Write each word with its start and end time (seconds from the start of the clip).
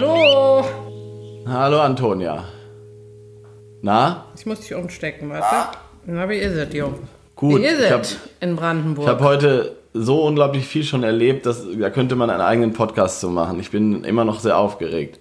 Hallo. 0.00 0.64
Hallo 1.48 1.80
Antonia. 1.80 2.44
Na? 3.82 4.26
Ich 4.36 4.46
muss 4.46 4.60
dich 4.60 4.72
umstecken, 4.72 5.28
warte. 5.28 5.76
Na, 6.06 6.28
wie 6.28 6.36
ist 6.36 6.54
es, 6.54 6.72
Jung? 6.72 6.94
Gut. 7.34 7.60
Wie 7.60 7.64
ist 7.64 7.80
ich 7.80 7.90
habe 7.90 8.02
es 8.02 8.16
in 8.38 8.54
Brandenburg? 8.54 9.08
hab 9.08 9.20
heute 9.20 9.74
so 9.94 10.22
unglaublich 10.24 10.68
viel 10.68 10.84
schon 10.84 11.02
erlebt, 11.02 11.46
dass 11.46 11.64
da 11.76 11.90
könnte 11.90 12.14
man 12.14 12.30
einen 12.30 12.42
eigenen 12.42 12.74
Podcast 12.74 13.18
zu 13.18 13.28
machen. 13.28 13.58
Ich 13.58 13.72
bin 13.72 14.04
immer 14.04 14.24
noch 14.24 14.38
sehr 14.38 14.56
aufgeregt. 14.56 15.18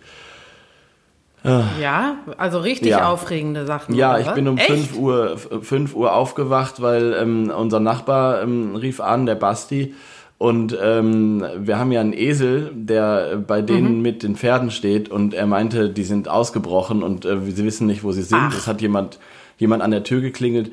ja, 1.43 2.17
also 2.37 2.59
richtig 2.59 2.89
Ja. 2.91 3.09
aufregende 3.11 3.65
Sachen. 3.65 3.95
Ja, 3.95 4.11
oder 4.11 4.19
ich 4.19 4.27
was? 4.27 4.35
bin 4.35 4.47
um 4.47 4.57
Echt? 4.59 4.67
5 4.67 4.95
Uhr, 4.97 5.37
5 5.37 5.95
Uhr 5.95 6.13
aufgewacht, 6.13 6.83
weil 6.83 7.13
ähm, 7.19 7.49
unser 7.55 7.79
Nachbar 7.79 8.43
ähm, 8.43 8.75
rief 8.75 8.99
an, 9.01 9.25
der 9.25 9.35
Basti. 9.35 9.95
Und 10.39 10.77
ähm, 10.79 11.43
wir 11.57 11.79
haben 11.79 11.91
ja 11.91 11.99
einen 12.01 12.13
Esel, 12.13 12.71
der 12.75 13.37
bei 13.37 13.61
Mhm. 13.63 13.65
denen 13.65 14.01
mit 14.01 14.21
den 14.21 14.35
Pferden 14.35 14.69
steht. 14.69 15.09
Und 15.09 15.33
er 15.33 15.47
meinte, 15.47 15.89
die 15.89 16.03
sind 16.03 16.29
ausgebrochen 16.29 17.01
und 17.01 17.25
äh, 17.25 17.39
sie 17.49 17.63
wissen 17.65 17.87
nicht, 17.87 18.03
wo 18.03 18.11
sie 18.11 18.21
sind. 18.21 18.37
Ach. 18.39 18.55
Es 18.57 18.67
hat 18.67 18.81
jemand, 18.81 19.17
jemand 19.57 19.81
an 19.81 19.89
der 19.91 20.03
Tür 20.03 20.21
geklingelt. 20.21 20.71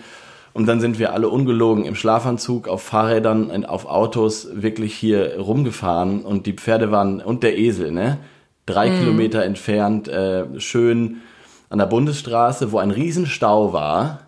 Und 0.53 0.67
dann 0.67 0.81
sind 0.81 0.99
wir 0.99 1.13
alle 1.15 1.29
ungelogen 1.31 1.85
im 1.85 1.95
Schlafanzug, 1.97 2.69
auf 2.69 2.83
Fahrrädern, 2.83 3.51
und 3.51 3.65
auf 3.69 3.87
Autos 3.87 4.49
wirklich 4.53 4.95
hier 4.95 5.37
rumgefahren. 5.41 6.21
Und 6.23 6.47
die 6.47 6.53
Pferde 6.53 6.91
waren, 6.93 7.21
und 7.21 7.43
der 7.43 7.59
Esel, 7.59 7.91
ne? 7.91 8.19
Drei 8.67 8.91
Mhm. 8.91 8.99
Kilometer 9.01 9.43
entfernt, 9.45 10.09
äh, 10.09 10.45
schön 10.61 11.23
an 11.71 11.79
der 11.79 11.87
Bundesstraße, 11.87 12.71
wo 12.71 12.79
ein 12.79 12.91
Riesenstau 12.91 13.73
war. 13.73 14.21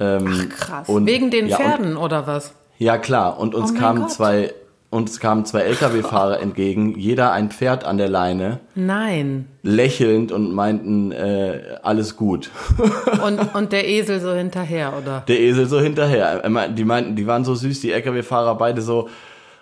Ähm, 0.00 0.48
Krass. 0.48 0.88
und- 0.88 1.06
Wegen 1.06 1.30
den 1.30 1.46
ja, 1.48 1.56
und- 1.58 1.62
Pferden 1.62 1.96
oder 1.96 2.26
was? 2.26 2.54
ja, 2.78 2.96
klar. 2.98 3.38
Und 3.38 3.54
uns 3.54 3.72
Oh 3.72 3.78
kamen 3.78 4.02
Gott. 4.02 4.10
zwei, 4.12 4.52
uns 4.90 5.20
kamen 5.20 5.44
zwei 5.44 5.60
Lkw-Fahrer 5.62 6.40
entgegen, 6.42 6.98
jeder 6.98 7.32
ein 7.32 7.50
Pferd 7.50 7.84
an 7.84 7.98
der 7.98 8.08
Leine, 8.08 8.60
Nein. 8.74 9.46
lächelnd 9.62 10.32
und 10.32 10.54
meinten, 10.54 11.12
äh, 11.12 11.78
alles 11.82 12.16
gut. 12.16 12.50
Und, 13.22 13.54
und 13.54 13.72
der 13.72 13.86
Esel 13.86 14.20
so 14.20 14.32
hinterher, 14.32 14.94
oder? 14.96 15.24
Der 15.28 15.40
Esel 15.40 15.66
so 15.66 15.80
hinterher. 15.80 16.42
Er 16.44 16.68
Die 16.68 16.84
meinten, 16.84 17.16
die 17.16 17.26
waren 17.26 17.44
so 17.44 17.54
süß, 17.54 17.80
die 17.80 17.92
Lkw-Fahrer 17.92 18.56
beide 18.56 18.80
so, 18.80 19.08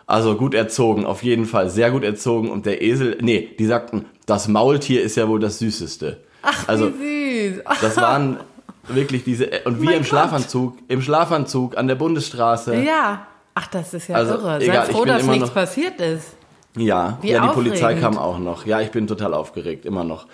also 0.06 0.36
gut 0.36 0.54
erzogen, 0.54 1.04
auf 1.06 1.22
jeden 1.24 1.46
Fall, 1.46 1.70
sehr 1.70 1.90
gut 1.90 2.04
erzogen. 2.04 2.50
Und 2.50 2.66
der 2.66 2.82
Esel, 2.82 3.18
nee, 3.20 3.48
die 3.58 3.66
sagten, 3.66 4.04
das 4.26 4.46
Maultier 4.46 5.02
ist 5.02 5.16
ja 5.16 5.26
wohl 5.28 5.40
das 5.40 5.58
Süßeste. 5.58 6.18
Ach, 6.42 6.68
also, 6.68 6.92
wie 7.00 7.48
süß. 7.54 7.62
das 7.80 7.96
waren 7.96 8.36
wirklich 8.88 9.24
diese, 9.24 9.46
und 9.64 9.80
wir 9.80 9.86
Mein 9.86 9.94
im 9.94 9.98
Gott. 10.00 10.06
Schlafanzug, 10.08 10.78
im 10.86 11.02
Schlafanzug 11.02 11.76
an 11.76 11.88
der 11.88 11.96
Bundesstraße. 11.96 12.76
Ja. 12.76 13.26
Ach, 13.58 13.66
das 13.68 13.94
ist 13.94 14.08
ja 14.08 14.16
Also, 14.16 14.34
irre. 14.34 14.60
egal, 14.62 14.86
Sei 14.86 14.92
froh, 14.92 15.04
dass 15.04 15.24
nichts 15.26 15.46
noch- 15.48 15.54
passiert 15.54 16.00
ist. 16.00 16.34
Ja, 16.76 17.18
Wie 17.22 17.30
ja, 17.30 17.40
die 17.46 17.54
Polizei 17.54 17.94
kam 17.94 18.18
auch 18.18 18.38
noch. 18.38 18.66
Ja, 18.66 18.82
ich 18.82 18.90
bin 18.90 19.06
total 19.06 19.32
aufgeregt, 19.32 19.86
immer 19.86 20.04
noch. 20.04 20.26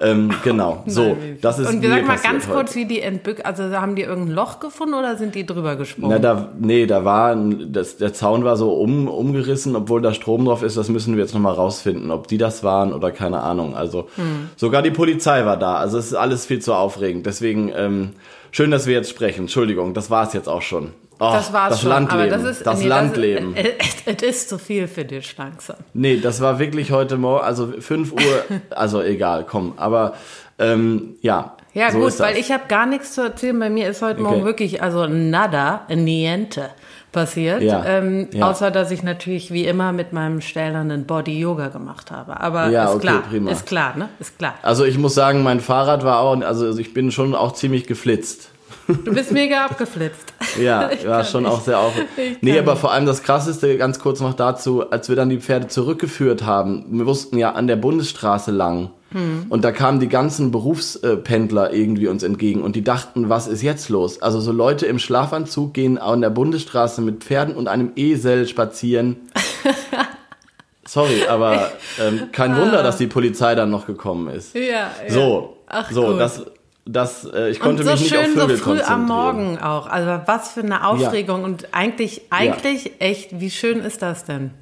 Ähm, 0.00 0.30
genau, 0.44 0.84
so, 0.86 1.16
das 1.42 1.58
ist 1.58 1.68
Und 1.68 1.82
wir 1.82 1.88
sagen 1.90 2.06
mal 2.06 2.18
ganz 2.18 2.44
heute. 2.46 2.54
kurz, 2.54 2.76
wie 2.76 2.84
die 2.84 3.00
entbück, 3.00 3.40
also 3.44 3.64
haben 3.64 3.96
die 3.96 4.02
irgendein 4.02 4.32
Loch 4.36 4.60
gefunden 4.60 4.94
oder 4.94 5.16
sind 5.16 5.34
die 5.34 5.44
drüber 5.44 5.74
gesprungen? 5.74 6.10
Na, 6.12 6.20
da, 6.20 6.50
nee, 6.56 6.86
da 6.86 7.04
war, 7.04 7.32
ein- 7.32 7.72
das, 7.72 7.96
der 7.96 8.12
Zaun 8.14 8.44
war 8.44 8.56
so 8.56 8.74
um, 8.74 9.08
umgerissen, 9.08 9.74
obwohl 9.74 10.00
da 10.00 10.14
Strom 10.14 10.44
drauf 10.44 10.62
ist, 10.62 10.76
das 10.76 10.88
müssen 10.88 11.16
wir 11.16 11.24
jetzt 11.24 11.34
nochmal 11.34 11.54
rausfinden, 11.54 12.12
ob 12.12 12.28
die 12.28 12.38
das 12.38 12.62
waren 12.62 12.92
oder 12.92 13.10
keine 13.10 13.40
Ahnung. 13.40 13.74
Also, 13.74 14.06
Hm. 14.14 14.50
sogar 14.54 14.82
die 14.82 14.92
Polizei 14.92 15.44
war 15.44 15.56
da, 15.56 15.74
also 15.78 15.98
es 15.98 16.06
ist 16.06 16.14
alles 16.14 16.46
viel 16.46 16.60
zu 16.60 16.74
aufregend. 16.74 17.26
Deswegen, 17.26 17.72
ähm, 17.74 18.10
schön, 18.52 18.70
dass 18.70 18.86
wir 18.86 18.94
jetzt 18.94 19.10
sprechen. 19.10 19.40
Entschuldigung, 19.42 19.94
das 19.94 20.12
war's 20.12 20.32
jetzt 20.32 20.48
auch 20.48 20.62
schon. 20.62 20.92
Oh, 21.20 21.30
das 21.32 21.52
war's 21.52 21.70
das 21.70 21.80
schon. 21.80 21.90
Landleben, 21.90 22.20
aber 22.20 22.30
das 22.30 22.44
ist 22.56 22.66
das 22.66 22.78
nee, 22.80 22.86
Landleben. 22.86 23.54
Es, 24.06 24.22
ist 24.22 24.48
zu 24.48 24.58
viel 24.58 24.86
für 24.88 25.04
dich 25.04 25.36
langsam. 25.36 25.76
Nee, 25.92 26.18
das 26.18 26.40
war 26.40 26.58
wirklich 26.58 26.92
heute 26.92 27.16
Morgen, 27.16 27.44
also 27.44 27.72
5 27.78 28.12
Uhr, 28.12 28.20
also 28.70 29.02
egal, 29.02 29.44
komm, 29.48 29.74
aber 29.76 30.14
ähm, 30.58 31.16
ja. 31.20 31.56
Ja 31.74 31.90
so 31.92 31.98
gut, 31.98 32.18
weil 32.20 32.36
ich 32.36 32.50
habe 32.50 32.64
gar 32.68 32.86
nichts 32.86 33.12
zu 33.14 33.20
erzählen. 33.20 33.58
Bei 33.58 33.70
mir 33.70 33.88
ist 33.88 34.02
heute 34.02 34.20
Morgen 34.20 34.36
Okay. 34.36 34.44
wirklich 34.44 34.82
also 34.82 35.06
nada, 35.06 35.82
niente 35.88 36.70
passiert. 37.12 37.62
Ja, 37.62 37.84
Ähm, 37.84 38.28
ja. 38.32 38.50
Außer, 38.50 38.70
dass 38.70 38.90
ich 38.90 39.02
natürlich 39.02 39.52
wie 39.52 39.66
immer 39.66 39.92
mit 39.92 40.12
meinem 40.12 40.40
stählernen 40.40 41.04
Body 41.06 41.38
Yoga 41.38 41.68
gemacht 41.68 42.10
habe. 42.10 42.40
Aber 42.40 42.68
Ja, 42.68 42.84
ist 42.84 42.90
okay, 42.96 43.00
klar, 43.00 43.22
prima. 43.30 43.50
ist 43.50 43.66
klar, 43.66 43.96
ne? 43.96 44.08
Ist 44.18 44.38
klar. 44.38 44.54
Also 44.62 44.84
ich 44.84 44.98
muss 44.98 45.14
sagen, 45.14 45.42
mein 45.42 45.60
Fahrrad 45.60 46.04
war 46.04 46.20
auch, 46.20 46.40
also 46.40 46.76
ich 46.78 46.92
bin 46.94 47.12
schon 47.12 47.34
auch 47.34 47.52
ziemlich 47.52 47.86
geflitzt. 47.86 48.50
Du 48.88 49.12
bist 49.14 49.30
mega 49.32 49.66
abgeflitzt. 49.66 50.32
Ja, 50.60 50.90
Ich 50.92 51.06
war 51.06 51.22
schon 51.24 51.42
nicht. 51.44 51.52
auch 51.52 51.60
sehr 51.60 51.78
auf. 51.78 51.92
Nee, 52.40 52.58
aber 52.58 52.72
nicht. 52.72 52.80
vor 52.80 52.90
allem 52.92 53.04
das 53.06 53.22
Krasseste, 53.22 53.76
ganz 53.76 53.98
kurz 53.98 54.20
noch 54.20 54.34
dazu, 54.34 54.90
als 54.90 55.08
wir 55.08 55.16
dann 55.16 55.28
die 55.28 55.38
Pferde 55.40 55.68
zurückgeführt 55.68 56.44
haben, 56.46 56.86
wir 56.90 57.06
wussten 57.06 57.36
ja 57.38 57.52
an 57.52 57.66
der 57.66 57.76
Bundesstraße 57.76 58.50
lang. 58.50 58.90
Hm. 59.12 59.46
Und 59.48 59.64
da 59.64 59.72
kamen 59.72 60.00
die 60.00 60.08
ganzen 60.08 60.50
Berufspendler 60.50 61.72
irgendwie 61.72 62.08
uns 62.08 62.22
entgegen 62.22 62.62
und 62.62 62.76
die 62.76 62.84
dachten, 62.84 63.28
was 63.28 63.46
ist 63.46 63.62
jetzt 63.62 63.88
los? 63.88 64.20
Also 64.20 64.40
so 64.40 64.52
Leute 64.52 64.86
im 64.86 64.98
Schlafanzug 64.98 65.72
gehen 65.74 65.96
an 65.98 66.20
der 66.20 66.30
Bundesstraße 66.30 67.00
mit 67.00 67.24
Pferden 67.24 67.54
und 67.56 67.68
einem 67.68 67.92
Esel 67.96 68.46
spazieren. 68.48 69.16
Sorry, 70.86 71.24
aber 71.28 71.70
ähm, 72.00 72.28
kein 72.32 72.56
Wunder, 72.56 72.82
dass 72.82 72.96
die 72.96 73.06
Polizei 73.06 73.54
dann 73.54 73.70
noch 73.70 73.86
gekommen 73.86 74.28
ist. 74.28 74.54
Ja, 74.54 74.60
ja. 74.62 74.90
So, 75.08 75.56
Ach, 75.66 75.90
so, 75.90 76.06
gut. 76.06 76.20
das, 76.20 76.42
das, 76.88 77.24
äh, 77.24 77.50
ich 77.50 77.60
konnte 77.60 77.82
und 77.82 77.88
so 77.88 77.92
mich 77.92 78.00
nicht 78.02 78.16
auf 78.16 78.24
schön 78.24 78.34
so 78.34 78.40
Vögel 78.40 78.56
früh 78.56 78.80
am 78.80 79.06
Morgen 79.06 79.58
auch. 79.58 79.86
Also 79.86 80.22
was 80.26 80.52
für 80.52 80.60
eine 80.60 80.86
Aufregung 80.86 81.44
und 81.44 81.68
eigentlich, 81.72 82.22
eigentlich 82.30 82.92
echt, 82.98 83.38
wie 83.40 83.50
schön 83.50 83.80
ist 83.80 84.02
das 84.02 84.24
denn? 84.24 84.52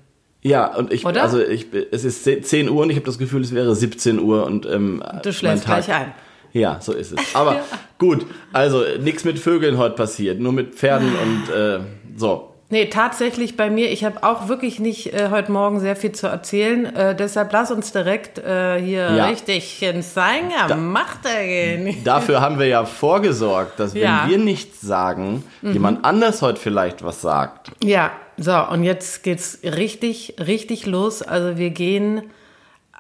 Ja, 0.43 0.75
und 0.77 0.93
ich, 0.93 1.05
Oder? 1.05 1.23
also 1.23 1.41
ich, 1.41 1.67
es 1.91 2.05
ist 2.05 2.25
10 2.25 2.69
Uhr 2.69 2.83
und 2.83 2.91
ich 2.91 2.97
habe 2.97 3.07
das 3.07 3.19
Gefühl, 3.19 3.43
es 3.43 3.55
wäre 3.55 3.75
17 3.75 4.19
Uhr 4.19 4.45
und 4.45 4.67
ähm, 4.67 5.03
Du 5.23 5.33
schläfst 5.33 5.67
gleich 5.67 5.93
ein. 5.93 6.15
Ja, 6.53 6.79
so 6.81 6.93
ist 6.93 7.13
es. 7.13 7.35
Aber 7.35 7.61
gut, 7.99 8.27
also 8.53 8.83
nichts 9.01 9.25
mit 9.25 9.39
Vögeln 9.39 9.79
heute 9.79 9.95
passiert, 9.95 10.41
nur 10.41 10.53
mit 10.53 10.75
Pferden 10.75 11.13
und 11.17 11.55
äh, 11.55 11.81
so. 12.17 12.53
Nee, 12.69 12.87
tatsächlich 12.87 13.57
bei 13.57 13.71
mir. 13.71 13.93
Ich 13.93 14.05
habe 14.05 14.25
auch 14.25 14.49
wirklich 14.49 14.81
nicht 14.81 15.15
äh, 15.15 15.29
heute 15.31 15.53
Morgen 15.53 15.79
sehr 15.79 15.95
viel 15.95 16.11
zu 16.13 16.27
erzählen. 16.27 16.87
Äh, 16.97 17.15
deshalb 17.15 17.53
lass 17.53 17.71
uns 17.71 17.93
direkt 17.93 18.39
äh, 18.39 18.81
hier 18.81 19.13
Ja. 19.13 19.27
richtig 19.27 19.81
ins 19.83 20.15
Seinger 20.15 20.75
Macht 20.75 21.21
er 21.25 21.45
gehen. 21.47 21.97
Dafür 22.05 22.41
haben 22.41 22.59
wir 22.59 22.67
ja 22.67 22.85
vorgesorgt, 22.85 23.79
dass 23.79 23.95
wenn 23.95 24.03
Ja. 24.03 24.25
wir 24.27 24.39
nichts 24.39 24.81
sagen, 24.81 25.45
jemand 25.63 26.05
anders 26.05 26.43
heute 26.43 26.61
vielleicht 26.61 27.05
was 27.05 27.21
sagt. 27.21 27.71
Ja, 27.85 28.11
so, 28.37 28.57
und 28.69 28.83
jetzt 28.83 29.23
geht's 29.23 29.61
richtig, 29.63 30.35
richtig 30.45 30.87
los. 30.87 31.23
Also 31.23 31.57
wir 31.59 31.71
gehen 31.71 32.23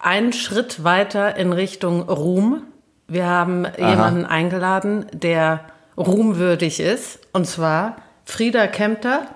einen 0.00 0.32
Schritt 0.32 0.84
weiter 0.84 1.34
in 1.36 1.52
Richtung 1.52 2.02
Ruhm. 2.02 2.62
Wir 3.08 3.26
haben 3.26 3.66
jemanden 3.78 4.24
eingeladen, 4.24 5.06
der 5.12 5.60
ruhmwürdig 5.98 6.78
ist. 6.78 7.18
Und 7.32 7.46
zwar 7.46 7.96
Frieda 8.24 8.66
Kempter, 8.68 9.26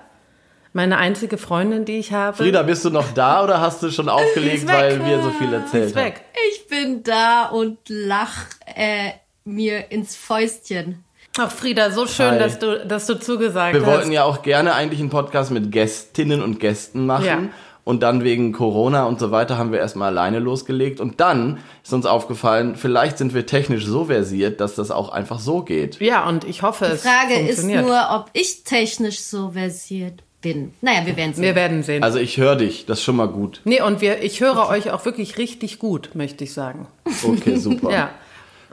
meine 0.73 0.97
einzige 0.97 1.37
Freundin, 1.37 1.85
die 1.85 1.97
ich 1.97 2.13
habe. 2.13 2.37
Frieda, 2.37 2.63
bist 2.63 2.85
du 2.85 2.89
noch 2.89 3.11
da 3.13 3.43
oder 3.43 3.59
hast 3.61 3.83
du 3.83 3.91
schon 3.91 4.09
aufgelegt, 4.09 4.67
weil 4.67 5.05
wir 5.05 5.21
so 5.21 5.29
viel 5.31 5.53
erzählt 5.53 5.95
weg. 5.95 6.21
Ich 6.51 6.67
bin 6.67 7.03
da 7.03 7.47
und 7.47 7.77
lach 7.87 8.45
äh, 8.75 9.11
mir 9.43 9.91
ins 9.91 10.15
Fäustchen. 10.15 11.03
Ach, 11.37 11.51
Frieda, 11.51 11.91
so 11.91 12.07
schön, 12.07 12.31
Hi. 12.31 12.39
dass 12.39 12.59
du, 12.59 12.85
dass 12.85 13.05
du 13.05 13.17
zugesagt 13.19 13.73
Wir 13.73 13.81
hast. 13.81 13.87
wollten 13.89 14.11
ja 14.11 14.23
auch 14.25 14.41
gerne 14.41 14.73
eigentlich 14.73 14.99
einen 14.99 15.09
Podcast 15.09 15.51
mit 15.51 15.71
Gästinnen 15.71 16.41
und 16.43 16.59
Gästen 16.59 17.05
machen. 17.05 17.25
Ja. 17.25 17.39
Und 17.83 18.03
dann 18.03 18.23
wegen 18.23 18.51
Corona 18.51 19.05
und 19.05 19.19
so 19.19 19.31
weiter 19.31 19.57
haben 19.57 19.71
wir 19.71 19.79
erstmal 19.79 20.09
alleine 20.09 20.39
losgelegt. 20.39 20.99
Und 20.99 21.19
dann 21.19 21.59
ist 21.83 21.93
uns 21.93 22.05
aufgefallen, 22.05 22.75
vielleicht 22.75 23.17
sind 23.17 23.33
wir 23.33 23.45
technisch 23.45 23.85
so 23.85 24.05
versiert, 24.05 24.61
dass 24.61 24.75
das 24.75 24.91
auch 24.91 25.09
einfach 25.09 25.39
so 25.39 25.63
geht. 25.63 25.99
ja, 25.99 26.27
und 26.27 26.43
ich 26.43 26.61
hoffe, 26.61 26.85
es 26.85 27.01
Frage 27.01 27.33
ist 27.39 27.61
funktioniert. 27.61 27.85
nur, 27.87 28.07
ob 28.11 28.29
ich 28.33 28.63
technisch 28.63 29.21
so 29.21 29.51
versiert 29.51 30.21
bin. 30.41 30.73
Naja, 30.81 31.05
wir 31.05 31.15
werden 31.15 31.33
sehen. 31.33 31.43
Wir 31.43 31.55
werden 31.55 31.83
sehen. 31.83 32.03
Also 32.03 32.19
ich 32.19 32.37
höre 32.37 32.55
dich, 32.55 32.85
das 32.85 32.99
ist 32.99 33.03
schon 33.05 33.15
mal 33.15 33.27
gut. 33.27 33.61
nee, 33.63 33.81
und 33.81 34.01
wir, 34.01 34.21
ich 34.23 34.41
höre 34.41 34.67
euch 34.67 34.91
auch 34.91 35.05
wirklich 35.05 35.37
richtig 35.37 35.79
gut, 35.79 36.11
möchte 36.15 36.43
ich 36.43 36.53
sagen. 36.53 36.87
Okay, 37.23 37.55
super. 37.57 37.91
Ja. 37.91 38.11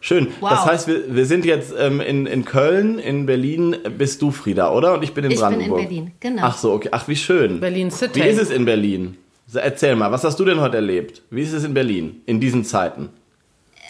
Schön. 0.00 0.28
Wow. 0.40 0.50
Das 0.50 0.64
heißt, 0.64 0.88
wir, 0.88 1.14
wir 1.14 1.26
sind 1.26 1.44
jetzt 1.44 1.74
ähm, 1.76 2.00
in, 2.00 2.26
in 2.26 2.44
Köln, 2.44 2.98
in 2.98 3.26
Berlin 3.26 3.76
bist 3.96 4.22
du, 4.22 4.30
Frieda, 4.30 4.72
oder? 4.72 4.94
Und 4.94 5.02
ich 5.02 5.12
bin 5.12 5.24
in 5.24 5.32
Ich 5.32 5.38
bin 5.38 5.46
in 5.46 5.56
Brandenburg. 5.56 5.80
Berlin, 5.82 6.12
genau. 6.20 6.42
Ach 6.44 6.56
so, 6.56 6.72
okay. 6.72 6.88
Ach, 6.92 7.08
wie 7.08 7.16
schön. 7.16 7.60
Berlin 7.60 7.90
City. 7.90 8.22
Wie 8.22 8.28
ist 8.28 8.40
es 8.40 8.50
in 8.50 8.64
Berlin? 8.64 9.16
So, 9.48 9.58
Erzähl 9.58 9.96
mal, 9.96 10.12
was 10.12 10.22
hast 10.24 10.38
du 10.38 10.44
denn 10.44 10.60
heute 10.60 10.76
erlebt? 10.76 11.22
Wie 11.30 11.42
ist 11.42 11.52
es 11.52 11.64
in 11.64 11.74
Berlin 11.74 12.22
in 12.26 12.38
diesen 12.38 12.64
Zeiten? 12.64 13.08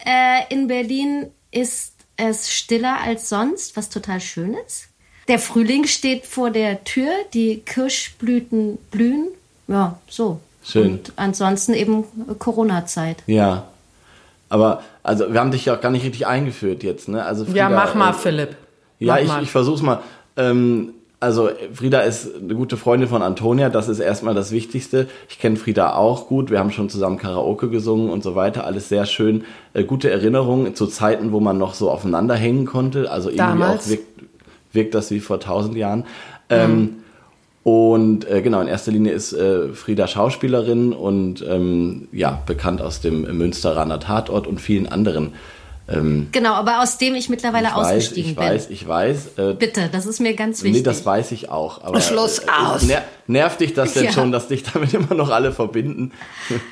Äh, 0.06 0.52
in 0.54 0.66
Berlin 0.66 1.26
ist 1.50 1.94
es 2.16 2.50
stiller 2.50 3.00
als 3.00 3.28
sonst, 3.28 3.76
was 3.76 3.90
total 3.90 4.20
schön 4.20 4.54
ist. 4.66 4.88
Der 5.28 5.38
Frühling 5.38 5.86
steht 5.86 6.26
vor 6.26 6.50
der 6.50 6.84
Tür, 6.84 7.10
die 7.34 7.58
Kirschblüten 7.60 8.78
blühen. 8.90 9.28
Ja, 9.66 9.98
so. 10.08 10.40
Schön. 10.64 10.92
Und 10.92 11.12
ansonsten 11.16 11.75
eben 11.75 12.04
Corona-Zeit. 12.38 13.22
Ja. 13.26 13.64
Aber, 14.48 14.82
also, 15.02 15.32
wir 15.32 15.40
haben 15.40 15.50
dich 15.50 15.66
ja 15.66 15.76
auch 15.76 15.80
gar 15.80 15.90
nicht 15.90 16.04
richtig 16.04 16.26
eingeführt 16.26 16.82
jetzt, 16.82 17.08
ne? 17.08 17.25
Also, 17.25 17.44
Ja, 17.44 17.66
Frieda, 17.66 17.69
mach 17.70 17.94
mal, 17.94 18.10
äh, 18.10 18.14
Philipp. 18.14 18.56
Ja, 18.98 19.14
Mach 19.14 19.20
ich, 19.20 19.28
mal. 19.28 19.42
ich 19.42 19.50
versuch's 19.50 19.82
mal. 19.82 20.00
Ähm, 20.36 20.94
also 21.20 21.50
Frieda 21.72 22.00
ist 22.02 22.30
eine 22.36 22.54
gute 22.54 22.76
Freundin 22.76 23.08
von 23.08 23.22
Antonia, 23.22 23.70
das 23.70 23.88
ist 23.88 23.98
erstmal 23.98 24.34
das 24.34 24.52
Wichtigste. 24.52 25.08
Ich 25.28 25.40
kenne 25.40 25.56
Frieda 25.56 25.94
auch 25.96 26.28
gut, 26.28 26.50
wir 26.50 26.60
haben 26.60 26.70
schon 26.70 26.88
zusammen 26.88 27.19
Karaoke 27.19 27.69
gesungen 27.70 28.10
und 28.10 28.22
so 28.22 28.36
weiter, 28.36 28.64
alles 28.64 28.88
sehr 28.88 29.04
schön. 29.04 29.44
Äh, 29.75 29.82
gute 29.82 30.10
Erinnerungen 30.10 30.76
zu 30.76 30.86
Zeiten, 30.86 31.32
wo 31.32 31.40
man 31.40 31.58
noch 31.58 31.75
so 31.75 31.90
aufeinander 31.90 32.36
hängen 32.36 32.66
konnte, 32.66 33.10
also 33.10 33.30
irgendwie 33.30 33.38
Damals? 33.38 33.92
auch 33.92 33.96
wirkt, 34.73 34.94
das 34.94 35.11
wie 35.11 35.20
vor 35.20 35.41
tausend 35.41 35.76
Jahren. 35.76 36.05
Ähm, 36.50 36.97
und 37.62 38.26
äh, 38.31 38.41
genau, 38.41 38.61
in 38.61 38.69
erster 38.69 38.93
Linie 38.93 39.12
ist 39.12 39.32
äh, 39.35 39.69
Frieda 39.75 40.06
Schauspielerin 40.06 40.93
und 40.93 41.44
ähm, 41.47 42.09
ja, 42.12 42.43
bekannt 42.47 42.81
aus 42.81 43.00
dem 43.00 43.23
Münsteraner 43.37 44.00
Tatort 44.00 44.47
und 44.47 44.61
vielen 44.61 44.87
anderen. 44.87 45.35
Ähm, 45.90 46.29
Genau, 46.32 46.52
aber 46.52 46.82
aus 46.82 46.99
dem 46.99 47.14
ich 47.14 47.29
mittlerweile 47.31 47.69
ich 47.69 47.75
weiß, 47.75 47.87
ausgestiegen 47.87 48.31
ich 48.32 48.37
bin. 48.37 48.44
weiß, 48.46 48.70
ich 48.70 48.87
weiß. 48.87 49.38
Äh, 49.38 49.55
Bitte, 49.55 49.88
das 49.90 50.05
ist 50.06 50.20
mir 50.20 50.35
ganz 50.35 50.62
wichtig. 50.62 50.81
Nee, 50.81 50.85
das 50.85 51.06
weiß 51.06 51.32
ich 51.32 51.49
auch. 51.50 51.82
Aber 51.82 52.00
Schluss 52.00 52.40
äh, 52.40 52.46
aus. 52.62 52.82
Ner 52.82 53.02
nervt 53.26 53.61
dich 53.61 53.73
das 53.75 53.94
denn 53.94 54.05
Ja. 54.05 54.12
schon, 54.12 54.31
dass 54.31 54.49
dich 54.49 54.62
damit 54.64 54.93
immer 54.94 55.14
noch 55.14 55.31
alle 55.31 55.50
verbinden? 55.52 56.12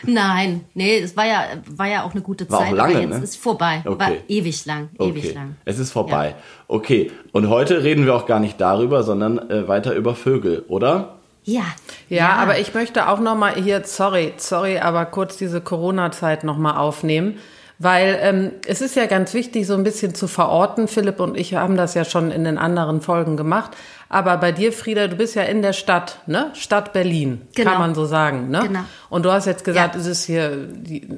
Nein, 0.05 0.65
nee, 0.75 0.99
es 0.99 1.17
war 1.17 1.27
ja, 1.27 1.45
war 1.69 1.87
ja 1.87 2.05
auch 2.05 2.13
eine 2.13 2.23
gute 2.23 2.49
War 2.51 2.59
auch 2.61 2.65
Zeit, 2.65 2.73
lange, 2.75 2.95
aber 2.95 3.03
jetzt 3.03 3.19
ne? 3.19 3.25
ist 3.25 3.37
vorbei. 3.37 3.81
War 3.85 3.93
Okay. 3.95 4.21
ewig 4.29 4.67
lang, 4.67 4.89
ewig 5.01 5.35
lang. 5.35 5.57
Es 5.65 5.79
ist 5.79 5.93
vorbei. 5.93 6.35
Okay. 6.69 7.11
Und 7.33 7.49
heute 7.49 7.83
reden 7.83 8.05
wir 8.07 8.15
auch 8.15 8.27
gar 8.27 8.41
nicht 8.41 8.61
darüber, 8.61 9.03
sondern 9.03 9.39
äh, 9.51 9.67
weiter 9.69 9.95
über 9.95 10.15
Vögel, 10.15 10.65
oder? 10.69 11.17
Ja. 11.45 11.65
Ja, 12.09 12.31
aber 12.35 12.59
ich 12.59 12.75
möchte 12.75 13.09
auch 13.09 13.21
noch 13.21 13.37
mal 13.37 13.55
hier, 13.55 13.83
sorry, 13.85 14.33
sorry, 14.37 14.79
aber 14.79 15.07
kurz 15.07 15.37
diese 15.37 15.61
Corona-Zeit 15.61 16.43
noch 16.45 16.59
mal 16.59 16.77
aufnehmen, 16.77 17.39
weil 17.79 18.19
ähm, 18.23 18.53
es 18.67 18.81
ist 18.81 18.97
ja 18.97 19.07
ganz 19.07 19.35
wichtig, 19.35 19.67
so 19.67 19.75
ein 19.75 19.83
bisschen 19.85 20.15
zu 20.15 20.29
verorten. 20.29 20.89
Philipp 20.89 21.21
und 21.21 21.37
ich 21.37 21.55
haben 21.55 21.77
das 21.77 21.95
ja 21.95 22.05
schon 22.05 22.31
in 22.31 22.45
den 22.45 22.59
anderen 22.59 23.01
Folgen 23.01 23.37
gemacht. 23.37 23.73
Aber 24.09 24.37
bei 24.37 24.53
dir, 24.53 24.73
Frieda, 24.73 25.09
du 25.09 25.17
bist 25.17 25.35
ja 25.35 25.43
in 25.43 25.63
der 25.63 25.73
Stadt, 25.73 26.21
ne? 26.27 26.53
Stadt 26.55 26.93
Berlin, 26.93 27.43
Genau. 27.57 27.73
kann 27.73 27.81
man 27.81 27.95
so 27.95 28.07
sagen, 28.07 28.51
ne? 28.51 28.61
Genau. 28.63 28.81
Und 29.11 29.25
du 29.25 29.33
hast 29.33 29.47
jetzt 29.47 29.65
gesagt, 29.65 29.95
Ja. 29.95 30.01
es 30.01 30.07
ist 30.07 30.25
hier, 30.25 30.69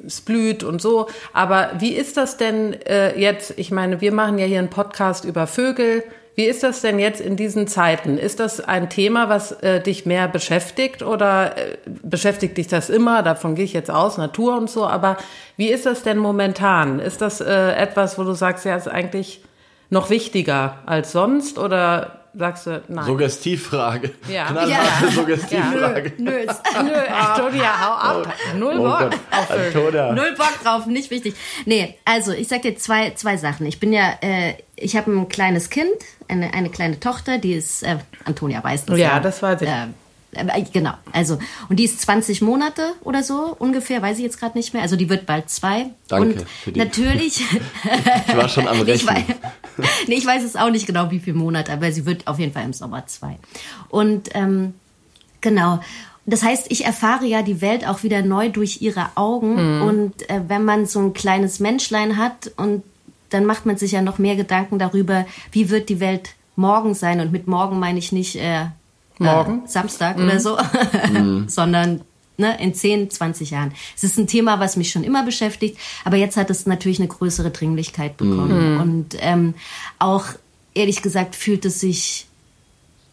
es 0.07 0.21
blüht 0.21 0.63
und 0.63 0.81
so. 0.81 1.07
Aber 1.31 1.69
wie 1.77 1.93
ist 1.93 2.17
das 2.17 2.37
denn 2.37 2.73
äh, 2.87 3.17
jetzt? 3.19 3.53
Ich 3.57 3.69
meine, 3.71 4.01
wir 4.01 4.11
machen 4.11 4.39
ja 4.39 4.45
hier 4.45 4.59
einen 4.59 4.69
Podcast 4.71 5.23
über 5.23 5.45
Vögel. 5.45 6.03
Wie 6.39 6.45
ist 6.45 6.63
das 6.63 6.79
denn 6.79 6.99
jetzt 6.99 7.19
in 7.19 7.35
diesen 7.35 7.67
Zeiten? 7.67 8.17
Ist 8.17 8.39
das 8.39 8.61
ein 8.61 8.89
Thema, 8.89 9.27
was 9.27 9.51
äh, 9.51 9.81
dich 9.81 10.05
mehr 10.05 10.29
beschäftigt 10.29 11.03
oder 11.03 11.57
äh, 11.57 11.75
beschäftigt 11.85 12.57
dich 12.57 12.69
das 12.69 12.89
immer? 12.89 13.23
Davon 13.23 13.55
gehe 13.55 13.65
ich 13.65 13.73
jetzt 13.73 13.91
aus, 13.91 14.17
Natur 14.17 14.55
und 14.55 14.69
so. 14.69 14.87
Aber 14.87 15.17
wie 15.57 15.67
ist 15.67 15.85
das 15.85 16.01
denn 16.01 16.17
momentan? 16.17 16.99
Ist 16.99 17.19
das 17.19 17.41
äh, 17.41 17.73
etwas, 17.73 18.17
wo 18.17 18.23
du 18.23 18.31
sagst, 18.31 18.63
ja, 18.63 18.77
ist 18.77 18.87
eigentlich 18.87 19.43
noch 19.89 20.09
wichtiger 20.09 20.77
als 20.85 21.11
sonst 21.11 21.59
oder 21.59 22.19
sagst 22.33 22.67
du, 22.67 22.81
nein? 22.87 23.05
Suggestivfrage. 23.05 24.11
Ja. 24.31 24.45
Knallharte 24.45 25.05
Ja. 25.05 25.11
Suggestivfrage. 25.11 26.13
Nö, 26.19 26.31
ist 26.31 26.61
Nö, 26.83 26.93
Antonia, 26.93 27.69
hau 27.81 28.19
ab. 28.21 28.33
Null 28.57 28.75
Oh 28.77 28.83
Bock 28.83 29.11
auf. 29.31 29.73
Null 30.15 30.35
Bock 30.37 30.53
drauf, 30.63 30.85
nicht 30.85 31.11
wichtig. 31.11 31.35
Nee, 31.65 31.97
also 32.05 32.31
ich 32.31 32.47
sag 32.47 32.61
dir 32.61 32.75
zwei, 32.77 33.11
zwei 33.11 33.37
Sachen. 33.37 33.65
Ich 33.65 33.79
bin 33.79 33.91
ja, 33.91 34.13
äh, 34.21 34.53
ich 34.81 34.95
habe 34.95 35.11
ein 35.11 35.29
kleines 35.29 35.69
Kind, 35.69 35.89
eine, 36.27 36.53
eine 36.53 36.69
kleine 36.69 36.99
Tochter, 36.99 37.37
die 37.37 37.53
ist, 37.53 37.83
äh, 37.83 37.97
Antonia 38.25 38.63
weiß 38.63 38.85
das 38.85 38.97
Ja, 38.99 39.19
das 39.19 39.41
weiß 39.41 39.61
ich. 39.61 39.67
Äh, 39.67 39.87
äh, 40.31 40.63
genau, 40.71 40.93
also, 41.11 41.39
und 41.69 41.77
die 41.79 41.85
ist 41.85 42.01
20 42.01 42.41
Monate 42.41 42.93
oder 43.03 43.23
so 43.23 43.55
ungefähr, 43.57 44.01
weiß 44.01 44.17
ich 44.17 44.23
jetzt 44.23 44.39
gerade 44.39 44.57
nicht 44.57 44.73
mehr. 44.73 44.83
Also 44.83 44.95
die 44.95 45.09
wird 45.09 45.25
bald 45.25 45.49
zwei. 45.49 45.87
Danke 46.07 46.39
und 46.41 46.49
für 46.49 46.71
die- 46.71 46.79
natürlich. 46.79 47.43
Ich 48.27 48.35
war 48.35 48.47
schon 48.49 48.67
am 48.67 48.79
Ich 48.87 49.07
weiß, 49.07 49.15
Rechnen. 49.17 49.35
nee, 50.07 50.15
ich 50.15 50.25
weiß 50.25 50.43
es 50.43 50.55
auch 50.55 50.69
nicht 50.69 50.85
genau, 50.85 51.09
wie 51.11 51.19
viele 51.19 51.37
Monate, 51.37 51.73
aber 51.73 51.91
sie 51.91 52.05
wird 52.05 52.27
auf 52.27 52.37
jeden 52.39 52.53
Fall 52.53 52.63
im 52.63 52.73
Sommer 52.73 53.07
zwei. 53.07 53.37
Und 53.89 54.29
ähm, 54.35 54.75
genau. 55.41 55.79
Das 56.25 56.43
heißt, 56.43 56.67
ich 56.69 56.85
erfahre 56.85 57.25
ja 57.25 57.41
die 57.41 57.59
Welt 57.61 57.87
auch 57.87 58.03
wieder 58.03 58.21
neu 58.21 58.49
durch 58.49 58.83
ihre 58.83 59.07
Augen. 59.15 59.81
Und 59.81 60.29
äh, 60.29 60.41
wenn 60.47 60.63
man 60.63 60.85
so 60.85 60.99
ein 60.99 61.13
kleines 61.13 61.59
Menschlein 61.59 62.17
hat 62.17 62.51
und 62.55 62.83
dann 63.29 63.45
macht 63.45 63.65
man 63.65 63.77
sich 63.77 63.91
ja 63.91 64.01
noch 64.01 64.17
mehr 64.17 64.35
Gedanken 64.35 64.79
darüber, 64.79 65.25
wie 65.51 65.69
wird 65.69 65.89
die 65.89 65.99
Welt 65.99 66.31
morgen 66.55 66.93
sein. 66.93 67.19
Und 67.19 67.31
mit 67.31 67.47
morgen 67.47 67.79
meine 67.79 67.99
ich 67.99 68.11
nicht 68.11 68.35
äh, 68.35 68.65
Morgen? 69.17 69.63
äh, 69.65 69.67
Samstag 69.67 70.17
oder 70.17 70.39
so, 70.39 70.57
sondern 71.47 72.01
ne, 72.37 72.57
in 72.61 72.73
10, 72.73 73.09
20 73.09 73.51
Jahren. 73.51 73.73
Es 73.95 74.03
ist 74.03 74.17
ein 74.17 74.27
Thema, 74.27 74.59
was 74.59 74.77
mich 74.77 74.91
schon 74.91 75.03
immer 75.03 75.23
beschäftigt, 75.23 75.77
aber 76.05 76.17
jetzt 76.17 76.37
hat 76.37 76.49
es 76.49 76.65
natürlich 76.65 76.99
eine 76.99 77.07
größere 77.07 77.51
Dringlichkeit 77.51 78.17
bekommen. 78.17 78.79
Und 78.79 79.15
ähm, 79.19 79.53
auch, 79.99 80.25
ehrlich 80.73 81.01
gesagt, 81.01 81.35
fühlt 81.35 81.65
es 81.65 81.79
sich 81.79 82.27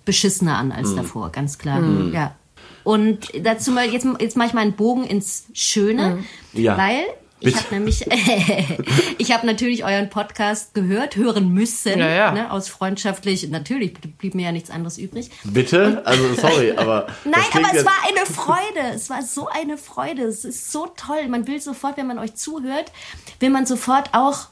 beschissener 0.05 0.57
an 0.57 0.71
als 0.73 0.95
davor, 0.95 1.31
ganz 1.31 1.59
klar. 1.59 1.83
Ja. 2.13 2.37
Und 2.85 3.33
dazu 3.43 3.73
mal, 3.73 3.89
jetzt, 3.91 4.07
jetzt 4.21 4.37
mache 4.37 4.49
ich 4.49 4.55
mal 4.55 4.61
einen 4.61 4.75
Bogen 4.75 5.05
ins 5.05 5.47
Schöne, 5.53 6.19
Ja. 6.53 6.79
weil 6.79 7.03
ich 7.39 7.53
Bitte. 7.53 7.65
habe 7.65 7.75
nämlich, 7.75 8.07
ich 9.19 9.33
habe 9.33 9.47
natürlich 9.47 9.85
euren 9.85 10.09
Podcast 10.09 10.73
gehört, 10.73 11.17
hören 11.17 11.53
müssen, 11.53 11.99
Ja, 11.99 12.09
ja. 12.09 12.33
Ne, 12.33 12.51
aus 12.51 12.69
freundschaftlich, 12.69 13.49
natürlich 13.51 13.93
blieb 13.95 14.35
mir 14.35 14.47
ja 14.47 14.53
nichts 14.53 14.71
anderes 14.71 14.97
übrig. 14.97 15.31
Bitte? 15.45 16.03
Also 16.07 16.35
sorry, 16.35 16.73
aber. 16.73 17.09
Nein, 17.25 17.45
aber 17.53 17.75
es 17.75 17.85
war 17.85 17.93
eine 18.09 18.27
Freude. 18.27 18.95
Es 18.95 19.11
war 19.11 19.23
so 19.23 19.49
eine 19.49 19.77
Freude. 19.77 20.23
Es 20.23 20.47
ist 20.47 20.73
so 20.73 20.87
toll. 20.97 21.29
Man 21.29 21.47
will 21.47 21.61
sofort, 21.61 21.99
wenn 21.99 22.07
man 22.07 22.19
euch 22.19 22.35
zuhört, 22.37 22.91
will 23.39 23.51
man 23.51 23.67
sofort 23.67 24.11
auch 24.13 24.47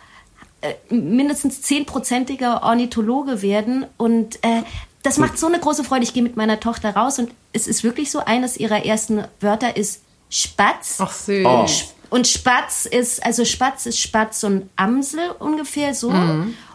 äh, 0.61 0.75
mindestens 0.95 1.63
zehnprozentiger 1.63 2.63
Ornithologe 2.65 3.41
werden. 3.41 3.87
Und 3.97 4.37
äh, 4.43 4.63
das 5.03 5.17
macht 5.17 5.39
so 5.39 5.47
eine 5.47 5.59
große 5.59 5.85
Freude. 5.85 6.03
Ich 6.03 6.13
gehe 6.13 6.23
mit 6.23 6.37
meiner 6.37 6.61
Tochter 6.61 6.95
raus 6.95 7.19
und 7.19 7.31
es 7.55 7.67
ist 7.67 7.83
wirklich 7.83 8.11
so, 8.11 8.19
eines 8.19 8.59
ihrer 8.59 8.85
ersten 8.85 9.25
Wörter 9.41 9.77
ist 9.77 10.03
Spatz. 10.29 10.97
Ach 10.99 11.13
süß. 11.13 11.47
Oh. 11.47 11.67
Und 12.15 12.29
Spatz 12.29 12.87
ist, 12.87 13.27
also 13.27 13.45
Spatz 13.45 13.87
ist 13.87 13.99
Spatz 13.99 14.45
und 14.45 14.71
Amsel 14.77 15.33
ungefähr 15.41 15.95
so. 15.97 16.13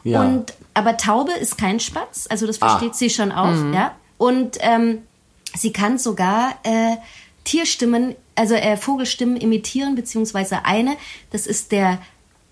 Ja. 0.03 0.21
Und, 0.21 0.53
aber 0.73 0.97
Taube 0.97 1.31
ist 1.31 1.57
kein 1.57 1.79
Spatz, 1.79 2.27
also 2.29 2.45
das 2.45 2.61
Ah. 2.61 2.67
versteht 2.67 2.95
sie 2.95 3.09
schon 3.09 3.31
auch, 3.31 3.73
ja. 3.73 3.95
Und 4.17 4.57
ähm, 4.59 5.03
sie 5.55 5.71
kann 5.71 5.97
sogar 5.97 6.55
äh, 6.63 6.97
Tierstimmen, 7.45 8.15
also 8.35 8.53
äh, 8.53 8.75
Vogelstimmen 8.75 9.37
imitieren, 9.37 9.95
beziehungsweise 9.95 10.65
eine, 10.65 10.97
das 11.31 11.47
ist 11.47 11.71
der, 11.71 11.99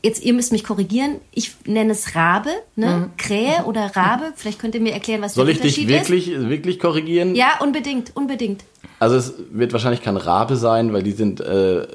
jetzt 0.04 0.24
ihr 0.24 0.34
müsst 0.34 0.51
mich 0.51 0.63
korrigieren, 0.63 1.16
ich 1.34 1.56
nenne 1.66 1.92
es 1.92 2.16
Rabe, 2.16 2.50
ne? 2.75 3.10
Krähe 3.18 3.63
oder 3.66 3.96
Rabe, 3.96 4.34
vielleicht 4.36 4.60
könnt 4.60 4.75
ihr 4.75 4.82
mir 4.82 4.94
erklären, 4.94 5.22
was 5.22 5.34
Soll 5.34 5.46
der 5.46 5.56
ich 5.56 5.62
dich 5.62 5.80
Unterschied 5.80 6.10
wirklich, 6.10 6.50
wirklich 6.50 6.80
korrigieren? 6.80 7.32
ist. 7.32 7.38
Ja, 7.38 7.60
unbedingt, 7.62 8.16
unbedingt. 8.16 8.63
Also 9.00 9.16
es 9.16 9.34
wird 9.51 9.74
wahrscheinlich 9.74 10.01
kein 10.01 10.18
Rabe 10.18 10.56
sein, 10.56 10.92
weil 10.94 11.04
die 11.04 11.12
sind 11.12 11.39
äh, 11.39 11.86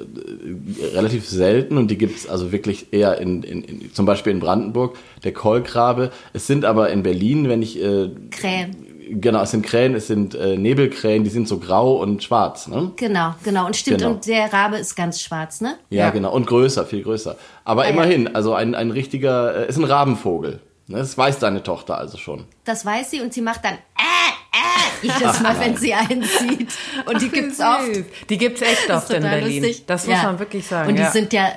relativ 0.93 1.27
selten 1.27 1.77
und 1.77 1.91
die 1.91 1.97
gibt 1.97 2.17
es 2.17 2.29
also 2.29 2.51
wirklich 2.51 2.93
eher 2.93 3.19
in, 3.19 3.43
in, 3.43 3.61
in 3.63 3.93
zum 3.93 4.05
Beispiel 4.05 4.31
in 4.31 4.39
Brandenburg, 4.39 4.97
der 5.23 5.33
Kolkrabe. 5.33 6.11
Es 6.31 6.47
sind 6.47 6.63
aber 6.63 6.91
in 6.91 7.03
Berlin, 7.03 7.49
wenn 7.49 7.61
ich 7.61 7.81
äh, 7.81 8.09
Krähen. 8.31 8.92
Genau, 9.11 9.41
es 9.41 9.51
sind 9.51 9.65
Krähen, 9.65 9.95
es 9.95 10.07
sind 10.07 10.35
äh, 10.35 10.57
Nebelkrähen, 10.57 11.23
die 11.23 11.29
sind 11.29 11.47
so 11.47 11.57
grau 11.59 11.93
und 12.01 12.23
schwarz, 12.23 12.67
ne? 12.67 12.91
Genau, 12.95 13.33
genau. 13.43 13.65
Und 13.65 13.75
stimmt, 13.75 13.99
Genau. 13.99 14.11
und 14.11 14.25
der 14.27 14.51
Rabe 14.51 14.77
ist 14.77 14.95
ganz 14.95 15.21
schwarz, 15.21 15.61
ne? 15.61 15.77
Ja, 15.89 16.05
Ja. 16.05 16.09
genau. 16.11 16.31
Und 16.33 16.47
größer, 16.47 16.85
viel 16.85 17.03
größer. 17.03 17.35
Aber 17.63 17.81
Ah, 17.81 17.85
ja. 17.85 17.91
immerhin, 17.91 18.35
also 18.35 18.53
ein, 18.53 18.75
ein 18.75 18.91
richtiger, 18.91 19.65
äh, 19.65 19.69
ist 19.69 19.77
ein 19.77 19.83
Rabenvogel. 19.83 20.59
Ne, 20.87 20.97
Das 20.97 21.17
weiß 21.17 21.39
deine 21.39 21.63
Tochter 21.63 21.97
also 21.97 22.17
schon. 22.17 22.43
Das 22.65 22.85
weiß 22.85 23.11
sie 23.11 23.21
und 23.21 23.33
sie 23.33 23.41
macht 23.41 23.63
dann 23.63 23.75
äh, 23.75 23.77
äh, 24.53 25.07
jedes 25.07 25.39
Mal, 25.41 25.57
wenn 25.59 25.77
sie 25.77 25.93
einzieht. 25.93 26.69
Und 27.05 27.21
die 27.21 27.29
gibt's 27.29 27.59
oft. 27.61 28.29
Die 28.29 28.37
gibt's 28.37 28.61
echt 28.61 28.89
Das 28.89 29.03
oft 29.03 29.13
in 29.13 29.23
Berlin. 29.23 29.63
lustig. 29.63 29.85
Das 29.85 30.05
muss 30.07 30.15
Ja. 30.17 30.23
man 30.23 30.39
wirklich 30.39 30.67
sagen. 30.67 30.89
Und 30.89 30.95
die 30.97 31.01
ja. 31.03 31.11
sind 31.11 31.31
ja, 31.31 31.49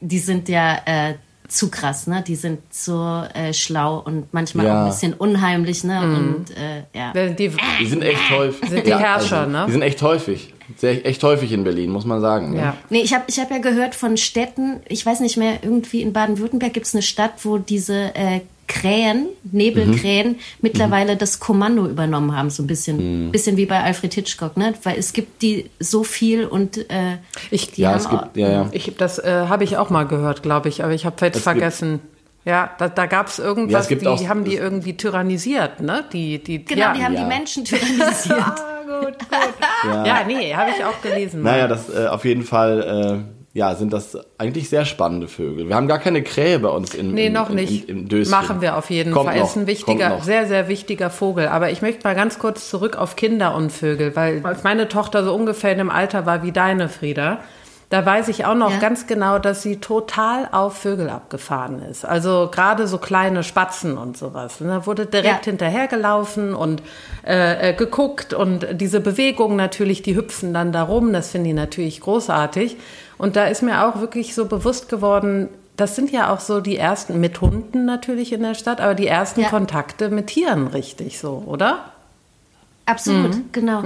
die 0.00 0.18
sind 0.18 0.48
ja 0.48 0.78
äh, 0.84 1.14
zu 1.52 1.70
krass, 1.70 2.06
ne? 2.06 2.22
Die 2.26 2.34
sind 2.36 2.60
so 2.72 3.22
äh, 3.34 3.52
schlau 3.52 3.98
und 4.04 4.32
manchmal 4.32 4.66
Ja. 4.66 4.74
auch 4.80 4.84
ein 4.84 4.90
bisschen 4.90 5.14
unheimlich, 5.14 5.84
ne? 5.84 6.00
Mhm. 6.00 6.16
Und 6.34 6.50
äh, 6.56 6.82
ja. 6.94 7.12
die, 7.12 7.50
Die 7.80 7.86
sind 7.86 8.02
echt 8.02 8.30
häufig. 8.30 8.68
Sind 8.68 8.86
die 8.86 8.94
Herrscher, 8.94 9.46
ne? 9.46 9.64
Die 9.66 9.72
sind 9.72 9.82
echt 9.82 10.02
häufig. 10.02 10.52
Sehr, 10.76 11.04
echt 11.04 11.22
häufig 11.22 11.52
in 11.52 11.64
Berlin, 11.64 11.90
muss 11.90 12.04
man 12.06 12.20
sagen. 12.20 12.52
Ne? 12.52 12.58
ja. 12.60 12.76
Nee, 12.88 13.02
ich 13.02 13.12
habe 13.12 13.24
ich 13.26 13.38
hab 13.38 13.50
ja 13.50 13.58
gehört 13.58 13.94
von 13.94 14.16
Städten, 14.16 14.80
ich 14.88 15.04
weiß 15.04 15.20
nicht 15.20 15.36
mehr, 15.36 15.58
irgendwie 15.62 16.00
in 16.02 16.12
Baden-Württemberg 16.12 16.72
gibt's 16.72 16.94
eine 16.94 17.02
Stadt, 17.02 17.32
wo 17.44 17.58
diese 17.58 18.14
äh, 18.14 18.40
Krähen, 18.72 19.26
Nebelkrähen, 19.50 20.36
mittlerweile 20.62 21.16
das 21.16 21.40
Kommando 21.40 21.86
übernommen 21.86 22.36
haben, 22.36 22.48
so 22.50 22.62
ein 22.62 22.66
bisschen, 22.66 23.30
bisschen 23.30 23.56
wie 23.56 23.66
bei 23.66 23.80
Alfred 23.82 24.14
Hitchcock, 24.14 24.56
ne? 24.56 24.74
Weil 24.82 24.98
es 24.98 25.12
gibt 25.12 25.42
die 25.42 25.68
so 25.78 26.04
viel 26.04 26.46
und 26.46 26.78
äh, 26.90 27.18
Ich, 27.50 27.76
Ja, 27.76 27.94
es 27.96 28.08
gibt, 28.08 28.36
ja, 28.36 28.50
ja. 28.50 28.68
ich, 28.72 28.94
das 28.96 29.18
äh, 29.18 29.46
habe 29.48 29.64
ich 29.64 29.76
auch 29.76 29.90
mal 29.90 30.04
gehört, 30.06 30.42
glaube 30.42 30.68
ich, 30.68 30.82
aber 30.82 30.92
ich 30.94 31.04
habe 31.04 31.16
jetzt 31.26 31.36
Es 31.36 31.42
gibt- 31.44 31.44
vergessen. 31.44 32.00
Ja, 32.44 32.70
da, 32.78 32.88
da 32.88 33.06
gab 33.06 33.28
es 33.28 33.36
Ja, 33.38 33.44
irgendwas, 33.44 33.88
es 33.88 33.98
die 33.98 34.06
auch- 34.08 34.28
haben 34.28 34.44
die 34.44 34.56
irgendwie 34.56 34.96
tyrannisiert, 34.96 35.80
ne? 35.80 36.04
Die, 36.12 36.42
die, 36.42 36.64
Genau, 36.64 36.80
ja. 36.80 36.92
die 36.94 37.04
haben 37.04 37.14
Ja. 37.14 37.20
die 37.22 37.26
Menschen 37.28 37.64
tyrannisiert. 37.64 38.38
Ah, 38.92 39.04
gut, 39.06 39.18
gut. 39.18 40.06
ja. 40.06 40.24
nee, 40.26 40.52
habe 40.54 40.70
ich 40.76 40.84
auch 40.84 41.00
gelesen. 41.02 41.42
Naja, 41.42 41.66
das 41.68 41.88
äh, 41.88 42.06
auf 42.08 42.24
jeden 42.24 42.42
Fall 42.42 43.24
ja, 43.54 43.74
sind 43.74 43.92
das 43.92 44.16
eigentlich 44.38 44.68
sehr 44.70 44.84
spannende 44.86 45.28
Vögel. 45.28 45.68
Wir 45.68 45.76
haben 45.76 45.86
gar 45.88 45.98
keine 45.98 46.22
Krähe 46.22 46.58
bei 46.58 46.68
uns 46.70 46.94
in 46.94 47.12
Nee, 47.12 47.26
in, 47.26 47.32
noch 47.34 47.50
nicht. 47.50 47.88
Im 47.88 48.08
Döschen. 48.08 48.30
Machen 48.30 48.60
wir 48.62 48.76
auf 48.78 48.88
jeden 48.88 49.12
Kommt 49.12 49.26
Fall. 49.28 49.38
Noch, 49.38 49.46
Ist 49.50 49.56
ein 49.56 49.66
wichtiger, 49.66 50.20
sehr, 50.22 50.46
sehr 50.46 50.68
wichtiger 50.68 51.10
Vogel. 51.10 51.48
Aber 51.48 51.70
ich 51.70 51.82
möchte 51.82 52.02
mal 52.04 52.14
ganz 52.14 52.38
kurz 52.38 52.70
zurück 52.70 52.96
auf 52.96 53.14
Kinder 53.14 53.54
und 53.54 53.70
Vögel, 53.70 54.16
weil 54.16 54.40
als 54.44 54.62
meine 54.64 54.88
Tochter 54.88 55.22
so 55.22 55.34
ungefähr 55.34 55.72
in 55.72 55.78
dem 55.78 55.90
Alter 55.90 56.24
war 56.24 56.42
wie 56.42 56.52
deine, 56.52 56.88
Frieda, 56.88 57.40
da 57.90 58.06
weiß 58.06 58.28
ich 58.28 58.46
auch 58.46 58.54
noch 58.54 58.70
Ja. 58.70 58.78
ganz 58.78 59.06
genau, 59.06 59.38
dass 59.38 59.60
sie 59.62 59.76
total 59.76 60.48
auf 60.50 60.78
Vögel 60.78 61.10
abgefahren 61.10 61.82
ist. 61.82 62.06
Also 62.06 62.48
gerade 62.50 62.86
so 62.86 62.96
kleine 62.96 63.42
Spatzen 63.42 63.98
und 63.98 64.16
sowas. 64.16 64.62
ne? 64.62 64.68
Da 64.68 64.86
wurde 64.86 65.04
direkt 65.04 65.44
Ja. 65.44 65.50
hinterhergelaufen 65.50 66.54
und 66.54 66.82
äh, 67.26 67.68
äh, 67.68 67.74
geguckt 67.74 68.32
und 68.32 68.66
diese 68.72 69.00
Bewegungen 69.00 69.56
natürlich, 69.58 70.00
die 70.00 70.16
hüpfen 70.16 70.54
dann 70.54 70.72
da 70.72 70.84
rum. 70.84 71.12
Das 71.12 71.32
finde 71.32 71.50
ich 71.50 71.54
natürlich 71.54 72.00
großartig. 72.00 72.78
Und 73.22 73.36
da 73.36 73.44
ist 73.46 73.62
mir 73.62 73.84
auch 73.86 74.00
wirklich 74.00 74.34
so 74.34 74.46
bewusst 74.46 74.88
geworden, 74.88 75.48
das 75.76 75.94
sind 75.94 76.10
ja 76.10 76.32
auch 76.32 76.40
so 76.40 76.60
die 76.60 76.76
ersten, 76.76 77.20
mit 77.20 77.40
Hunden 77.40 77.84
natürlich 77.84 78.32
in 78.32 78.42
der 78.42 78.54
Stadt, 78.54 78.80
aber 78.80 78.96
die 78.96 79.06
ersten 79.06 79.42
Ja. 79.42 79.48
Kontakte 79.48 80.08
mit 80.08 80.26
Tieren 80.26 80.66
richtig 80.66 81.20
so, 81.20 81.40
oder? 81.46 81.92
Absolut, 82.84 83.36
Mhm. 83.36 83.44
genau. 83.52 83.82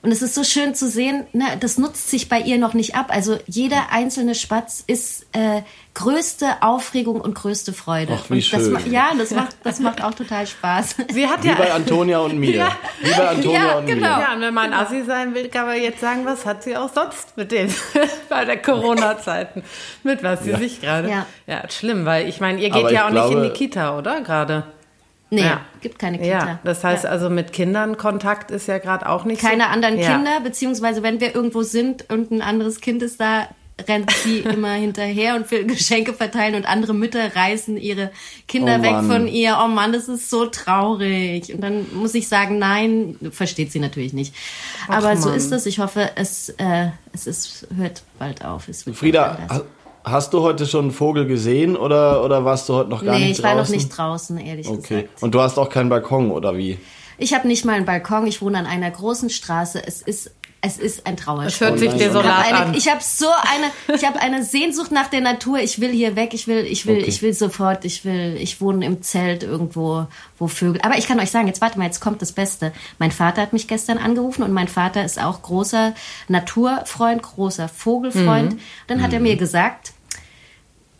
Und 0.00 0.12
es 0.12 0.22
ist 0.22 0.34
so 0.36 0.44
schön 0.44 0.76
zu 0.76 0.88
sehen, 0.88 1.26
ne, 1.32 1.44
das 1.58 1.76
nutzt 1.76 2.08
sich 2.08 2.28
bei 2.28 2.38
ihr 2.40 2.56
noch 2.56 2.72
nicht 2.72 2.94
ab. 2.94 3.06
Also 3.08 3.36
jeder 3.46 3.90
einzelne 3.90 4.36
Spatz 4.36 4.84
ist 4.86 5.26
äh, 5.32 5.62
größte 5.94 6.46
Aufregung 6.62 7.20
und 7.20 7.34
größte 7.34 7.72
Freude. 7.72 8.16
Ach, 8.16 8.30
wie 8.30 8.34
und 8.34 8.52
das 8.52 8.62
schön. 8.62 8.72
ma- 8.74 8.80
ja, 8.88 9.10
das 9.18 9.32
macht, 9.32 9.56
das 9.64 9.80
macht 9.80 10.04
auch 10.04 10.14
total 10.14 10.46
Spaß. 10.46 10.94
Sie 11.12 11.26
hat 11.26 11.42
Wie 11.42 11.48
ja. 11.48 11.54
bei 11.56 11.72
Antonia 11.72 12.20
und 12.20 12.38
mir. 12.38 12.54
Ja. 12.58 12.76
Wie 13.00 13.10
bei 13.10 13.28
Antonia 13.28 13.66
Ja, 13.66 13.78
und 13.78 13.86
genau. 13.86 14.16
mir. 14.18 14.22
Ja, 14.22 14.32
und 14.34 14.40
wenn 14.40 14.54
man 14.54 14.72
Assi 14.72 15.02
sein 15.04 15.34
will, 15.34 15.48
kann 15.48 15.66
man 15.66 15.82
jetzt 15.82 16.00
sagen, 16.00 16.24
was 16.24 16.46
hat 16.46 16.62
sie 16.62 16.76
auch 16.76 16.92
sonst 16.94 17.36
mit 17.36 17.50
den 17.50 17.68
bei 18.28 18.44
der 18.44 18.62
Corona-Zeiten, 18.62 19.64
mit 20.04 20.22
was 20.22 20.44
sie 20.44 20.50
Ja. 20.50 20.58
sich 20.58 20.80
gerade. 20.80 21.10
Ja. 21.10 21.26
ja, 21.48 21.68
schlimm, 21.70 22.04
weil 22.04 22.28
ich 22.28 22.40
meine, 22.40 22.60
ihr 22.60 22.70
geht 22.70 22.84
Aber 22.84 22.92
ja 22.92 23.06
auch 23.06 23.10
nicht 23.10 23.24
in 23.24 23.30
glaube- 23.30 23.46
die 23.48 23.52
Kita, 23.52 23.98
oder 23.98 24.20
gerade? 24.20 24.62
Nee, 25.30 25.42
Ja. 25.42 25.60
gibt 25.82 25.98
keine 25.98 26.18
Kita. 26.18 26.28
Ja, 26.30 26.58
das 26.64 26.82
heißt 26.84 27.04
Ja. 27.04 27.10
also 27.10 27.28
mit 27.28 27.52
Kindern 27.52 27.96
Kontakt 27.98 28.50
ist 28.50 28.66
ja 28.66 28.78
gerade 28.78 29.08
auch 29.08 29.24
nicht 29.24 29.40
keine 29.42 29.64
so. 29.64 29.68
anderen 29.68 29.98
ja. 29.98 30.14
Kinder, 30.14 30.40
beziehungsweise 30.42 31.02
wenn 31.02 31.20
wir 31.20 31.34
irgendwo 31.34 31.62
sind 31.62 32.08
und 32.10 32.30
ein 32.30 32.40
anderes 32.40 32.80
Kind 32.80 33.02
ist 33.02 33.20
da, 33.20 33.46
rennt 33.86 34.10
sie 34.10 34.38
immer 34.56 34.72
hinterher 34.72 35.36
und 35.36 35.48
will 35.52 35.64
Geschenke 35.66 36.12
verteilen 36.14 36.54
und 36.56 36.66
andere 36.66 36.94
Mütter 36.94 37.36
reißen 37.36 37.76
ihre 37.76 38.10
Kinder 38.48 38.78
Oh 38.80 38.82
weg 38.82 39.06
von 39.06 39.28
ihr. 39.28 39.58
Oh 39.62 39.68
Mann, 39.68 39.92
das 39.92 40.08
ist 40.08 40.30
so 40.30 40.46
traurig. 40.46 41.52
Und 41.54 41.60
dann 41.60 41.86
muss 41.94 42.14
ich 42.14 42.26
sagen, 42.26 42.58
nein, 42.58 43.16
versteht 43.30 43.70
sie 43.70 43.78
natürlich 43.80 44.12
nicht. 44.14 44.34
Aber 44.88 45.16
so 45.16 45.28
Mann. 45.28 45.36
ist 45.38 45.52
es. 45.52 45.66
Ich 45.66 45.78
hoffe, 45.78 46.10
es, 46.16 46.48
äh, 46.58 46.88
es 47.12 47.26
ist, 47.26 47.66
hört 47.76 48.02
bald 48.18 48.44
auf. 48.44 48.66
Es 48.68 48.84
wird 48.86 48.96
Frieda, 48.96 49.38
hast 50.04 50.32
du 50.32 50.40
heute 50.42 50.66
schon 50.66 50.86
einen 50.86 50.90
Vogel 50.92 51.26
gesehen 51.26 51.76
oder, 51.76 52.24
oder 52.24 52.44
warst 52.44 52.68
du 52.68 52.74
heute 52.74 52.90
noch 52.90 53.04
gar 53.04 53.18
Nee, 53.18 53.28
nicht 53.28 53.38
ich 53.38 53.44
war 53.44 53.54
draußen? 53.54 53.74
noch 53.74 53.80
nicht 53.82 53.96
draußen, 53.96 54.38
ehrlich 54.38 54.68
Okay. 54.68 55.02
gesagt. 55.02 55.22
Und 55.22 55.34
du 55.34 55.40
hast 55.40 55.58
auch 55.58 55.68
keinen 55.70 55.88
Balkon, 55.88 56.30
oder 56.30 56.56
wie? 56.56 56.78
Ich 57.18 57.34
habe 57.34 57.48
nicht 57.48 57.64
mal 57.64 57.72
einen 57.72 57.84
Balkon. 57.84 58.26
Ich 58.26 58.40
wohne 58.40 58.58
an 58.58 58.66
einer 58.66 58.90
großen 58.90 59.28
Straße. 59.28 59.82
Es 59.84 60.02
ist, 60.02 60.30
es 60.60 60.76
ist 60.78 61.06
ein 61.06 61.16
Trauerspiel. 61.16 61.48
Es 61.48 61.60
hört 61.60 61.78
sich 61.78 61.88
nein. 61.90 61.98
desolat 61.98 62.24
Ich 62.46 62.52
habe 62.52 62.56
an. 62.56 62.68
eine, 62.68 62.76
ich 62.78 62.88
hab 62.88 63.02
so 63.02 63.26
eine, 63.28 63.96
ich 63.96 64.04
habe 64.04 64.18
eine 64.20 64.42
Sehnsucht 64.44 64.90
nach 64.90 65.06
der 65.08 65.20
Natur. 65.20 65.58
Ich 65.60 65.80
will 65.80 65.90
hier 65.92 66.16
weg. 66.16 66.34
Ich 66.34 66.48
will, 66.48 66.64
ich 66.66 66.84
will, 66.86 66.96
Okay. 66.98 67.06
ich 67.08 67.22
will 67.22 67.32
sofort. 67.32 67.84
Ich 67.84 68.04
will, 68.04 68.36
ich 68.40 68.60
wohne 68.60 68.84
im 68.84 69.00
Zelt 69.00 69.44
irgendwo, 69.44 70.06
wo 70.36 70.48
Vögel. 70.48 70.80
Aber 70.82 70.98
ich 70.98 71.06
kann 71.06 71.20
euch 71.20 71.30
sagen, 71.30 71.46
jetzt 71.46 71.60
warte 71.60 71.78
mal, 71.78 71.84
jetzt 71.84 72.00
kommt 72.00 72.20
das 72.22 72.32
Beste. 72.32 72.72
Mein 72.98 73.12
Vater 73.12 73.42
hat 73.42 73.52
mich 73.52 73.68
gestern 73.68 73.98
angerufen 73.98 74.42
und 74.42 74.52
mein 74.52 74.66
Vater 74.68 75.04
ist 75.04 75.22
auch 75.22 75.42
großer 75.42 75.94
Naturfreund, 76.26 77.22
großer 77.22 77.68
Vogelfreund. 77.68 78.54
Mhm. 78.54 78.60
Dann 78.88 79.00
hat 79.02 79.12
er 79.12 79.20
mir 79.20 79.36
gesagt, 79.36 79.92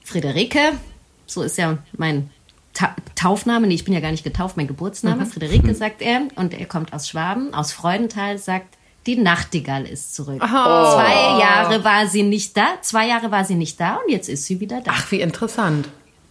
Friederike, 0.04 0.72
so 1.26 1.42
ist 1.42 1.58
ja 1.58 1.78
mein 1.96 2.30
Ta 2.74 2.94
Taufname, 3.16 3.66
nee, 3.66 3.74
ich 3.74 3.84
bin 3.84 3.92
ja 3.94 3.98
gar 4.00 4.12
nicht 4.12 4.22
getauft, 4.24 4.56
mein 4.56 4.68
Geburtsname, 4.68 5.24
Mhm. 5.24 5.30
Friederike 5.30 5.74
sagt 5.74 6.00
er, 6.00 6.22
und 6.36 6.54
er 6.54 6.66
kommt 6.66 6.92
aus 6.92 7.08
Schwaben, 7.08 7.52
aus 7.52 7.72
Freudenthal, 7.72 8.38
sagt, 8.38 8.77
die 9.08 9.16
Nachtigall 9.16 9.84
ist 9.86 10.14
zurück. 10.14 10.40
Oh. 10.42 10.46
Zwei 10.46 11.40
Jahre 11.40 11.82
war 11.82 12.06
sie 12.06 12.22
nicht 12.22 12.56
da, 12.56 12.66
zwei 12.82 13.08
Jahre 13.08 13.30
war 13.30 13.44
sie 13.44 13.54
nicht 13.54 13.80
da 13.80 13.96
und 14.04 14.12
jetzt 14.12 14.28
ist 14.28 14.44
sie 14.44 14.60
wieder 14.60 14.80
da. 14.82 14.90
Ach, 14.94 15.10
wie 15.10 15.20
interessant. 15.22 15.88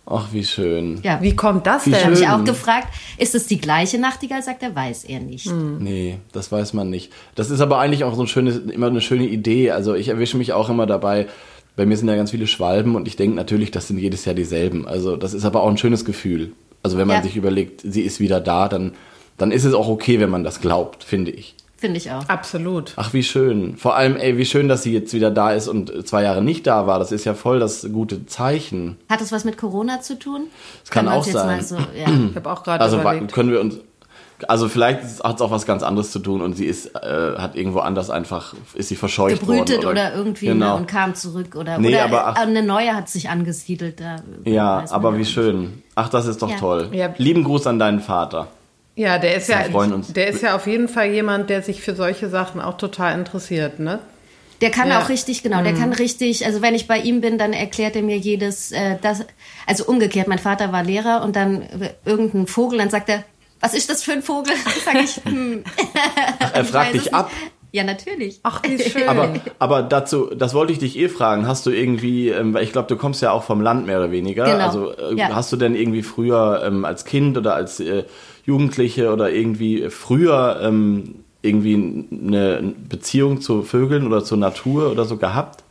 Ach, 0.10 0.28
wie 0.32 0.46
schön. 0.46 1.02
ja. 1.04 1.22
Wie 1.22 1.36
kommt 1.36 1.68
das 1.68 1.86
Wie 1.86 1.92
denn? 1.92 2.02
habe 2.04 2.14
ich 2.14 2.20
schön. 2.20 2.30
auch 2.30 2.44
gefragt, 2.46 2.88
ist 3.18 3.36
es 3.36 3.48
die 3.48 3.60
gleiche 3.60 3.98
Nachtigall? 4.00 4.42
Sagt 4.42 4.64
er, 4.64 4.74
weiß 4.74 5.04
er 5.04 5.20
nicht. 5.20 5.48
Hm. 5.48 5.80
Nee, 5.80 6.20
das 6.32 6.50
weiß 6.52 6.72
man 6.74 6.90
nicht. 6.90 7.12
Das 7.36 7.50
ist 7.50 7.60
aber 7.60 7.80
eigentlich 7.80 8.06
auch 8.06 8.16
so 8.16 8.22
ein 8.22 8.28
schönes, 8.28 8.58
immer 8.58 8.88
eine 8.88 9.02
schöne 9.02 9.26
Idee. 9.28 9.72
Also 9.72 9.96
ich 9.96 10.08
erwische 10.08 10.38
mich 10.38 10.54
auch 10.54 10.70
immer 10.70 10.86
dabei, 10.86 11.28
bei 11.76 11.86
mir 11.86 11.98
sind 11.98 12.08
ja 12.08 12.16
ganz 12.16 12.32
viele 12.32 12.48
Schwalben 12.48 12.96
und 12.96 13.08
ich 13.08 13.18
denke 13.18 13.36
natürlich, 13.36 13.72
das 13.72 13.88
sind 13.90 13.98
jedes 13.98 14.24
Jahr 14.24 14.34
dieselben. 14.36 14.88
Also 14.88 15.18
das 15.18 15.34
ist 15.34 15.44
aber 15.46 15.62
auch 15.62 15.70
ein 15.70 15.78
schönes 15.78 16.06
Gefühl. 16.06 16.54
Also 16.84 16.98
wenn 16.98 17.08
man 17.08 17.18
Ja. 17.18 17.24
sich 17.24 17.36
überlegt, 17.36 17.82
sie 17.84 18.02
ist 18.04 18.20
wieder 18.22 18.40
da, 18.40 18.70
dann, 18.70 18.94
dann 19.38 19.52
ist 19.52 19.66
es 19.66 19.74
auch 19.74 19.90
okay, 19.90 20.20
wenn 20.22 20.30
man 20.30 20.44
das 20.46 20.62
glaubt, 20.62 21.04
finde 21.04 21.32
ich. 21.32 21.56
Finde 21.80 21.98
ich 21.98 22.12
auch. 22.12 22.28
Absolut. 22.28 22.94
Ach, 22.96 23.14
wie 23.14 23.22
schön. 23.24 23.78
Vor 23.78 23.96
allem, 23.96 24.16
ey, 24.18 24.38
wie 24.38 24.46
schön, 24.46 24.68
dass 24.68 24.82
sie 24.84 24.92
jetzt 24.94 25.14
wieder 25.14 25.30
da 25.30 25.52
ist 25.52 25.68
und 25.68 26.08
zwei 26.08 26.24
Jahre 26.24 26.42
nicht 26.42 26.66
da 26.66 26.88
war. 26.88 26.98
Das 26.98 27.12
ist 27.12 27.24
ja 27.26 27.36
voll 27.36 27.60
das 27.60 27.88
gute 27.94 28.26
Zeichen. 28.26 28.98
Hat 29.10 29.22
das 29.22 29.32
was 29.32 29.46
mit 29.46 29.58
Corona 29.58 30.02
zu 30.02 30.18
tun? 30.18 30.48
Das 30.82 30.90
kann 30.90 31.06
man 31.06 31.14
auch 31.14 31.24
sein. 31.24 31.46
Mal 31.58 31.64
so, 31.64 31.76
ja. 31.76 32.08
Ich 32.32 32.36
habe 32.36 32.52
auch 32.52 32.64
gerade 32.64 32.84
Also 32.84 33.00
überlegt. 33.00 33.32
können 33.32 33.52
wir 33.52 33.62
uns. 33.62 33.78
Also 34.48 34.70
vielleicht 34.70 35.24
hat 35.24 35.36
es 35.38 35.42
auch 35.42 35.50
was 35.50 35.66
ganz 35.66 35.82
anderes 35.82 36.12
zu 36.12 36.20
tun 36.20 36.42
und 36.42 36.54
sie 36.56 36.66
ist, 36.66 36.96
äh, 36.96 37.36
hat 37.40 37.56
irgendwo 37.56 37.80
anders 37.80 38.12
einfach, 38.12 38.54
ist 38.76 38.90
sie 38.90 38.96
verscheucht 38.96 39.40
gebrütet 39.40 39.78
worden. 39.78 39.88
oder, 39.88 40.14
irgendwie 40.14 40.46
genau. 40.48 40.74
ne, 40.76 40.82
und 40.82 40.88
kam 40.88 41.16
zurück 41.16 41.56
oder, 41.56 41.80
Nee, 41.80 41.90
oder 41.96 42.04
aber 42.06 42.28
ach- 42.28 42.36
eine 42.36 42.62
neue 42.62 42.94
hat 42.96 43.10
sich 43.10 43.30
angesiedelt 43.30 44.00
da. 44.00 44.18
Ja, 44.46 44.84
aber 44.92 45.14
wie 45.16 45.20
nicht. 45.20 45.32
schön. 45.32 45.82
Ach, 45.96 46.10
das 46.10 46.28
ist 46.28 46.42
doch 46.44 46.52
Ja. 46.52 46.58
toll. 46.58 46.90
Ja. 46.92 47.10
Lieben 47.18 47.44
Gruß 47.44 47.66
an 47.66 47.80
deinen 47.80 48.00
Vater. 48.00 48.48
Ja, 48.98 49.20
der 49.20 49.36
ist 49.36 49.48
ja, 49.48 49.60
Wir 49.64 49.72
freuen 49.72 49.94
uns. 49.94 50.12
der 50.12 50.28
ist 50.28 50.42
ja 50.42 50.56
auf 50.56 50.66
jeden 50.68 50.90
Fall 50.90 51.12
jemand, 51.12 51.50
der 51.52 51.62
sich 51.62 51.82
für 51.82 51.96
solche 51.96 52.30
Sachen 52.30 52.60
auch 52.60 52.78
total 52.78 53.18
interessiert, 53.18 53.80
ne? 53.80 54.00
Der 54.60 54.72
kann 54.72 54.90
Ja. 54.90 55.00
auch 55.04 55.10
richtig, 55.10 55.44
genau, 55.44 55.62
der 55.62 55.76
kann 55.76 55.94
richtig, 55.94 56.44
also 56.48 56.64
wenn 56.64 56.74
ich 56.74 56.88
bei 56.88 56.98
ihm 56.98 57.22
bin, 57.22 57.38
dann 57.38 57.54
erklärt 57.54 57.96
er 57.96 58.02
mir 58.02 58.18
jedes, 58.18 58.72
äh, 58.72 58.96
das, 59.04 59.24
also 59.68 59.86
umgekehrt, 59.86 60.28
mein 60.28 60.40
Vater 60.40 60.72
war 60.72 60.84
Lehrer 60.84 61.22
und 61.24 61.36
dann 61.36 61.62
äh, 61.62 61.92
irgendein 62.06 62.48
Vogel, 62.48 62.80
dann 62.80 62.90
sagt 62.90 63.08
er, 63.10 63.24
was 63.60 63.76
ist 63.76 63.88
das 63.88 64.02
für 64.02 64.14
ein 64.14 64.24
Vogel? 64.24 64.54
Sag 64.86 64.96
ich, 65.04 65.22
hm. 65.26 65.64
Er 66.54 66.62
Ich 66.64 66.68
fragt 66.70 66.96
weiß 66.96 67.04
dich 67.04 67.14
ab. 67.14 67.30
nicht. 67.32 67.52
Ja, 67.74 67.84
natürlich. 67.84 68.40
Ach, 68.44 68.64
wie 68.64 68.80
schön. 68.90 69.08
Aber, 69.08 69.34
aber 69.60 69.84
dazu, 69.84 70.32
das 70.34 70.56
wollte 70.56 70.74
ich 70.74 70.80
dich 70.80 70.98
eh 70.98 71.10
fragen. 71.10 71.48
Hast 71.48 71.66
du 71.68 71.70
irgendwie, 71.70 72.30
ähm, 72.30 72.54
weil 72.56 72.64
ich 72.64 72.72
glaube, 72.72 72.88
du 72.88 72.96
kommst 72.96 73.22
ja 73.22 73.32
auch 73.32 73.44
vom 73.44 73.62
Land 73.62 73.86
mehr 73.86 74.00
oder 74.00 74.10
weniger. 74.10 74.46
Genau. 74.46 74.66
Also 74.66 74.92
äh, 74.92 75.14
Ja. 75.16 75.36
hast 75.36 75.52
du 75.52 75.58
denn 75.58 75.76
irgendwie 75.76 76.02
früher 76.02 76.64
ähm, 76.66 76.86
als 76.86 77.06
Kind 77.06 77.38
oder 77.38 77.54
als 77.56 77.80
äh, 77.80 78.06
Jugendliche 78.48 79.14
oder 79.14 79.30
irgendwie 79.32 79.90
früher 79.92 80.60
ähm, 80.64 81.16
irgendwie 81.44 81.76
eine 82.12 82.74
Beziehung 82.90 83.42
zu 83.42 83.62
Vögeln 83.62 84.08
oder 84.08 84.24
zur 84.24 84.38
Natur 84.40 84.90
oder 84.92 85.06
so 85.06 85.18
gehabt? 85.18 85.64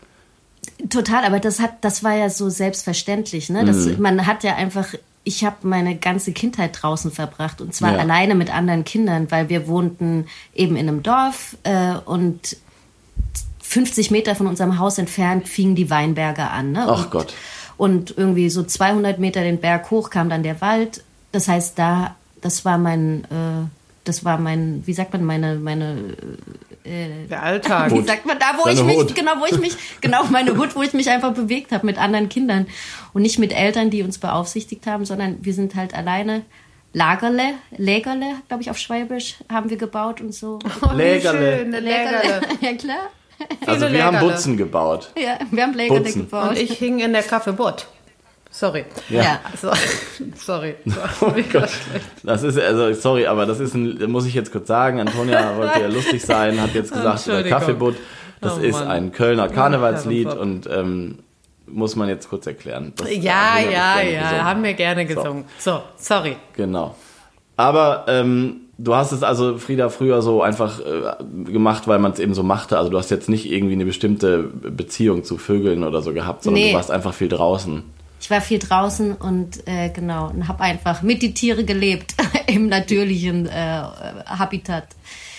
Total, 0.90 1.24
aber 1.24 1.40
das 1.40 1.58
hat, 1.58 1.82
das 1.82 2.04
war 2.04 2.14
ja 2.14 2.30
so 2.30 2.48
selbstverständlich, 2.50 3.50
ne? 3.50 3.64
Das, 3.64 3.86
Mhm. 3.86 3.96
Man 4.00 4.26
hat 4.26 4.44
ja 4.44 4.54
einfach, 4.54 4.88
ich 5.24 5.44
habe 5.44 5.56
meine 5.66 5.96
ganze 5.96 6.32
Kindheit 6.32 6.78
draußen 6.80 7.10
verbracht 7.10 7.60
und 7.60 7.74
zwar 7.74 7.94
Ja. 7.94 7.98
alleine 7.98 8.34
mit 8.34 8.54
anderen 8.54 8.84
Kindern, 8.84 9.30
weil 9.30 9.48
wir 9.48 9.66
wohnten 9.68 10.26
eben 10.54 10.76
in 10.76 10.88
einem 10.88 11.02
Dorf 11.02 11.56
äh, 11.64 11.94
und 12.04 12.56
50 13.62 14.10
Meter 14.10 14.34
von 14.36 14.46
unserem 14.46 14.78
Haus 14.78 14.98
entfernt 14.98 15.48
fingen 15.48 15.74
die 15.74 15.90
Weinberge 15.90 16.48
an. 16.50 16.72
Ne? 16.72 16.84
Ach 16.86 17.04
und, 17.04 17.10
Gott. 17.10 17.34
Und 17.76 18.14
irgendwie 18.16 18.48
so 18.48 18.62
200 18.62 19.18
Meter 19.18 19.42
den 19.42 19.58
Berg 19.58 19.90
hoch 19.90 20.10
kam 20.10 20.28
dann 20.28 20.42
der 20.42 20.60
Wald. 20.60 21.02
Das 21.32 21.48
heißt, 21.48 21.78
da, 21.78 22.14
das 22.46 22.64
war 22.64 22.78
mein, 22.78 23.24
äh, 23.24 23.66
das 24.04 24.24
war 24.24 24.38
mein, 24.38 24.82
wie 24.86 24.94
sagt 24.94 25.12
man, 25.12 25.24
meine, 25.24 25.56
meine 25.56 26.14
der 26.86 27.42
Alltag. 27.42 27.90
wie 27.92 28.02
sagt 28.02 28.26
man 28.26 28.38
da, 28.38 28.56
wo 28.56 28.64
Deine 28.64 28.78
ich 28.78 28.86
mich, 28.86 28.96
Hut. 28.96 29.14
genau, 29.14 29.32
wo 29.40 29.46
ich 29.46 29.58
mich, 29.58 29.76
genau 30.00 30.24
meine 30.30 30.56
Hut, 30.56 30.76
wo 30.76 30.82
ich 30.82 30.92
mich 30.92 31.10
einfach 31.10 31.32
bewegt 31.34 31.72
habe 31.72 31.84
mit 31.84 31.98
anderen 31.98 32.28
Kindern 32.28 32.66
und 33.12 33.22
nicht 33.22 33.38
mit 33.38 33.52
Eltern, 33.52 33.90
die 33.90 34.02
uns 34.02 34.18
beaufsichtigt 34.18 34.86
haben, 34.86 35.04
sondern 35.04 35.44
wir 35.44 35.54
sind 35.54 35.74
halt 35.74 35.94
alleine. 35.94 36.42
Lagerle, 36.92 37.54
Lägerle, 37.76 38.36
glaube 38.48 38.62
ich, 38.62 38.70
auf 38.70 38.78
Schwäbisch 38.78 39.36
haben 39.52 39.68
wir 39.68 39.76
gebaut 39.76 40.22
und 40.22 40.32
so. 40.32 40.60
Oh, 40.80 40.94
Lägerle. 40.94 41.58
schön, 41.58 41.70
Lägerle. 41.72 42.40
ja 42.60 42.72
klar. 42.74 43.10
Also 43.66 43.92
wir 43.92 44.02
haben 44.02 44.14
Lägerle. 44.14 44.32
Butzen 44.32 44.56
gebaut. 44.56 45.12
Ja, 45.14 45.38
wir 45.50 45.62
haben 45.62 45.74
Lägerle 45.74 46.00
Putzen. 46.00 46.22
gebaut. 46.22 46.50
Und 46.50 46.58
ich 46.58 46.72
hing 46.78 47.00
in 47.00 47.12
der 47.12 47.22
Kaffeebutt. 47.22 47.86
Sorry. 48.56 48.86
Ja. 49.10 49.22
ja. 49.22 49.40
So, 49.60 49.70
sorry. 50.34 50.76
Oh. 51.20 51.30
Das 52.22 52.42
ist, 52.42 52.58
also, 52.58 52.94
sorry, 52.94 53.26
aber 53.26 53.44
das 53.44 53.60
ist 53.60 53.74
ein, 53.74 54.10
muss 54.10 54.24
ich 54.24 54.32
jetzt 54.32 54.50
kurz 54.50 54.66
sagen. 54.66 54.98
Antonia 54.98 55.56
wollte 55.58 55.80
ja 55.80 55.88
lustig 55.88 56.24
sein, 56.24 56.58
hat 56.60 56.72
jetzt 56.74 56.90
gesagt, 56.90 57.26
der. 57.26 57.42
Kaffeebutt, 57.44 57.96
das 58.40 58.56
Oh 58.56 58.62
ist 58.62 58.80
ein 58.80 59.12
Kölner 59.12 59.48
Karnevalslied 59.48 60.28
Herrenpop. 60.28 60.42
und 60.42 60.68
ähm, 60.72 61.18
muss 61.66 61.96
man 61.96 62.08
jetzt 62.08 62.30
kurz 62.30 62.46
erklären. 62.46 62.94
Das 62.96 63.10
Ja, 63.14 63.58
ja, 63.58 64.00
ja, 64.00 64.20
gesungen. 64.22 64.44
haben 64.44 64.62
wir 64.64 64.72
gerne 64.72 65.04
gesungen. 65.04 65.44
So, 65.58 65.82
sorry. 65.98 66.36
Genau. 66.54 66.94
Aber 67.56 68.06
ähm, 68.08 68.62
Du 68.78 68.94
hast 68.94 69.12
es 69.12 69.22
also, 69.22 69.56
Frieda, 69.56 69.88
früher 69.88 70.20
so 70.20 70.42
einfach 70.42 70.80
äh, 70.80 71.50
gemacht, 71.50 71.88
weil 71.88 71.98
man 71.98 72.12
es 72.12 72.18
eben 72.18 72.34
so 72.34 72.42
machte. 72.42 72.76
Also 72.76 72.90
du 72.90 72.98
hast 72.98 73.10
jetzt 73.10 73.28
nicht 73.30 73.50
irgendwie 73.50 73.72
eine 73.72 73.86
bestimmte 73.86 74.42
Beziehung 74.42 75.24
zu 75.24 75.38
Vögeln 75.38 75.82
oder 75.82 76.02
so 76.02 76.12
gehabt, 76.12 76.42
sondern 76.42 76.62
Nee. 76.62 76.70
du 76.72 76.76
warst 76.76 76.90
einfach 76.90 77.14
viel 77.14 77.28
draußen. 77.28 77.82
Ich 78.20 78.30
war 78.30 78.40
viel 78.40 78.58
draußen 78.58 79.12
und 79.14 79.66
äh, 79.68 79.90
genau 79.90 80.28
und 80.30 80.48
habe 80.48 80.62
einfach 80.62 81.02
mit 81.02 81.22
die 81.22 81.34
Tiere 81.34 81.64
gelebt 81.64 82.14
im 82.46 82.68
natürlichen 82.68 83.46
äh, 83.46 83.82
Habitat. 84.26 84.88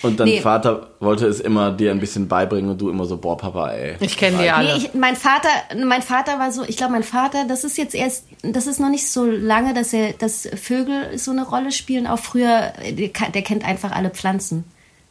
Und 0.00 0.20
dein 0.20 0.28
Nee. 0.28 0.40
Vater 0.40 0.90
wollte 1.00 1.26
es 1.26 1.40
immer 1.40 1.72
dir 1.72 1.90
ein 1.90 1.98
bisschen 1.98 2.28
beibringen 2.28 2.70
und 2.70 2.80
du 2.80 2.88
immer 2.88 3.04
so, 3.04 3.16
boah, 3.16 3.36
Papa, 3.36 3.72
ey. 3.72 3.96
Ich 3.98 4.16
kenne 4.16 4.38
die 4.40 4.48
alle. 4.48 4.74
Nee, 4.78 4.84
ich, 4.84 4.94
mein 4.94 5.16
Vater, 5.16 5.48
mein 5.84 6.02
Vater 6.02 6.38
war 6.38 6.52
so, 6.52 6.62
ich 6.62 6.76
glaube, 6.76 6.92
mein 6.92 7.02
Vater, 7.02 7.46
das 7.48 7.64
ist 7.64 7.76
jetzt 7.78 7.96
erst, 7.96 8.26
das 8.42 8.68
ist 8.68 8.78
noch 8.78 8.90
nicht 8.90 9.10
so 9.10 9.24
lange, 9.26 9.74
dass 9.74 9.92
er, 9.92 10.12
dass 10.12 10.48
Vögel 10.54 11.18
so 11.18 11.32
eine 11.32 11.44
Rolle 11.44 11.72
spielen. 11.72 12.06
Auch 12.06 12.20
früher, 12.20 12.72
der, 12.92 13.42
kennt 13.42 13.64
einfach 13.66 13.90
alle 13.90 14.10
Pflanzen. 14.10 14.64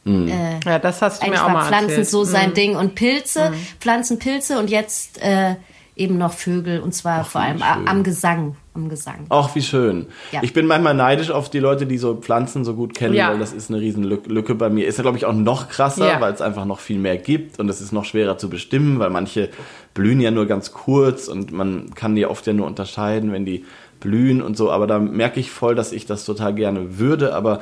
Äh, 0.06 0.58
ja, 0.64 0.78
das 0.78 1.02
hast 1.02 1.22
du 1.22 1.28
mir 1.28 1.42
auch 1.42 1.48
war 1.48 1.52
mal 1.52 1.66
Pflanzen 1.66 1.90
erzählt. 1.90 2.08
so 2.08 2.24
sein 2.24 2.50
Mhm. 2.50 2.54
Ding 2.54 2.76
und 2.76 2.94
Pilze, 2.94 3.52
Pflanzen, 3.78 4.18
Pilze 4.18 4.58
und 4.58 4.70
jetzt 4.70 5.20
äh, 5.20 5.56
eben 5.98 6.16
noch 6.18 6.32
Vögel 6.32 6.80
und 6.80 6.94
zwar 6.94 7.24
vor 7.24 7.40
allem 7.40 7.60
a- 7.62 7.82
am 7.86 8.02
Gesang, 8.04 8.56
am 8.74 8.88
Gesang. 8.88 9.26
Ach, 9.28 9.54
wie 9.54 9.62
schön. 9.62 10.06
Ja. 10.32 10.40
Ich 10.42 10.52
bin 10.52 10.66
manchmal 10.66 10.94
neidisch 10.94 11.30
auf 11.30 11.50
die 11.50 11.58
Leute, 11.58 11.86
die 11.86 11.98
so 11.98 12.14
Pflanzen 12.14 12.64
so 12.64 12.74
gut 12.74 12.94
kennen, 12.94 13.14
Ja. 13.14 13.30
weil 13.30 13.38
das 13.38 13.52
ist 13.52 13.70
eine 13.70 13.80
riesen 13.80 14.04
Lück- 14.04 14.28
Lücke 14.28 14.54
bei 14.54 14.70
mir. 14.70 14.86
Ist 14.86 14.96
ja, 14.98 15.02
glaube 15.02 15.18
ich, 15.18 15.24
auch 15.26 15.32
noch 15.34 15.68
krasser, 15.68 16.06
Ja. 16.08 16.20
weil 16.20 16.32
es 16.32 16.40
einfach 16.40 16.64
noch 16.64 16.80
viel 16.80 16.98
mehr 16.98 17.16
gibt 17.18 17.58
und 17.58 17.68
es 17.68 17.80
ist 17.80 17.92
noch 17.92 18.04
schwerer 18.04 18.38
zu 18.38 18.48
bestimmen, 18.48 18.98
weil 18.98 19.10
manche 19.10 19.50
blühen 19.94 20.20
ja 20.20 20.30
nur 20.30 20.46
ganz 20.46 20.72
kurz 20.72 21.28
und 21.28 21.50
man 21.52 21.94
kann 21.94 22.14
die 22.14 22.26
oft 22.26 22.46
ja 22.46 22.52
nur 22.52 22.66
unterscheiden, 22.66 23.32
wenn 23.32 23.44
die 23.44 23.64
blühen 24.00 24.40
und 24.42 24.56
so. 24.56 24.70
Aber 24.70 24.86
da 24.86 24.98
merke 25.00 25.40
ich 25.40 25.50
voll, 25.50 25.74
dass 25.74 25.92
ich 25.92 26.06
das 26.06 26.24
total 26.24 26.54
gerne 26.54 26.98
würde, 26.98 27.34
aber 27.34 27.60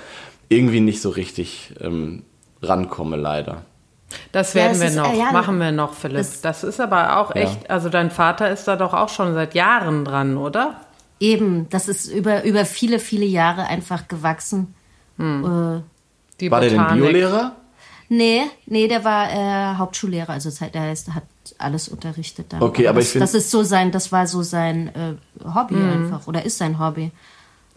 irgendwie 0.48 0.80
nicht 0.80 1.00
so 1.00 1.08
richtig 1.10 1.72
ähm, 1.80 2.22
rankomme, 2.62 3.16
leider. 3.16 3.62
Das 4.32 4.54
Ja, 4.54 4.62
werden 4.62 4.72
es 4.72 4.80
wir 4.80 4.86
ist, 4.88 4.96
noch, 4.96 5.12
äh, 5.12 5.18
ja, 5.18 5.32
machen 5.32 5.58
wir 5.58 5.72
noch, 5.72 5.94
Philipp. 5.94 6.18
das- 6.18 6.40
Das, 6.40 6.62
ist 6.64 6.80
aber 6.80 7.18
auch 7.18 7.34
Ja. 7.34 7.42
echt, 7.42 7.68
also 7.70 7.88
dein 7.88 8.10
Vater 8.10 8.50
ist 8.50 8.66
da 8.68 8.76
doch 8.76 8.94
auch 8.94 9.08
schon 9.08 9.34
seit 9.34 9.54
Jahren 9.54 10.04
dran, 10.04 10.36
oder? 10.36 10.80
Eben, 11.18 11.68
das 11.70 11.88
ist 11.88 12.06
über, 12.08 12.44
über 12.44 12.64
viele, 12.64 12.98
viele 12.98 13.24
Jahre 13.26 13.64
einfach 13.64 14.06
gewachsen. 14.08 14.74
Äh, 15.18 15.22
Die 16.40 16.50
War 16.50 16.60
der 16.60 16.70
denn. 16.70 16.86
Biolehrer? 16.86 17.52
nee, 18.08 18.42
nee, 18.66 18.86
der 18.86 19.02
war 19.04 19.30
äh, 19.32 19.74
Hauptschullehrer, 19.76 20.30
also 20.34 20.50
das 20.50 20.60
heißt, 20.60 20.74
der 20.74 20.82
heißt, 20.82 21.14
hat 21.14 21.24
alles 21.58 21.88
unterrichtet 21.88 22.52
dann. 22.52 22.62
Okay, 22.62 22.86
aber 22.86 22.98
das, 23.00 23.06
ich 23.06 23.12
find- 23.12 23.22
das 23.22 23.34
ist 23.34 23.50
so 23.50 23.62
sein, 23.62 23.90
das 23.90 24.12
war 24.12 24.26
so 24.26 24.42
sein 24.42 24.88
äh, 24.94 25.14
Hobby 25.54 25.76
einfach 25.76 26.26
oder 26.26 26.44
ist 26.44 26.58
sein 26.58 26.78
Hobby. 26.78 27.10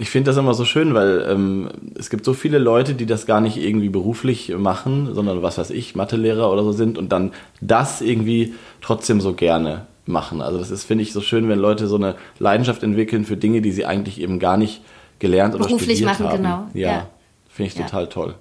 Ich 0.02 0.10
finde 0.10 0.30
das 0.30 0.38
immer 0.38 0.54
so 0.54 0.64
schön, 0.64 0.94
weil 0.94 1.28
ähm, 1.30 1.70
es 1.98 2.10
gibt 2.10 2.24
so 2.24 2.34
viele 2.34 2.58
Leute, 2.58 2.94
die 2.96 3.06
das 3.06 3.26
gar 3.26 3.42
nicht 3.42 3.58
irgendwie 3.58 3.90
beruflich 3.90 4.50
machen, 4.58 5.14
sondern 5.14 5.42
was 5.44 5.58
weiß 5.58 5.72
ich, 5.72 5.94
Mathelehrer 5.94 6.50
oder 6.52 6.64
so 6.64 6.72
sind 6.72 6.98
und 6.98 7.10
dann 7.12 7.34
das 7.60 8.00
irgendwie 8.02 8.54
trotzdem 8.82 9.20
so 9.20 9.34
gerne 9.34 9.88
machen. 10.06 10.42
Also 10.42 10.58
das 10.58 10.72
ist, 10.72 10.86
finde 10.86 11.02
ich, 11.04 11.12
so 11.12 11.20
schön, 11.20 11.50
wenn 11.50 11.60
Leute 11.60 11.88
so 11.88 11.98
eine 11.98 12.16
Leidenschaft 12.40 12.82
entwickeln 12.82 13.26
für 13.26 13.36
Dinge, 13.36 13.62
die 13.62 13.72
sie 13.74 13.86
eigentlich 13.86 14.22
eben 14.22 14.40
gar 14.40 14.56
nicht 14.56 14.82
gelernt 15.20 15.54
oder 15.54 15.66
Beruflich 15.66 15.98
studiert 15.98 16.20
machen, 16.20 16.28
haben. 16.32 16.38
genau. 16.44 16.68
Ja, 16.74 16.88
Ja. 16.90 17.08
finde 17.50 17.72
ich 17.74 17.78
Ja. 17.78 17.84
total 17.86 18.08
toll. 18.08 18.36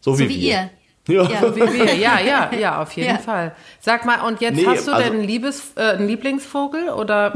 So, 0.00 0.14
So 0.14 0.18
wie, 0.20 0.28
wie 0.30 0.36
ihr. 0.48 0.70
Ja. 1.08 1.22
Ja. 1.22 1.56
Wie 1.56 1.60
wir, 1.60 1.94
ja, 1.96 2.18
ja, 2.20 2.50
ja, 2.58 2.82
auf 2.82 2.92
jeden 2.92 3.08
Ja. 3.08 3.16
Fall. 3.18 3.54
Sag 3.80 4.04
mal, 4.04 4.26
und 4.26 4.42
jetzt 4.42 4.56
Nee, 4.56 4.66
hast 4.66 4.86
du 4.86 4.92
also- 4.92 5.04
denn 5.04 5.18
einen, 5.20 5.26
Liebes, 5.28 5.72
äh, 5.76 5.80
einen 5.92 6.06
Lieblingsvogel 6.06 6.90
oder 6.90 7.32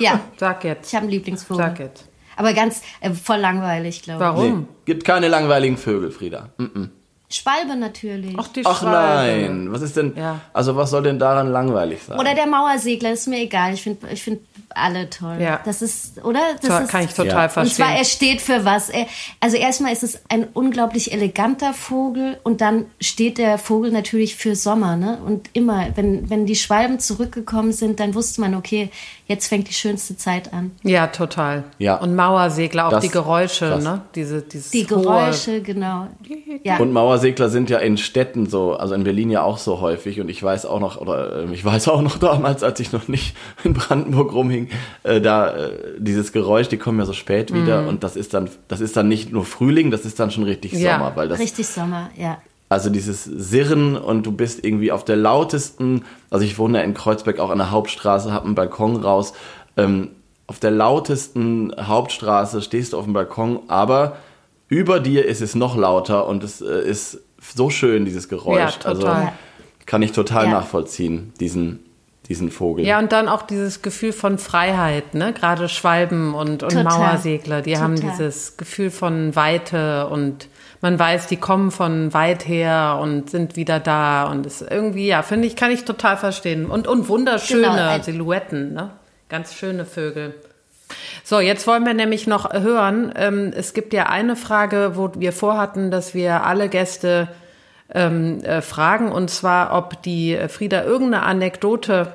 Ja, 0.00 0.20
sag 0.36 0.64
jetzt. 0.64 0.88
ich 0.88 0.94
habe 0.94 1.04
einen 1.04 1.12
Lieblingsvogel. 1.12 1.64
Sag 1.64 1.78
jetzt. 1.78 2.09
Aber 2.40 2.54
ganz 2.54 2.80
äh, 3.02 3.10
voll 3.10 3.36
langweilig, 3.36 4.00
glaube 4.02 4.24
ich. 4.24 4.28
Warum? 4.28 4.60
Nee, 4.60 4.66
gibt 4.86 5.04
keine 5.04 5.28
langweiligen 5.28 5.76
Vögel, 5.76 6.10
Frieda. 6.10 6.48
Mm-mm. 6.58 6.88
Schwalbe 7.32 7.76
natürlich. 7.76 8.34
Ach, 8.36 8.48
die 8.48 8.62
Ach 8.66 8.80
Schwalbe. 8.80 9.42
nein, 9.48 9.72
was 9.72 9.82
ist 9.82 9.96
denn, 9.96 10.14
Ja. 10.16 10.40
also 10.52 10.74
was 10.76 10.90
soll 10.90 11.02
denn 11.04 11.18
daran 11.18 11.48
langweilig 11.52 12.00
sein? 12.02 12.18
Oder 12.18 12.34
der 12.34 12.46
Mauersegler, 12.46 13.12
ist 13.12 13.28
mir 13.28 13.38
egal. 13.38 13.72
Ich 13.74 13.82
finde 13.82 14.08
ich 14.12 14.22
find 14.22 14.40
alle 14.72 15.10
toll. 15.10 15.36
Ja. 15.40 15.60
Das 15.64 15.82
ist, 15.82 16.24
oder? 16.24 16.40
Das 16.60 16.70
So, 16.70 16.78
ist, 16.84 16.90
kann 16.90 17.04
ich 17.04 17.10
total 17.14 17.26
Ja. 17.26 17.42
Und 17.44 17.50
verstehen. 17.50 17.76
zwar, 17.86 17.96
er 17.96 18.04
steht 18.04 18.40
für 18.40 18.64
was. 18.64 18.88
Er, 18.88 19.06
also 19.40 19.56
erstmal 19.56 19.92
ist 19.92 20.02
es 20.04 20.22
ein 20.28 20.46
unglaublich 20.54 21.12
eleganter 21.12 21.72
Vogel 21.74 22.38
und 22.44 22.60
dann 22.60 22.86
steht 23.00 23.38
der 23.38 23.58
Vogel 23.58 23.90
natürlich 23.90 24.36
für 24.36 24.54
Sommer. 24.54 24.96
Ne? 24.96 25.18
Und 25.26 25.50
immer, 25.54 25.86
wenn, 25.96 26.30
wenn 26.30 26.46
die 26.46 26.54
Schwalben 26.56 27.00
zurückgekommen 27.00 27.72
sind, 27.72 27.98
dann 28.00 28.14
wusste 28.14 28.40
man, 28.42 28.54
okay, 28.54 28.90
jetzt 29.26 29.46
fängt 29.48 29.68
die 29.68 29.72
schönste 29.74 30.16
Zeit 30.16 30.52
an. 30.52 30.72
ja, 30.82 31.06
total. 31.08 31.64
Ja. 31.78 31.96
Und 31.96 32.14
Mauersegler, 32.16 32.86
auch 32.86 32.90
Das- 32.90 33.02
die 33.04 33.08
Geräusche, 33.10 33.68
krass. 33.70 33.84
ne? 33.84 34.02
Diese, 34.14 34.42
dieses 34.42 34.70
Die 34.70 34.84
hohe- 34.84 35.02
Geräusche, 35.02 35.62
genau. 35.62 36.06
Ja. 36.64 36.76
Und 36.78 36.92
Mauersegler 36.92 37.19
sind 37.48 37.70
ja 37.70 37.78
in 37.78 37.96
Städten 37.96 38.46
so, 38.46 38.74
also 38.74 38.94
in 38.94 39.04
Berlin 39.04 39.30
ja 39.30 39.42
auch 39.42 39.58
so 39.58 39.80
häufig. 39.80 40.20
Und 40.20 40.28
ich 40.28 40.42
weiß 40.42 40.66
auch 40.66 40.80
noch, 40.80 41.00
oder 41.00 41.42
ähm, 41.42 41.52
ich 41.52 41.64
weiß 41.64 41.88
auch 41.88 42.02
noch 42.02 42.18
damals, 42.18 42.62
als 42.62 42.80
ich 42.80 42.92
noch 42.92 43.08
nicht 43.08 43.36
in 43.64 43.74
Brandenburg 43.74 44.32
rumhing, 44.32 44.68
äh, 45.02 45.20
da 45.20 45.54
äh, 45.56 45.70
dieses 45.98 46.32
Geräusch, 46.32 46.68
die 46.68 46.76
kommen 46.76 46.98
ja 46.98 47.04
so 47.04 47.12
spät 47.12 47.52
wieder. 47.52 47.86
Und 47.86 48.02
das 48.04 48.16
ist 48.16 48.34
dann, 48.34 48.50
das 48.68 48.80
ist 48.80 48.96
dann 48.96 49.08
nicht 49.08 49.32
nur 49.32 49.44
Frühling, 49.44 49.90
das 49.90 50.04
ist 50.04 50.18
dann 50.18 50.30
schon 50.30 50.44
richtig 50.44 50.72
Ja, 50.72 50.98
Sommer, 50.98 51.16
weil 51.16 51.28
das 51.28 51.38
Richtig 51.38 51.66
Sommer, 51.66 52.10
ja. 52.16 52.38
also 52.68 52.90
dieses 52.90 53.24
Sirren 53.24 53.96
und 53.96 54.24
du 54.26 54.32
bist 54.32 54.64
irgendwie 54.64 54.92
auf 54.92 55.04
der 55.04 55.16
lautesten, 55.16 56.04
also 56.30 56.44
ich 56.44 56.58
wohne 56.58 56.78
ja 56.78 56.84
in 56.84 56.94
Kreuzberg 56.94 57.38
auch 57.38 57.50
an 57.50 57.58
der 57.58 57.70
Hauptstraße, 57.70 58.32
hab 58.32 58.44
einen 58.44 58.54
Balkon 58.54 58.96
raus, 58.96 59.32
ähm, 59.76 60.10
auf 60.46 60.58
der 60.58 60.72
lautesten 60.72 61.72
Hauptstraße 61.80 62.60
stehst 62.60 62.92
du 62.92 62.98
auf 62.98 63.04
dem 63.04 63.12
Balkon, 63.12 63.60
aber 63.68 64.16
über 64.70 65.00
dir 65.00 65.26
ist 65.26 65.42
es 65.42 65.54
noch 65.54 65.76
lauter 65.76 66.26
und 66.26 66.42
es 66.42 66.62
äh, 66.62 66.88
ist 66.88 67.18
so 67.54 67.68
schön, 67.68 68.06
dieses 68.06 68.28
Geräusch. 68.28 68.58
Ja, 68.58 68.70
total. 68.70 69.14
Also 69.14 69.32
kann 69.84 70.00
ich 70.02 70.12
total 70.12 70.44
Ja. 70.46 70.50
nachvollziehen, 70.52 71.32
diesen, 71.40 71.80
diesen 72.28 72.50
Vogel. 72.50 72.86
Ja, 72.86 72.98
und 73.00 73.10
dann 73.12 73.28
auch 73.28 73.42
dieses 73.42 73.82
Gefühl 73.82 74.12
von 74.12 74.38
Freiheit, 74.38 75.14
ne? 75.14 75.32
Gerade 75.32 75.68
Schwalben 75.68 76.34
und, 76.34 76.62
und 76.62 76.70
Total. 76.72 76.84
Mauersegler, 76.84 77.60
die 77.60 77.76
haben 77.78 77.96
Total. 77.96 78.10
dieses 78.12 78.56
Gefühl 78.56 78.90
von 78.90 79.34
Weite 79.34 80.06
und 80.06 80.48
man 80.80 80.98
weiß, 80.98 81.26
die 81.26 81.36
kommen 81.36 81.72
von 81.72 82.14
weit 82.14 82.46
her 82.46 82.98
und 83.02 83.28
sind 83.28 83.56
wieder 83.56 83.80
da 83.80 84.30
und 84.30 84.46
ist 84.46 84.62
irgendwie, 84.62 85.08
ja, 85.08 85.22
finde 85.22 85.46
ich, 85.48 85.56
kann 85.56 85.70
ich 85.72 85.84
total 85.84 86.16
verstehen. 86.16 86.66
Und, 86.66 86.86
und 86.86 87.08
wunderschöne 87.08 87.62
Genau, 87.62 88.02
Silhouetten, 88.02 88.72
ne? 88.72 88.90
Ganz 89.28 89.54
schöne 89.54 89.84
Vögel. 89.84 90.34
So, 91.24 91.40
jetzt 91.40 91.66
wollen 91.66 91.84
wir 91.84 91.94
nämlich 91.94 92.26
noch 92.26 92.52
hören. 92.52 93.12
Ähm, 93.16 93.52
es 93.54 93.74
gibt 93.74 93.92
ja 93.92 94.06
eine 94.06 94.36
Frage, 94.36 94.92
wo 94.94 95.10
wir 95.14 95.32
vorhatten, 95.32 95.90
dass 95.90 96.14
wir 96.14 96.44
alle 96.44 96.68
Gäste 96.68 97.28
ähm, 97.92 98.42
äh, 98.42 98.62
fragen, 98.62 99.10
und 99.12 99.30
zwar, 99.30 99.76
ob 99.76 100.02
die 100.02 100.38
Frieda 100.48 100.84
irgendeine 100.84 101.24
Anekdote 101.24 102.12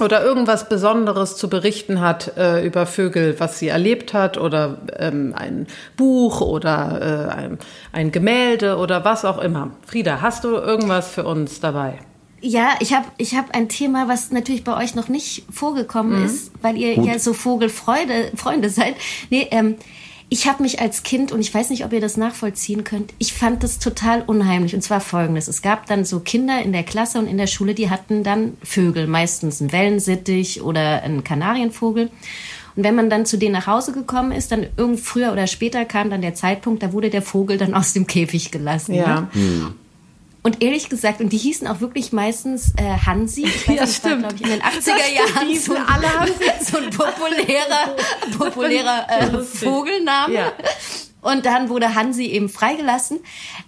oder 0.00 0.22
irgendwas 0.22 0.68
Besonderes 0.68 1.36
zu 1.36 1.48
berichten 1.48 2.00
hat 2.00 2.36
äh, 2.36 2.64
über 2.64 2.86
Vögel, 2.86 3.38
was 3.38 3.58
sie 3.58 3.68
erlebt 3.68 4.12
hat 4.12 4.36
oder 4.36 4.78
ähm, 4.98 5.34
ein 5.36 5.66
Buch 5.96 6.40
oder 6.40 7.30
äh, 7.30 7.34
ein, 7.34 7.58
ein 7.92 8.12
Gemälde 8.12 8.76
oder 8.76 9.04
was 9.04 9.24
auch 9.24 9.38
immer. 9.38 9.70
Frieda, 9.86 10.20
hast 10.20 10.44
du 10.44 10.56
irgendwas 10.56 11.10
für 11.10 11.24
uns 11.24 11.60
dabei? 11.60 11.98
Ja, 12.40 12.74
ich 12.80 12.92
habe 12.92 13.06
ich 13.16 13.34
hab 13.34 13.54
ein 13.54 13.68
Thema, 13.68 14.08
was 14.08 14.30
natürlich 14.30 14.62
bei 14.62 14.76
euch 14.76 14.94
noch 14.94 15.08
nicht 15.08 15.44
vorgekommen 15.50 16.24
ist, 16.24 16.52
weil 16.62 16.76
ihr 16.76 16.94
ja 16.94 17.18
so 17.18 17.32
Vogelfreunde 17.32 18.32
Freunde 18.36 18.68
seid. 18.68 18.94
Nee, 19.30 19.48
ähm, 19.50 19.76
ich 20.28 20.48
habe 20.48 20.62
mich 20.62 20.80
als 20.80 21.04
Kind, 21.04 21.30
und 21.30 21.40
ich 21.40 21.54
weiß 21.54 21.70
nicht, 21.70 21.84
ob 21.84 21.92
ihr 21.92 22.00
das 22.00 22.16
nachvollziehen 22.16 22.82
könnt, 22.82 23.14
ich 23.18 23.32
fand 23.32 23.62
das 23.62 23.78
total 23.78 24.22
unheimlich. 24.22 24.74
Und 24.74 24.82
zwar 24.82 25.00
folgendes. 25.00 25.46
Es 25.46 25.62
gab 25.62 25.86
dann 25.86 26.04
so 26.04 26.18
Kinder 26.20 26.60
in 26.62 26.72
der 26.72 26.82
Klasse 26.82 27.18
und 27.20 27.28
in 27.28 27.38
der 27.38 27.46
Schule, 27.46 27.74
die 27.74 27.90
hatten 27.90 28.24
dann 28.24 28.56
Vögel, 28.62 29.06
meistens 29.06 29.60
einen 29.60 29.70
Wellensittich 29.70 30.62
oder 30.62 31.02
einen 31.02 31.22
Kanarienvogel. 31.22 32.10
Und 32.74 32.84
wenn 32.84 32.96
man 32.96 33.08
dann 33.08 33.24
zu 33.24 33.38
denen 33.38 33.52
nach 33.52 33.68
Hause 33.68 33.92
gekommen 33.92 34.32
ist, 34.32 34.50
dann 34.50 34.66
irgend 34.76 35.00
früher 35.00 35.32
oder 35.32 35.46
später 35.46 35.84
kam 35.84 36.10
dann 36.10 36.20
der 36.22 36.34
Zeitpunkt, 36.34 36.82
da 36.82 36.92
wurde 36.92 37.08
der 37.08 37.22
Vogel 37.22 37.56
dann 37.56 37.72
aus 37.74 37.92
dem 37.92 38.06
Käfig 38.06 38.50
gelassen. 38.50 38.96
Ne? 38.96 39.28
Und 40.46 40.62
ehrlich 40.62 40.88
gesagt, 40.88 41.20
und 41.20 41.32
die 41.32 41.38
hießen 41.38 41.66
auch 41.66 41.80
wirklich 41.80 42.12
meistens 42.12 42.72
äh, 42.76 42.84
Hansi. 43.04 43.46
Ich 43.46 43.66
weiß 43.68 43.74
Ja, 43.74 43.80
das 43.80 44.04
war, 44.04 44.10
stimmt. 44.12 44.20
glaube 44.20 44.34
ich, 44.36 44.42
in 44.42 44.48
den 44.50 44.60
Das 44.60 44.74
80er 44.74 44.78
stimmt, 44.78 45.34
Jahren 45.34 45.58
so, 45.58 45.74
alle 45.74 46.20
Hansi. 46.20 46.32
so 46.60 46.78
ein 46.78 46.90
populärer, 46.90 47.96
populärer 48.38 49.06
äh. 49.10 49.42
Vogelname. 49.42 50.32
Ja. 50.34 50.52
Und 51.20 51.46
dann 51.46 51.68
wurde 51.68 51.96
Hansi 51.96 52.26
eben 52.26 52.48
freigelassen. 52.48 53.18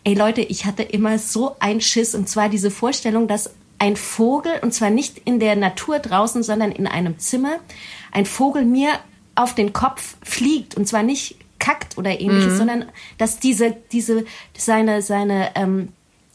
Ey 0.05 0.15
Leute, 0.15 0.41
ich 0.41 0.67
hatte 0.67 0.85
immer 0.85 1.19
so 1.19 1.57
ein 1.59 1.81
Schiss. 1.81 2.15
Und 2.15 2.29
zwar 2.29 2.49
diese 2.49 2.71
Vorstellung, 2.71 3.27
dass 3.27 3.51
ein 3.81 3.97
Vogel, 3.97 4.53
und 4.63 4.73
zwar 4.73 4.91
nicht 4.91 5.21
in 5.25 5.41
der 5.41 5.57
Natur 5.57 5.99
draußen, 5.99 6.45
sondern 6.45 6.71
in 6.71 6.87
einem 6.87 7.19
Zimmer, 7.19 7.59
ein 8.13 8.25
Vogel 8.25 8.65
mir 8.65 8.91
auf 9.35 9.53
den 9.57 9.73
Kopf 9.73 10.15
fliegt. 10.23 10.77
Und 10.77 10.87
zwar 10.87 11.03
nicht 11.03 11.39
kackt 11.59 11.99
oder 11.99 12.21
ähnliches, 12.21 12.57
sondern 12.57 12.85
dass 13.19 13.41
diese, 13.41 13.77
diese, 13.91 14.25
seine, 14.57 15.03
seine, 15.03 15.51
ähm, 15.57 15.89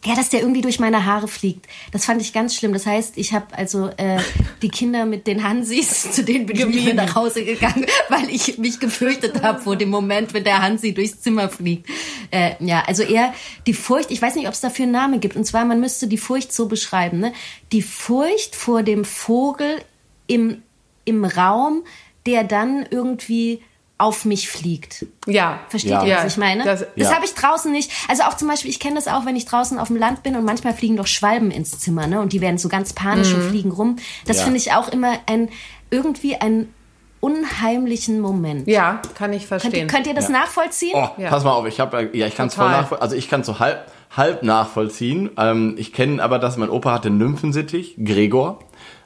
ja, 0.05 0.15
dass 0.15 0.29
der 0.29 0.41
irgendwie 0.41 0.61
durch 0.61 0.79
meine 0.79 1.05
Haare 1.05 1.27
fliegt. 1.27 1.67
Das 1.91 2.05
fand 2.05 2.21
ich 2.21 2.33
ganz 2.33 2.55
schlimm. 2.55 2.73
Das 2.73 2.85
heißt, 2.85 3.17
ich 3.17 3.33
habe 3.33 3.55
also 3.55 3.87
äh, 3.97 4.19
die 4.61 4.69
Kinder 4.69 5.05
mit 5.05 5.27
den 5.27 5.43
Hansis, 5.43 6.11
zu 6.11 6.23
denen 6.23 6.45
bin 6.45 6.57
ich 6.57 6.65
nicht 6.65 6.85
mehr 6.85 6.93
nach 6.93 7.15
Hause 7.15 7.45
gegangen, 7.45 7.85
weil 8.09 8.29
ich 8.29 8.57
mich 8.57 8.79
gefürchtet 8.79 9.41
habe 9.41 9.61
vor 9.61 9.75
dem 9.75 9.89
Moment, 9.89 10.33
wenn 10.33 10.43
der 10.43 10.61
Hansi 10.61 10.93
durchs 10.93 11.21
Zimmer 11.21 11.49
fliegt. 11.49 11.89
Äh, 12.31 12.55
ja, 12.59 12.83
also 12.85 13.03
eher 13.03 13.33
die 13.65 13.73
Furcht, 13.73 14.11
ich 14.11 14.21
weiß 14.21 14.35
nicht, 14.35 14.47
ob 14.47 14.53
es 14.53 14.61
dafür 14.61 14.83
einen 14.83 14.91
Namen 14.91 15.19
gibt. 15.19 15.35
Und 15.35 15.45
zwar, 15.45 15.63
man 15.65 15.79
müsste 15.79 16.07
die 16.07 16.17
Furcht 16.17 16.51
so 16.51 16.67
beschreiben. 16.67 17.19
Ne? 17.19 17.33
Die 17.71 17.81
Furcht 17.81 18.55
vor 18.55 18.83
dem 18.83 19.05
Vogel 19.05 19.81
im, 20.27 20.63
im 21.05 21.23
Raum, 21.23 21.83
der 22.25 22.43
dann 22.43 22.85
irgendwie 22.89 23.61
auf 23.97 24.25
mich 24.25 24.49
fliegt. 24.49 25.05
Ja. 25.27 25.59
Versteht 25.69 25.91
Ja. 25.91 26.03
ihr, 26.03 26.15
was 26.17 26.33
ich 26.33 26.37
meine? 26.37 26.63
das- 26.63 26.79
Das, 26.81 26.89
Ja. 27.09 27.13
habe 27.15 27.25
ich 27.25 27.33
draußen 27.35 27.71
nicht. 27.71 27.91
Also 28.09 28.23
auch 28.23 28.35
zum 28.35 28.47
Beispiel, 28.47 28.69
ich 28.69 28.79
kenne 28.79 28.95
das 28.95 29.07
auch, 29.07 29.25
wenn 29.25 29.35
ich 29.35 29.45
draußen 29.45 29.77
auf 29.79 29.87
dem 29.87 29.97
Land 29.97 30.23
bin 30.23 30.35
und 30.35 30.43
manchmal 30.45 30.73
fliegen 30.73 30.97
doch 30.97 31.07
Schwalben 31.07 31.51
ins 31.51 31.79
Zimmer, 31.79 32.07
ne? 32.07 32.19
Und 32.19 32.33
die 32.33 32.41
werden 32.41 32.57
so 32.57 32.69
ganz 32.69 32.93
panisch 32.93 33.33
und 33.33 33.41
fliegen 33.43 33.71
rum. 33.71 33.97
Das 34.25 34.37
Ja. 34.39 34.43
finde 34.43 34.57
ich 34.57 34.73
auch 34.73 34.89
immer 34.89 35.13
ein 35.27 35.49
irgendwie 35.91 36.35
einen 36.35 36.73
unheimlichen 37.19 38.19
Moment. 38.19 38.67
Ja, 38.67 39.01
kann 39.15 39.31
ich 39.31 39.47
Könnt, 39.47 39.61
verstehen. 39.61 39.87
könnt 39.87 40.07
ihr 40.07 40.13
das 40.13 40.27
nachvollziehen? 40.29 40.91
Oh, 40.95 41.09
Ja. 41.17 41.29
pass 41.29 41.43
mal 41.43 41.51
auf, 41.53 41.65
ich 41.65 41.79
habe 41.79 42.09
ja, 42.13 42.27
ich 42.27 42.35
kann 42.35 42.47
es 42.47 42.55
voll 42.55 42.69
nachvollziehen. 42.69 43.01
Also 43.01 43.15
ich 43.15 43.29
kann 43.29 43.43
so 43.43 43.59
halb, 43.59 43.89
halb 44.15 44.43
nachvollziehen. 44.43 45.29
Ähm, 45.37 45.75
ich 45.77 45.93
kenne 45.93 46.21
aber, 46.21 46.37
dass 46.39 46.57
mein 46.57 46.69
Opa 46.69 46.91
hatte 46.91 47.09
Nymphensittich, 47.09 47.95
Gregor. 48.03 48.59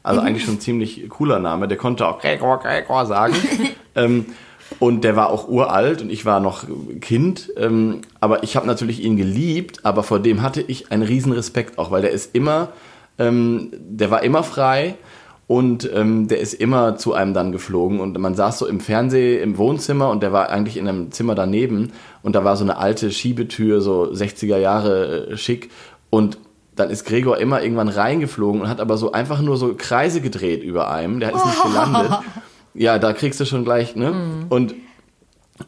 Also 0.03 0.21
eigentlich 0.21 0.45
schon 0.45 0.55
ein 0.55 0.59
ziemlich 0.61 1.07
cooler 1.09 1.39
Name. 1.39 1.67
Der 1.67 1.77
konnte 1.77 2.07
auch 2.07 2.19
Gregor, 2.19 2.59
Gregor 2.59 3.05
sagen. 3.05 3.35
ähm, 3.95 4.25
und 4.79 5.03
der 5.03 5.15
war 5.15 5.29
auch 5.29 5.47
uralt 5.47 6.01
und 6.01 6.09
ich 6.09 6.25
war 6.25 6.39
noch 6.39 6.65
Kind. 7.01 7.51
Ähm, 7.57 8.01
aber 8.19 8.43
ich 8.43 8.55
habe 8.55 8.67
natürlich 8.67 9.03
ihn 9.03 9.17
geliebt, 9.17 9.85
aber 9.85 10.03
vor 10.03 10.19
dem 10.19 10.41
hatte 10.41 10.61
ich 10.61 10.91
einen 10.91 11.03
riesen 11.03 11.31
Respekt 11.31 11.77
auch, 11.77 11.91
weil 11.91 12.01
der 12.01 12.11
ist 12.11 12.35
immer, 12.35 12.69
ähm, 13.17 13.71
der 13.73 14.11
war 14.11 14.23
immer 14.23 14.43
frei. 14.43 14.95
Und 15.47 15.89
ähm, 15.95 16.27
der 16.27 16.41
ist 16.41 16.53
immer 16.53 16.97
zu 16.97 17.13
einem 17.13 17.33
dann 17.33 17.53
geflogen 17.53 18.01
und 18.01 18.19
man 18.19 18.35
saß 18.35 18.59
so 18.59 18.67
im 18.67 18.81
Fernseh 18.81 19.41
im 19.41 19.57
Wohnzimmer 19.57 20.09
und 20.09 20.21
der 20.21 20.33
war 20.33 20.49
eigentlich 20.49 20.75
in 20.75 20.89
einem 20.89 21.09
Zimmer 21.13 21.35
daneben 21.35 21.93
und 22.21 22.35
da 22.35 22.43
war 22.43 22.57
so 22.57 22.65
eine 22.65 22.75
alte 22.75 23.11
Schiebetür, 23.11 23.79
so 23.79 24.11
60er 24.11 24.57
Jahre 24.57 25.27
äh, 25.27 25.37
schick 25.37 25.71
und 26.09 26.37
dann 26.75 26.89
ist 26.89 27.05
Gregor 27.05 27.37
immer 27.37 27.61
irgendwann 27.63 27.87
reingeflogen 27.87 28.59
und 28.59 28.67
hat 28.67 28.81
aber 28.81 28.97
so 28.97 29.13
einfach 29.13 29.41
nur 29.41 29.55
so 29.55 29.73
Kreise 29.77 30.19
gedreht 30.19 30.63
über 30.63 30.91
einem, 30.91 31.21
der 31.21 31.33
ist 31.33 31.45
nicht 31.45 31.63
gelandet. 31.63 32.11
Ja, 32.77 32.99
da 32.99 33.13
kriegst 33.13 33.39
du 33.39 33.45
schon 33.45 33.65
gleich, 33.65 33.95
ne? 33.95 34.45
Und 34.49 34.75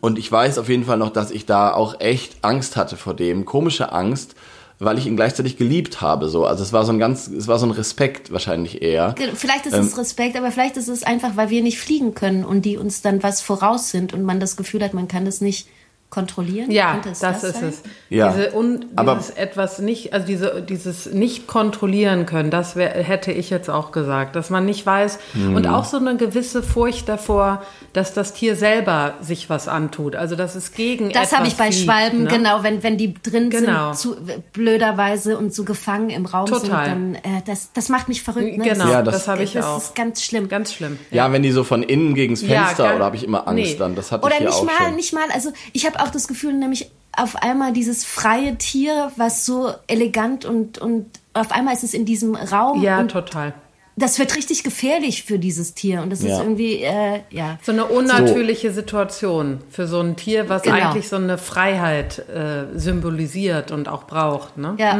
und 0.02 0.20
ich 0.20 0.32
weiß 0.32 0.60
auf 0.60 0.70
jeden 0.70 0.86
Fall 0.86 0.98
noch, 0.98 1.10
dass 1.10 1.32
ich 1.32 1.46
da 1.46 1.74
auch 1.74 2.00
echt 2.00 2.38
Angst 2.44 2.78
hatte 2.78 2.96
vor 2.96 3.16
dem, 3.16 3.46
komische 3.46 3.92
Angst, 3.92 4.36
weil 4.78 4.98
ich 4.98 5.08
ihn 5.08 5.16
gleichzeitig 5.16 5.58
geliebt 5.58 6.00
habe. 6.00 6.30
So, 6.30 6.46
also 6.46 6.64
es 6.64 6.72
war 6.72 6.86
so 6.86 6.92
ein 6.92 7.00
ganz, 7.00 7.28
es 7.28 7.48
war 7.48 7.60
so 7.60 7.66
ein 7.66 7.72
Respekt 7.72 8.32
wahrscheinlich 8.32 8.82
eher. 8.82 9.16
Vielleicht 9.34 9.66
ist 9.66 9.74
Ähm. 9.74 9.86
es 9.86 9.98
Respekt, 9.98 10.38
aber 10.38 10.52
vielleicht 10.52 10.78
ist 10.78 10.88
es 10.88 11.04
einfach, 11.04 11.36
weil 11.36 11.50
wir 11.50 11.64
nicht 11.64 11.80
fliegen 11.80 12.14
können 12.14 12.46
und 12.46 12.64
die 12.64 12.78
uns 12.78 13.02
dann 13.02 13.24
was 13.24 13.42
voraus 13.42 13.90
sind 13.90 14.14
und 14.14 14.24
man 14.24 14.40
das 14.40 14.56
Gefühl 14.56 14.84
hat, 14.84 14.94
man 14.94 15.08
kann 15.08 15.26
das 15.26 15.42
nicht 15.42 15.68
kontrollieren. 16.10 16.72
Ja, 16.72 17.00
das, 17.04 17.20
das 17.20 17.44
ist 17.44 17.60
sein? 17.60 17.70
es. 17.70 17.84
Ja. 18.10 18.32
Diese 18.32 18.56
un, 18.56 18.86
Aber- 18.96 19.14
dieses 19.16 19.30
etwas 19.32 19.78
nicht, 19.78 20.12
also 20.12 20.26
diese, 20.26 20.62
dieses 20.68 21.06
nicht 21.14 21.46
kontrollieren 21.46 22.26
können, 22.26 22.50
das 22.50 22.76
wär, 22.76 22.90
hätte 22.90 23.32
ich 23.32 23.52
jetzt 23.52 23.70
auch 23.70 23.92
gesagt, 23.92 24.36
dass 24.36 24.50
man 24.50 24.66
nicht 24.66 24.86
weiß 24.88 25.20
Mhm. 25.36 25.56
und 25.56 25.68
auch 25.68 25.86
so 25.86 25.98
eine 25.98 26.18
gewisse 26.18 26.64
Furcht 26.64 27.08
davor, 27.08 27.62
dass 27.94 28.14
das 28.16 28.34
Tier 28.34 28.56
selber 28.56 29.14
sich 29.22 29.52
was 29.52 29.68
antut, 29.68 30.16
also 30.16 30.36
dass 30.36 30.56
es 30.56 30.72
gegen 30.72 31.10
Das 31.12 31.32
habe 31.32 31.46
ich 31.46 31.56
bei 31.58 31.72
fliegt, 31.72 31.84
Schwalben, 31.86 32.24
ne? 32.24 32.30
genau, 32.30 32.64
wenn, 32.64 32.82
wenn 32.82 32.98
die 32.98 33.14
drin 33.14 33.52
Genau. 33.52 33.94
sind, 33.94 33.98
zu, 34.16 34.18
blöderweise 34.54 35.38
und 35.38 35.54
so 35.54 35.64
gefangen 35.64 36.10
im 36.10 36.26
Raum 36.26 36.48
Total. 36.48 36.86
sind, 36.90 37.14
dann, 37.14 37.16
äh, 37.16 37.42
das, 37.46 37.72
das 37.74 37.90
macht 37.90 38.10
mich 38.10 38.24
verrückt. 38.24 38.58
Ne? 38.58 38.64
Genau, 38.64 38.84
das, 38.86 38.92
Ja, 38.92 39.02
das, 39.04 39.14
das- 39.16 39.28
habe 39.28 39.44
ich 39.44 39.54
das 39.54 39.66
auch. 39.66 39.78
ist 39.78 39.96
ganz 39.96 40.24
schlimm. 40.24 40.50
Ganz 40.50 40.74
schlimm. 40.74 40.98
Ja, 41.12 41.32
wenn 41.32 41.44
die 41.44 41.52
so 41.52 41.64
von 41.64 41.84
innen 41.84 42.14
gegens 42.16 42.42
Ja, 42.42 42.66
Fenster 42.66 42.84
gar- 42.86 42.96
oder 42.96 43.06
habe 43.06 43.16
ich 43.16 43.24
immer 43.24 43.48
Angst 43.48 43.64
nee. 43.64 43.76
dann. 43.78 43.96
Das 43.96 44.12
hatte 44.12 44.26
Oder 44.26 44.34
ich 44.34 44.40
hier 44.40 44.48
nicht 44.48 44.58
auch 44.58 44.64
mal, 44.66 44.72
schon. 44.88 44.96
nicht 44.96 45.14
mal. 45.14 45.24
Also 45.34 45.52
ich 45.74 45.86
habe 45.86 45.99
auch 46.04 46.10
das 46.10 46.28
Gefühl, 46.28 46.54
nämlich 46.54 46.92
auf 47.16 47.36
einmal 47.38 47.74
dieses 47.74 48.06
freie 48.06 48.58
Tier, 48.58 49.12
was 49.18 49.46
so 49.46 49.72
elegant 49.88 50.46
und 50.46 50.78
und 50.78 51.06
auf 51.34 51.52
einmal 51.52 51.74
ist 51.74 51.84
es 51.84 51.94
in 51.94 52.06
diesem 52.06 52.36
Raum 52.36 52.82
Ja, 52.82 53.00
und 53.00 53.12
total. 53.12 53.54
das 53.98 54.20
wird 54.20 54.36
richtig 54.36 54.64
gefährlich 54.64 55.24
für 55.24 55.40
dieses 55.40 55.74
Tier 55.74 56.02
und 56.02 56.12
das 56.12 56.20
ist 56.22 56.30
Ja. 56.30 56.40
irgendwie 56.42 56.82
äh, 56.84 57.20
ja. 57.30 57.58
So 57.64 57.72
eine 57.72 57.86
unnatürliche 57.86 58.72
Situation 58.72 59.60
für 59.70 59.88
so 59.88 60.00
ein 60.00 60.16
Tier, 60.16 60.50
was 60.50 60.62
Genau. 60.64 60.76
eigentlich 60.78 61.10
so 61.10 61.16
eine 61.18 61.38
Freiheit 61.38 62.20
äh, 62.30 62.78
symbolisiert 62.78 63.72
und 63.72 63.88
auch 63.90 64.04
braucht. 64.06 64.58
Ne? 64.58 64.76
Ja. 64.78 64.98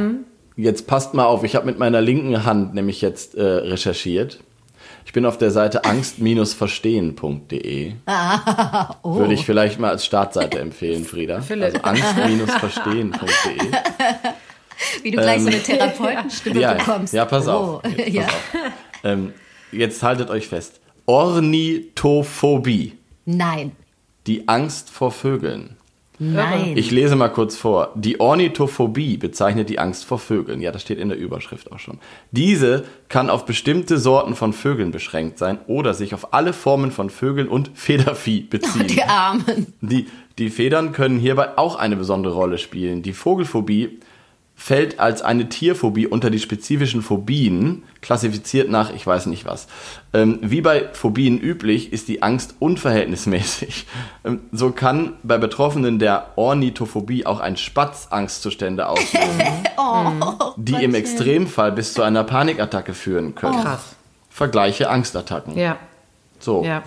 Jetzt 0.56 0.88
passt 0.88 1.14
mal 1.14 1.26
auf, 1.26 1.44
ich 1.46 1.56
habe 1.56 1.66
mit 1.68 1.80
meiner 1.80 2.02
linken 2.02 2.44
Hand 2.44 2.74
nämlich 2.74 3.00
jetzt 3.02 3.36
äh, 3.36 3.42
recherchiert. 3.44 4.40
Ich 5.10 5.14
bin 5.14 5.26
auf 5.26 5.40
der 5.40 5.50
Seite 5.50 5.86
angst-verstehen.de. 5.86 7.94
Oh. 9.02 9.16
Würde 9.16 9.34
ich 9.34 9.44
vielleicht 9.44 9.80
mal 9.80 9.90
als 9.90 10.06
Startseite 10.06 10.60
empfehlen, 10.60 11.04
Frieda. 11.04 11.42
Philipp. 11.48 11.84
Also 11.84 12.06
angst-verstehen.de. 12.12 13.58
Wie 15.02 15.10
du 15.10 15.18
gleich 15.18 15.42
so 15.42 15.48
eine 15.48 15.64
Therapeutenstimme 15.64 16.58
Ähm, 16.58 16.62
Ja, 16.62 16.74
bekommst. 16.76 17.14
ja, 17.16 17.26
pass 17.26 17.48
oh. 17.48 17.52
auf. 17.52 17.82
Jetzt, 17.98 18.14
ja. 18.14 18.22
pass 18.22 18.34
auf. 18.34 18.72
Ähm, 19.04 19.34
jetzt 19.72 20.04
haltet 20.04 20.30
euch 20.30 20.48
fest. 20.48 20.80
Ornithophobie, 21.08 22.96
Nein. 23.26 23.72
die 24.28 24.48
Angst 24.48 24.92
vor 24.92 25.12
Vögeln. 25.12 25.76
Nein. 26.20 26.74
Ich 26.76 26.92
lese 26.92 27.16
mal 27.16 27.30
kurz 27.30 27.56
vor. 27.56 27.94
Die 27.96 28.20
Ornithophobie 28.20 29.18
bezeichnet 29.18 29.70
die 29.70 29.80
Angst 29.80 30.04
vor 30.06 30.20
Vögeln. 30.20 30.62
Ja, 30.62 30.72
das 30.72 30.82
steht 30.82 31.00
in 31.00 31.10
der 31.10 31.18
Überschrift 31.18 31.72
auch 31.72 31.80
schon. 31.80 31.98
Diese 32.32 32.84
kann 33.08 33.30
auf 33.30 33.46
bestimmte 33.46 33.98
Sorten 33.98 34.36
von 34.36 34.52
Vögeln 34.52 34.92
beschränkt 34.92 35.38
sein 35.38 35.60
oder 35.68 35.94
sich 35.94 36.14
auf 36.14 36.34
alle 36.34 36.52
Formen 36.52 36.92
von 36.92 37.10
Vögeln 37.10 37.48
und 37.48 37.72
Federvieh 37.74 38.42
beziehen. 38.50 38.88
die 38.88 39.04
Armen. 39.04 39.74
Die, 39.82 40.08
die 40.38 40.50
Federn 40.50 40.92
können 40.92 41.20
hierbei 41.20 41.58
auch 41.58 41.78
eine 41.78 41.96
besondere 41.96 42.34
Rolle 42.34 42.58
spielen. 42.58 43.02
Die 43.02 43.14
Vogelphobie 43.14 44.00
fällt 44.60 45.00
als 45.00 45.22
eine 45.22 45.48
Tierphobie 45.48 46.06
unter 46.06 46.30
die 46.30 46.38
spezifischen 46.38 47.02
Phobien, 47.02 47.84
klassifiziert 48.02 48.70
nach 48.70 48.94
ich 48.94 49.08
weiß 49.08 49.28
nicht 49.28 49.46
was. 49.46 49.68
Ähm, 50.12 50.40
wie 50.42 50.60
bei 50.60 50.90
Phobien 50.92 51.40
üblich 51.40 51.94
ist 51.94 52.10
die 52.10 52.22
Angst 52.22 52.56
unverhältnismäßig. 52.60 53.88
Ähm, 54.26 54.42
so 54.52 54.72
kann 54.72 55.14
bei 55.24 55.38
Betroffenen 55.38 55.98
der 55.98 56.34
Ornithophobie 56.36 57.26
auch 57.26 57.40
ein 57.40 57.56
Spatz 57.56 58.08
Angstzustände 58.10 58.90
auslösen, 58.90 59.44
die 60.58 60.84
im 60.84 60.94
Extremfall 60.94 61.72
bis 61.72 61.94
zu 61.94 62.02
einer 62.02 62.26
Panikattacke 62.26 62.94
führen 62.94 63.36
können. 63.36 63.62
Krass. 63.62 63.96
Vergleiche 64.30 64.90
Angstattacken. 64.90 65.58
Ja, 65.58 65.78
So. 66.40 66.66
ja. 66.66 66.84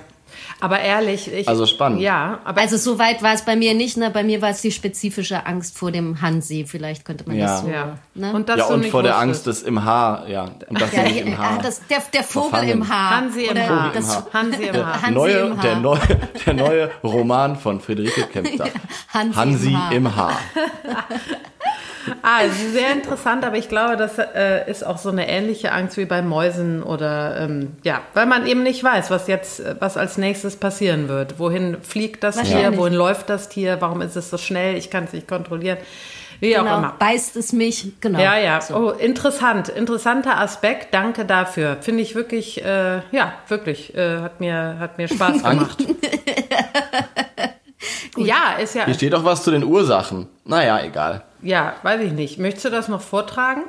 Aber 0.63 0.79
ehrlich, 0.79 1.31
ich. 1.33 1.49
Also 1.49 1.67
spannend. 1.67 2.01
Ja, 2.01 2.39
aber 2.45 2.61
Also 2.61 2.77
so 2.77 2.99
weit 2.99 3.21
war 3.23 3.35
es 3.35 3.43
bei 3.43 3.57
mir 3.57 3.75
nicht, 3.75 3.97
ne? 3.97 4.11
Bei 4.11 4.23
mir 4.23 4.41
war 4.41 4.51
es 4.51 4.61
die 4.63 4.71
spezifische 4.71 5.45
Angst 5.45 5.77
vor 5.77 5.91
dem 5.91 6.23
Hansi. 6.23 6.65
Vielleicht 6.69 7.05
könnte 7.05 7.25
man 7.27 7.37
Ja. 7.37 7.47
das 7.47 7.61
so. 7.63 7.69
ja. 7.69 7.99
Ne? 8.15 8.33
Und 8.33 8.49
das 8.49 8.59
ja, 8.59 8.67
und 8.67 8.87
vor 8.87 9.03
der. 9.03 9.19
Angst 9.19 9.47
des 9.49 9.63
im 9.63 9.85
Haar, 9.85 10.29
ja. 10.29 10.45
Und 10.69 10.81
das 10.81 10.93
ja, 10.93 11.03
im 11.03 11.37
Haar. 11.37 11.59
das, 11.63 11.85
der, 11.89 11.99
der 12.15 12.23
Vogel 12.23 12.51
Verfangen. 12.51 12.71
im 12.71 12.89
Haar. 12.89 13.11
Hansi 13.17 13.45
im 13.45 13.59
Haar. 13.59 13.93
Hansi 14.33 14.63
im 14.65 14.77
Haar. 14.77 15.03
Hansi 15.03 15.13
neue, 15.15 15.33
im 15.39 15.57
Haar. 15.57 15.63
Der, 15.63 15.77
neue, 15.77 16.01
der 16.47 16.55
neue 16.55 16.91
Roman 17.03 17.57
von 17.57 17.81
Friederike 17.81 18.23
Kempter. 18.29 18.69
Hansi 19.13 19.35
Hansi 19.37 19.69
im 19.69 19.77
Haar. 19.77 19.93
im 19.93 20.17
Haar. 20.17 20.33
Ah, 22.23 22.41
sehr 22.73 22.93
interessant, 22.93 23.45
aber 23.45 23.57
ich 23.57 23.69
glaube, 23.69 23.97
das 23.97 24.19
äh, 24.19 24.69
ist 24.71 24.85
auch 24.85 24.99
so 24.99 25.11
eine 25.11 25.29
ähnliche 25.29 25.73
Angst 25.73 25.97
wie 25.97 26.05
bei 26.05 26.23
Mäusen 26.23 26.83
oder 26.83 27.39
ähm, 27.41 27.77
ja, 27.85 28.01
weil 28.15 28.27
man 28.27 28.47
eben 28.47 28.63
nicht 28.63 28.83
weiß, 28.83 29.11
was 29.11 29.27
jetzt, 29.29 29.61
äh, 29.61 29.77
was 29.79 29.97
als 29.97 30.19
nächstes 30.19 30.57
passieren 30.57 31.09
wird. 31.09 31.39
Wohin 31.39 31.77
fliegt 31.83 32.25
das 32.25 32.41
Tier? 32.43 32.77
Wohin 32.77 32.95
läuft 32.95 33.31
das 33.31 33.49
Tier? 33.49 33.77
Warum 33.81 34.01
ist 34.03 34.17
es 34.17 34.31
so 34.31 34.39
schnell? 34.39 34.77
Ich 34.77 34.91
kann 34.91 35.05
es 35.05 35.13
nicht 35.13 35.29
kontrollieren. 35.29 35.79
Wie 36.41 36.57
auch 36.59 36.63
Genau, 36.65 36.79
immer. 36.79 36.95
beißt 36.99 37.37
es 37.37 37.53
mich. 37.53 37.93
Genau. 38.01 38.19
Ja, 38.19 38.37
ja. 38.37 38.61
So. 38.61 38.75
Oh, 38.77 38.91
interessant, 38.91 39.69
interessanter 39.69 40.39
Aspekt. 40.41 40.93
Danke 40.93 41.25
dafür. 41.25 41.77
Finde 41.81 42.03
ich 42.03 42.17
wirklich, 42.17 42.65
äh, 42.65 42.97
ja, 43.13 43.35
wirklich, 43.47 43.95
äh, 43.95 44.19
hat 44.19 44.41
mir, 44.41 44.77
hat 44.81 44.99
mir 44.99 45.07
Spaß 45.07 45.43
gemacht. 45.45 45.79
ja, 48.17 48.55
ist 48.61 48.75
ja, 48.75 48.85
Hier 48.87 48.95
steht 48.95 49.15
auch 49.15 49.25
was 49.25 49.43
zu 49.45 49.51
den 49.53 49.65
Ursachen. 49.65 50.29
Naja, 50.45 50.81
egal. 50.83 51.23
Ja, 51.43 51.75
weiß 51.83 52.01
ich 52.03 52.13
nicht. 52.13 52.39
Möchtest 52.39 52.67
du 52.67 52.71
das 52.71 52.89
noch 52.89 53.01
vortragen? 53.01 53.63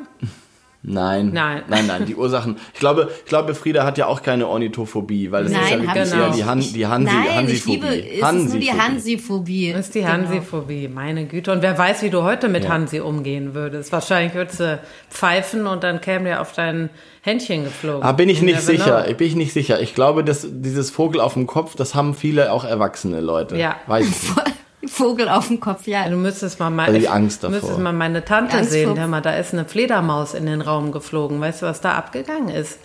Nein. 0.86 1.29
Nein. 1.31 1.62
Nein, 1.69 1.88
nein, 1.88 2.05
die 2.05 2.13
Ursachen. 2.13 2.57
Ich 2.73 2.79
glaube, 2.81 3.09
ich 3.19 3.29
glaube, 3.29 3.55
Frieda 3.55 3.86
hat 3.86 3.97
ja 3.97 4.05
auch 4.07 4.21
keine 4.21 4.47
Ornithophobie, 4.49 5.31
weil 5.31 5.45
es 5.45 5.51
ist 5.51 5.57
ja 5.57 5.77
Nein, 5.77 5.88
wirklich 5.88 6.03
ich 6.12 6.13
eher 6.19 6.29
die, 6.31 6.43
Han, 6.43 6.59
die 6.59 6.88
Hansi, 6.88 7.13
Nein, 7.13 7.23
ich 7.25 7.36
Hansiphobie. 7.38 7.71
liebe, 7.71 7.88
es 7.88 8.15
ist 8.17 8.21
nur 8.21 8.59
die 8.59 8.71
Hansiphobie. 8.73 8.81
Hansiphobie. 8.81 9.71
Das 9.71 9.86
ist 9.86 9.95
die 9.95 9.99
Genau. 10.01 10.12
Hansi-Phobie, 10.12 10.88
meine 10.89 11.25
Güte. 11.25 11.53
Und 11.53 11.62
wer 11.62 11.77
weiß, 11.77 12.01
wie 12.01 12.09
du 12.09 12.23
heute 12.23 12.49
mit 12.49 12.65
Ja. 12.65 12.71
Hansi 12.71 12.99
umgehen 12.99 13.53
würdest. 13.53 13.93
Wahrscheinlich 13.93 14.33
würdest 14.33 14.59
du 14.59 14.79
pfeifen 15.09 15.67
und 15.67 15.86
dann 15.86 16.01
käme 16.01 16.25
der 16.25 16.41
auf 16.41 16.51
dein 16.51 16.89
Händchen 17.21 17.63
geflogen. 17.63 18.03
Ah, 18.03 18.12
bin 18.12 18.27
ich 18.27 18.41
nicht 18.41 18.59
sicher. 18.59 19.03
Bin 19.03 19.25
ich 19.25 19.36
nicht 19.36 19.53
sicher. 19.53 19.79
Ich 19.79 19.95
glaube, 19.95 20.25
dass 20.25 20.45
dieses 20.51 20.91
Vogel 20.91 21.21
auf 21.21 21.36
dem 21.36 21.47
Kopf, 21.47 21.77
das 21.77 21.95
haben 21.95 22.13
viele 22.13 22.51
auch 22.51 22.65
erwachsene 22.65 23.21
Leute. 23.21 23.55
Ja. 23.55 23.77
Weiß 23.88 24.05
ich 24.05 24.36
nicht. 24.36 24.57
Vogel 24.88 25.30
auf 25.30 25.48
dem 25.48 25.60
Kopf, 25.60 25.88
ja. 25.88 26.08
Du 26.10 26.15
müsstest 26.17 26.60
mal, 26.60 26.69
mal 26.69 26.93
die 26.93 27.08
Angst 27.08 27.43
davor. 27.43 27.56
müsstest 27.58 27.80
mal 27.80 27.93
meine 27.93 28.24
Tante 28.26 28.58
Angst 28.58 28.72
sehen. 28.72 28.98
Hör 28.98 29.08
mal, 29.08 29.22
da 29.22 29.36
ist 29.36 29.54
eine 29.54 29.65
Fledermaus 29.65 30.34
in 30.34 30.46
den 30.46 30.62
Raum 30.62 30.91
geflogen. 30.91 31.39
Weißt 31.39 31.62
du, 31.62 31.65
was 31.65 31.82
da 31.82 31.93
abgegangen 31.93 32.50
ist? 32.50 32.80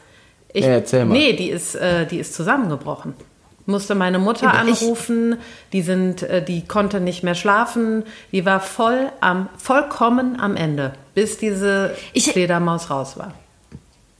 Ich, 0.53 0.65
Ja, 0.65 0.71
erzähl 0.73 1.05
mal. 1.05 1.13
Nee, 1.15 1.35
die 1.35 1.51
ist, 1.51 1.75
äh, 1.75 2.07
die 2.07 2.19
ist 2.19 2.35
zusammengebrochen. 2.35 3.15
musste 3.67 3.95
meine 3.95 4.19
Mutter 4.19 4.55
anrufen, 4.55 5.37
die 5.75 5.83
sind, 5.83 6.23
äh, 6.23 6.43
die 6.43 6.67
konnte 6.67 7.01
nicht 7.01 7.23
mehr 7.23 7.35
schlafen, 7.35 8.05
die 8.33 8.47
war 8.47 8.61
voll 8.61 9.13
am, 9.21 9.51
vollkommen 9.59 10.41
am 10.41 10.57
Ende, 10.57 10.95
bis 11.15 11.37
diese 11.37 11.95
Ich- 12.15 12.33
Fledermaus 12.33 12.89
raus 12.89 13.19
war. 13.19 13.35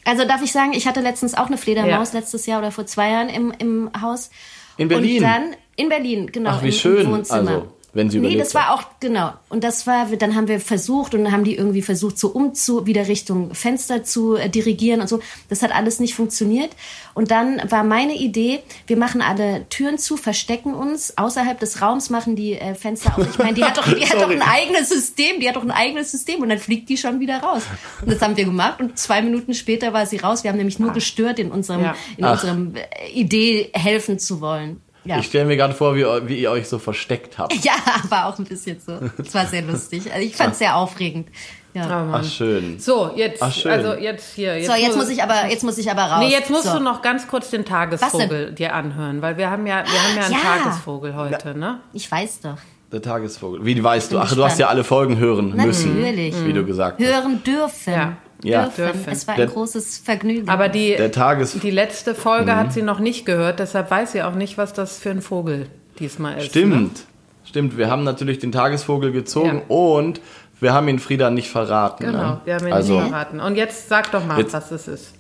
Also 0.05 0.27
darf 0.27 0.43
ich 0.43 0.53
sagen, 0.53 0.73
ich 0.75 0.87
hatte 0.87 1.01
letztens 1.01 1.35
auch 1.35 1.47
eine 1.47 1.57
Fledermaus 1.57 2.13
Ja. 2.13 2.19
letztes 2.19 2.45
Jahr 2.45 2.59
oder 2.59 2.73
vor 2.73 2.85
zwei 2.87 3.11
Jahren 3.11 3.29
im, 3.31 3.53
im 3.59 3.91
Haus. 4.03 4.29
In 4.77 4.89
Berlin? 4.89 5.17
Und 5.17 5.31
dann 5.31 5.43
in 5.79 5.89
Berlin, 5.89 6.27
genau. 6.31 6.51
Ach, 6.51 6.63
wie 6.63 6.67
im, 6.69 6.73
schön. 6.73 7.07
Im 7.07 7.13
Wohnzimmer. 7.13 7.51
Also, 7.51 7.69
wenn 7.95 8.11
sie 8.11 8.21
Nee, 8.21 8.37
das 8.37 8.55
war 8.55 8.75
auch, 8.75 8.83
genau. 9.01 9.33
Und 9.49 9.65
das 9.65 9.87
war, 9.87 10.05
dann 10.07 10.37
haben 10.37 10.47
wir 10.47 10.61
versucht 10.61 11.15
und 11.15 11.25
dann 11.25 11.33
haben 11.33 11.43
die 11.45 11.57
irgendwie 11.57 11.81
versucht, 11.81 12.19
so 12.19 12.29
umzu, 12.29 12.87
wieder 12.87 13.09
Richtung 13.09 13.55
Fenster 13.55 14.05
zu 14.05 14.37
äh, 14.37 14.51
dirigieren 14.51 15.01
und 15.01 15.09
so. 15.09 15.21
Das 15.49 15.63
hat 15.63 15.75
alles 15.75 15.99
nicht 15.99 16.15
funktioniert. 16.15 16.71
Und 17.15 17.31
dann 17.31 17.63
war 17.71 17.85
meine 17.85 18.15
Idee, 18.15 18.61
wir 18.87 18.99
machen 18.99 19.23
alle 19.23 19.67
Türen 19.71 19.97
zu, 19.97 20.19
verstecken 20.19 20.75
uns, 20.75 21.17
außerhalb 21.17 21.59
des 21.59 21.81
Raums 21.81 22.11
machen 22.11 22.37
die 22.37 22.53
äh, 22.55 22.75
Fenster 22.75 23.17
auf. 23.17 23.27
Ich 23.31 23.39
meine, 23.39 23.55
die 23.55 23.65
hat 23.65 23.79
doch, 23.79 23.91
die 23.91 24.07
hat 24.09 24.21
doch 24.21 24.31
ein 24.31 24.43
eigenes 24.43 24.91
System, 24.91 25.41
die 25.41 25.49
hat 25.49 25.57
doch 25.57 25.65
ein 25.65 25.71
eigenes 25.71 26.11
System 26.13 26.43
und 26.43 26.51
dann 26.51 26.59
fliegt 26.59 26.91
die 26.91 26.99
schon 26.99 27.21
wieder 27.21 27.39
raus. 27.39 27.63
Und 28.03 28.13
das 28.13 28.21
haben 28.21 28.37
wir 28.37 28.45
gemacht 28.45 28.81
und 28.81 28.99
zwei 28.99 29.23
Minuten 29.23 29.55
später 29.55 29.95
war 29.95 30.05
sie 30.05 30.19
raus. 30.19 30.45
Wir 30.45 30.51
haben 30.51 30.59
nämlich 30.59 30.79
nur 30.79 30.93
gestört 30.93 31.39
in 31.39 31.51
unserem, 31.51 31.83
Ja. 31.83 31.97
in 32.19 32.25
Ach. 32.27 32.33
unserem 32.33 32.75
äh, 32.77 33.11
Idee 33.13 33.71
helfen 33.73 34.19
zu 34.19 34.43
wollen. 34.43 34.83
Ja. 35.09 35.19
Ich 35.21 35.27
stelle 35.27 35.47
mir 35.47 35.57
gerade 35.57 35.73
vor, 35.73 35.97
wie, 35.97 36.05
wie 36.29 36.41
ihr 36.43 36.51
euch 36.51 36.69
so 36.69 36.79
versteckt 36.79 37.39
habt. 37.39 37.55
Ja, 37.65 37.73
war 38.11 38.27
auch 38.27 38.39
ein 38.39 38.45
bisschen 38.45 38.79
so. 38.79 38.93
Es 39.17 39.35
war 39.35 39.47
sehr 39.47 39.63
lustig. 39.63 40.13
Also 40.13 40.27
ich 40.27 40.37
fand 40.37 40.53
es 40.53 40.59
sehr 40.59 40.77
aufregend. 40.77 41.29
Oh 41.75 41.79
Ja. 41.79 41.87
Mann. 41.87 42.21
Ach, 42.23 42.25
schön. 42.25 42.79
So, 42.79 43.13
jetzt, 43.17 43.43
Ach, 43.43 43.53
schön. 43.53 43.73
also 43.73 43.95
jetzt 43.95 44.35
hier. 44.35 44.59
Jetzt 44.59 44.67
So, 44.67 44.75
jetzt 44.75 44.97
muss 44.97 45.09
ich 45.09 45.23
aber, 45.23 45.49
jetzt 45.49 45.65
muss 45.65 45.79
ich 45.79 45.91
aber 45.91 46.03
raus. 46.03 46.19
Nee, 46.21 46.31
jetzt 46.31 46.51
musst 46.51 46.65
so. 46.65 46.75
du 46.75 46.81
noch 46.81 47.01
ganz 47.03 47.27
kurz 47.27 47.49
den 47.51 47.65
Tagesvogel 47.65 48.53
dir 48.53 48.75
anhören, 48.75 49.23
weil 49.23 49.37
wir 49.39 49.51
haben 49.51 49.67
ja, 49.67 49.83
wir 49.85 50.03
haben 50.03 50.17
ja 50.17 50.25
einen 50.25 50.33
Ja. 50.33 50.63
Tagesvogel 50.63 51.15
heute, 51.17 51.57
ne? 51.57 51.81
Ich 51.95 52.11
weiß 52.11 52.41
doch. 52.43 52.59
Der 52.93 53.01
Tagesvogel. 53.03 53.65
Wie 53.65 53.83
weißt 53.83 54.13
du? 54.13 54.19
Ach, 54.19 54.35
du 54.35 54.45
hast 54.45 54.59
ja 54.59 54.69
alle 54.69 54.83
Folgen 54.85 55.19
hören 55.19 55.55
müssen. 55.57 56.01
Natürlich. 56.01 56.35
Wie 56.45 56.53
du 56.53 56.65
gesagt 56.65 57.01
hast. 57.01 57.07
Hören 57.07 57.43
dürfen. 57.45 57.93
Ja. 57.93 58.17
Ja. 58.45 58.65
Dürfen. 58.65 58.85
Dürfen. 58.85 59.13
Es 59.13 59.27
war 59.27 59.35
ein 59.35 59.39
Der- 59.39 59.47
großes 59.49 59.99
Vergnügen. 59.99 60.49
Aber 60.49 60.69
die, 60.69 60.95
Der 60.97 61.11
Tages... 61.11 61.53
die 61.61 61.71
letzte 61.71 62.15
Folge 62.15 62.53
Mhm. 62.53 62.57
hat 62.57 62.73
sie 62.73 62.83
noch 62.83 63.01
nicht 63.01 63.27
gehört, 63.27 63.59
deshalb 63.59 63.91
weiß 63.91 64.13
sie 64.13 64.23
auch 64.23 64.35
nicht, 64.35 64.57
was 64.59 64.73
das 64.73 64.99
für 64.99 65.11
ein 65.11 65.23
Vogel 65.23 65.67
diesmal 65.99 66.35
ist. 66.35 66.45
Ne? 66.45 66.49
Stimmt. 66.51 67.01
Stimmt, 67.45 67.77
wir 67.79 67.91
haben 67.91 68.05
natürlich 68.05 68.39
den 68.39 68.53
Tagesvogel 68.53 69.11
gezogen 69.11 69.63
und 69.69 70.21
wir 70.61 70.73
haben 70.75 70.87
ihn 70.89 70.99
Frieda 70.99 71.31
nicht 71.31 71.49
verraten. 71.51 72.05
Genau, 72.05 72.19
ne? 72.19 72.41
wir 72.45 72.55
haben 72.57 72.67
ihn 72.67 72.73
also, 72.73 72.99
nicht 73.01 73.09
verraten. 73.09 73.41
Und 73.41 73.57
jetzt 73.57 73.89
sag 73.89 74.13
doch 74.13 74.25
mal, 74.27 74.39
Jetzt- 74.39 74.53
was 74.53 74.71
es 74.71 74.87
ist. 74.87 75.15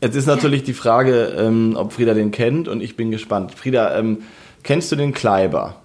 Jetzt 0.00 0.16
ist 0.16 0.26
natürlich 0.26 0.64
die 0.64 0.72
Frage, 0.74 1.34
ähm, 1.38 1.76
ob 1.78 1.92
Frieda 1.92 2.12
den 2.14 2.30
kennt 2.30 2.68
und 2.68 2.82
ich 2.82 2.96
bin 2.96 3.10
gespannt. 3.10 3.52
Frieda, 3.54 3.96
ähm, 3.98 4.22
kennst 4.62 4.90
du 4.92 4.96
den 4.96 5.12
Kleiber? 5.14 5.76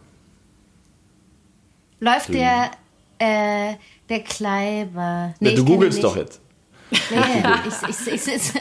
Läuft 1.99 2.33
der, 2.33 2.71
äh, 3.19 3.73
der 4.09 4.19
Kleiber. 4.21 5.33
Nee, 5.39 5.49
Ja, 5.51 5.55
du 5.55 5.65
googelst 5.65 6.03
doch 6.03 6.15
jetzt. 6.17 6.41
Nee, 6.91 7.43
ich, 7.67 7.89
ich, 8.07 8.13
ich, 8.13 8.27
ich, 8.35 8.51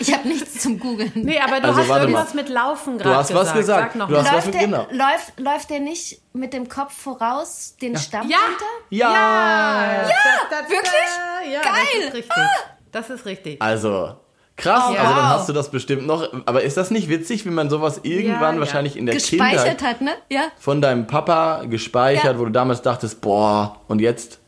ich 0.00 0.12
habe 0.12 0.26
nichts 0.28 0.60
zum 0.60 0.78
Googeln. 0.78 1.12
Nee, 1.14 1.38
aber 1.38 1.60
du 1.60 1.68
Also, 1.68 1.80
hast 1.92 2.00
irgendwas 2.00 2.34
mal. 2.34 2.42
mit 2.42 2.48
Laufen 2.50 2.98
Du 2.98 3.04
gerade 3.04 3.16
hast 3.18 3.34
was 3.34 3.52
gesagt. 3.52 3.92
Sag 3.92 3.94
noch 3.96 4.08
Du 4.08 4.14
mal. 4.14 4.20
hast 4.24 4.26
was 4.28 4.32
Läuft 4.34 4.46
mit, 4.46 4.54
der, 4.54 4.62
genau. 4.62 4.86
läuft, 4.90 5.38
läuft 5.40 5.70
der 5.70 5.80
nicht 5.80 6.20
mit 6.32 6.52
dem 6.52 6.68
Kopf 6.68 6.92
voraus 6.96 7.76
den 7.80 7.96
Stamm 7.96 8.28
Ja! 8.28 8.38
runter? 8.38 8.64
Ja! 8.90 9.10
Ja, 9.10 10.08
da, 10.50 10.62
da, 10.62 10.68
wirklich? 10.70 11.52
Ja, 11.52 11.60
Geil! 11.62 11.74
Das 12.00 12.04
ist 12.08 12.14
richtig. 12.14 12.44
Das 12.92 13.10
ist 13.10 13.26
richtig. 13.26 13.62
Also, 13.62 14.16
krass, 14.56 14.82
Oh, 14.86 14.90
also 14.90 14.94
dann 15.02 15.06
wow. 15.16 15.22
hast 15.24 15.48
du 15.48 15.52
das 15.52 15.70
bestimmt 15.70 16.06
noch. 16.06 16.28
Aber 16.46 16.62
ist 16.62 16.76
das 16.76 16.90
nicht 16.90 17.08
witzig, 17.08 17.44
wie 17.44 17.50
man 17.50 17.70
sowas 17.70 18.00
irgendwann 18.02 18.54
ja. 18.54 18.60
wahrscheinlich 18.60 18.96
in 18.96 19.06
der 19.06 19.14
Gespeichert 19.16 19.64
Kindheit 19.78 19.82
hat, 19.82 20.00
ne? 20.00 20.12
Ja. 20.30 20.42
von 20.58 20.80
deinem 20.80 21.06
Papa 21.06 21.64
gespeichert, 21.66 22.24
Ja. 22.24 22.38
wo 22.38 22.44
du 22.46 22.50
damals 22.50 22.82
dachtest, 22.82 23.20
boah, 23.20 23.80
und 23.88 24.00
jetzt, 24.00 24.40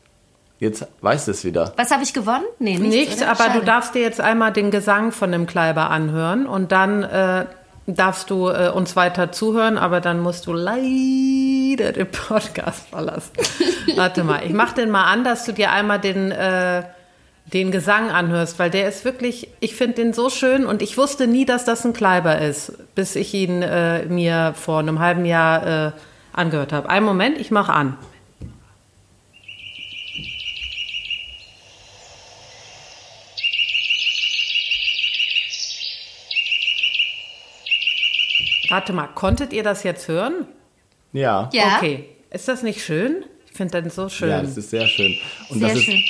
jetzt 0.59 0.85
weißt 1.01 1.27
du 1.27 1.31
es 1.31 1.43
wieder. 1.43 1.73
Was 1.77 1.91
habe 1.91 2.03
ich 2.03 2.13
gewonnen? 2.13 2.45
Nee, 2.59 2.77
nichts. 2.77 2.95
Nichts, 2.95 3.21
oder? 3.21 3.31
aber 3.31 3.43
Schade. 3.45 3.59
du 3.59 3.65
darfst 3.65 3.95
dir 3.95 4.01
jetzt 4.01 4.21
einmal 4.21 4.53
den 4.53 4.71
Gesang 4.71 5.11
von 5.11 5.31
dem 5.31 5.47
Kleiber 5.47 5.89
anhören 5.89 6.45
und 6.45 6.71
dann 6.71 7.03
äh, 7.03 7.45
darfst 7.95 8.29
du 8.29 8.49
äh, 8.49 8.69
uns 8.73 8.95
weiter 8.95 9.31
zuhören, 9.31 9.77
aber 9.77 10.01
dann 10.01 10.19
musst 10.19 10.47
du 10.47 10.53
leider 10.53 11.91
den 11.93 12.07
Podcast 12.11 12.87
verlassen. 12.89 13.31
Warte 13.95 14.23
mal, 14.23 14.41
ich 14.45 14.53
mach 14.53 14.73
den 14.73 14.89
mal 14.89 15.05
an, 15.05 15.23
dass 15.23 15.45
du 15.45 15.53
dir 15.53 15.71
einmal 15.71 15.99
den, 15.99 16.31
äh, 16.31 16.83
den 17.45 17.71
Gesang 17.71 18.11
anhörst, 18.11 18.59
weil 18.59 18.69
der 18.69 18.87
ist 18.87 19.05
wirklich, 19.05 19.49
ich 19.59 19.75
finde 19.75 19.95
den 19.95 20.13
so 20.13 20.29
schön 20.29 20.65
und 20.65 20.81
ich 20.81 20.97
wusste 20.97 21.27
nie, 21.27 21.45
dass 21.45 21.65
das 21.65 21.85
ein 21.85 21.93
Kleiber 21.93 22.39
ist, 22.39 22.73
bis 22.95 23.15
ich 23.15 23.33
ihn 23.33 23.61
äh, 23.61 24.05
mir 24.05 24.53
vor 24.55 24.79
einem 24.79 24.99
halben 24.99 25.25
Jahr 25.25 25.87
äh, 25.87 25.91
angehört 26.33 26.73
habe. 26.73 26.89
Einen 26.89 27.05
Moment, 27.05 27.37
ich 27.39 27.51
mache 27.51 27.73
an. 27.73 27.97
Warte 38.69 38.93
mal, 38.93 39.07
konntet 39.15 39.53
ihr 39.53 39.63
das 39.63 39.83
jetzt 39.83 40.07
hören? 40.07 40.45
Ja. 41.13 41.49
Ja. 41.53 41.77
Okay. 41.77 42.05
Ist 42.31 42.47
das 42.47 42.61
nicht 42.63 42.83
schön? 42.83 43.23
Ich 43.49 43.57
finde 43.57 43.81
das 43.81 43.95
so 43.95 44.09
schön. 44.09 44.29
Ja, 44.29 44.41
das 44.41 44.55
ist 44.57 44.69
sehr 44.69 44.85
schön. 44.85 45.15
Und 45.49 45.59
Sehr 45.59 45.69
das 45.69 45.77
ist, 45.79 45.83
schön. 45.83 46.03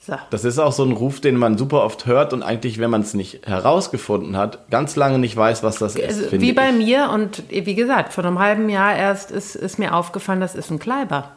so. 0.00 0.14
das 0.30 0.44
ist 0.44 0.58
auch 0.58 0.72
so 0.72 0.84
ein 0.84 0.92
Ruf, 0.92 1.20
den 1.20 1.36
man 1.36 1.56
super 1.56 1.82
oft 1.82 2.04
hört 2.06 2.32
und 2.34 2.42
eigentlich, 2.42 2.78
wenn 2.78 2.90
man 2.90 3.00
es 3.00 3.14
nicht 3.14 3.46
herausgefunden 3.46 4.36
hat, 4.36 4.68
ganz 4.70 4.94
lange 4.96 5.18
nicht 5.18 5.34
weiß, 5.36 5.62
was 5.62 5.78
das 5.78 5.96
ist. 5.96 6.04
Also, 6.04 6.28
finde 6.28 6.44
wie 6.46 6.52
bei 6.52 6.68
ich. 6.68 6.76
mir 6.76 7.10
und 7.10 7.42
wie 7.48 7.74
gesagt, 7.74 8.12
vor 8.12 8.24
einem 8.24 8.38
halben 8.38 8.68
Jahr 8.68 8.94
erst 8.94 9.30
ist, 9.30 9.56
ist 9.56 9.78
mir 9.78 9.94
aufgefallen, 9.94 10.40
das 10.40 10.54
ist 10.54 10.70
ein 10.70 10.78
Kleiber. 10.78 11.30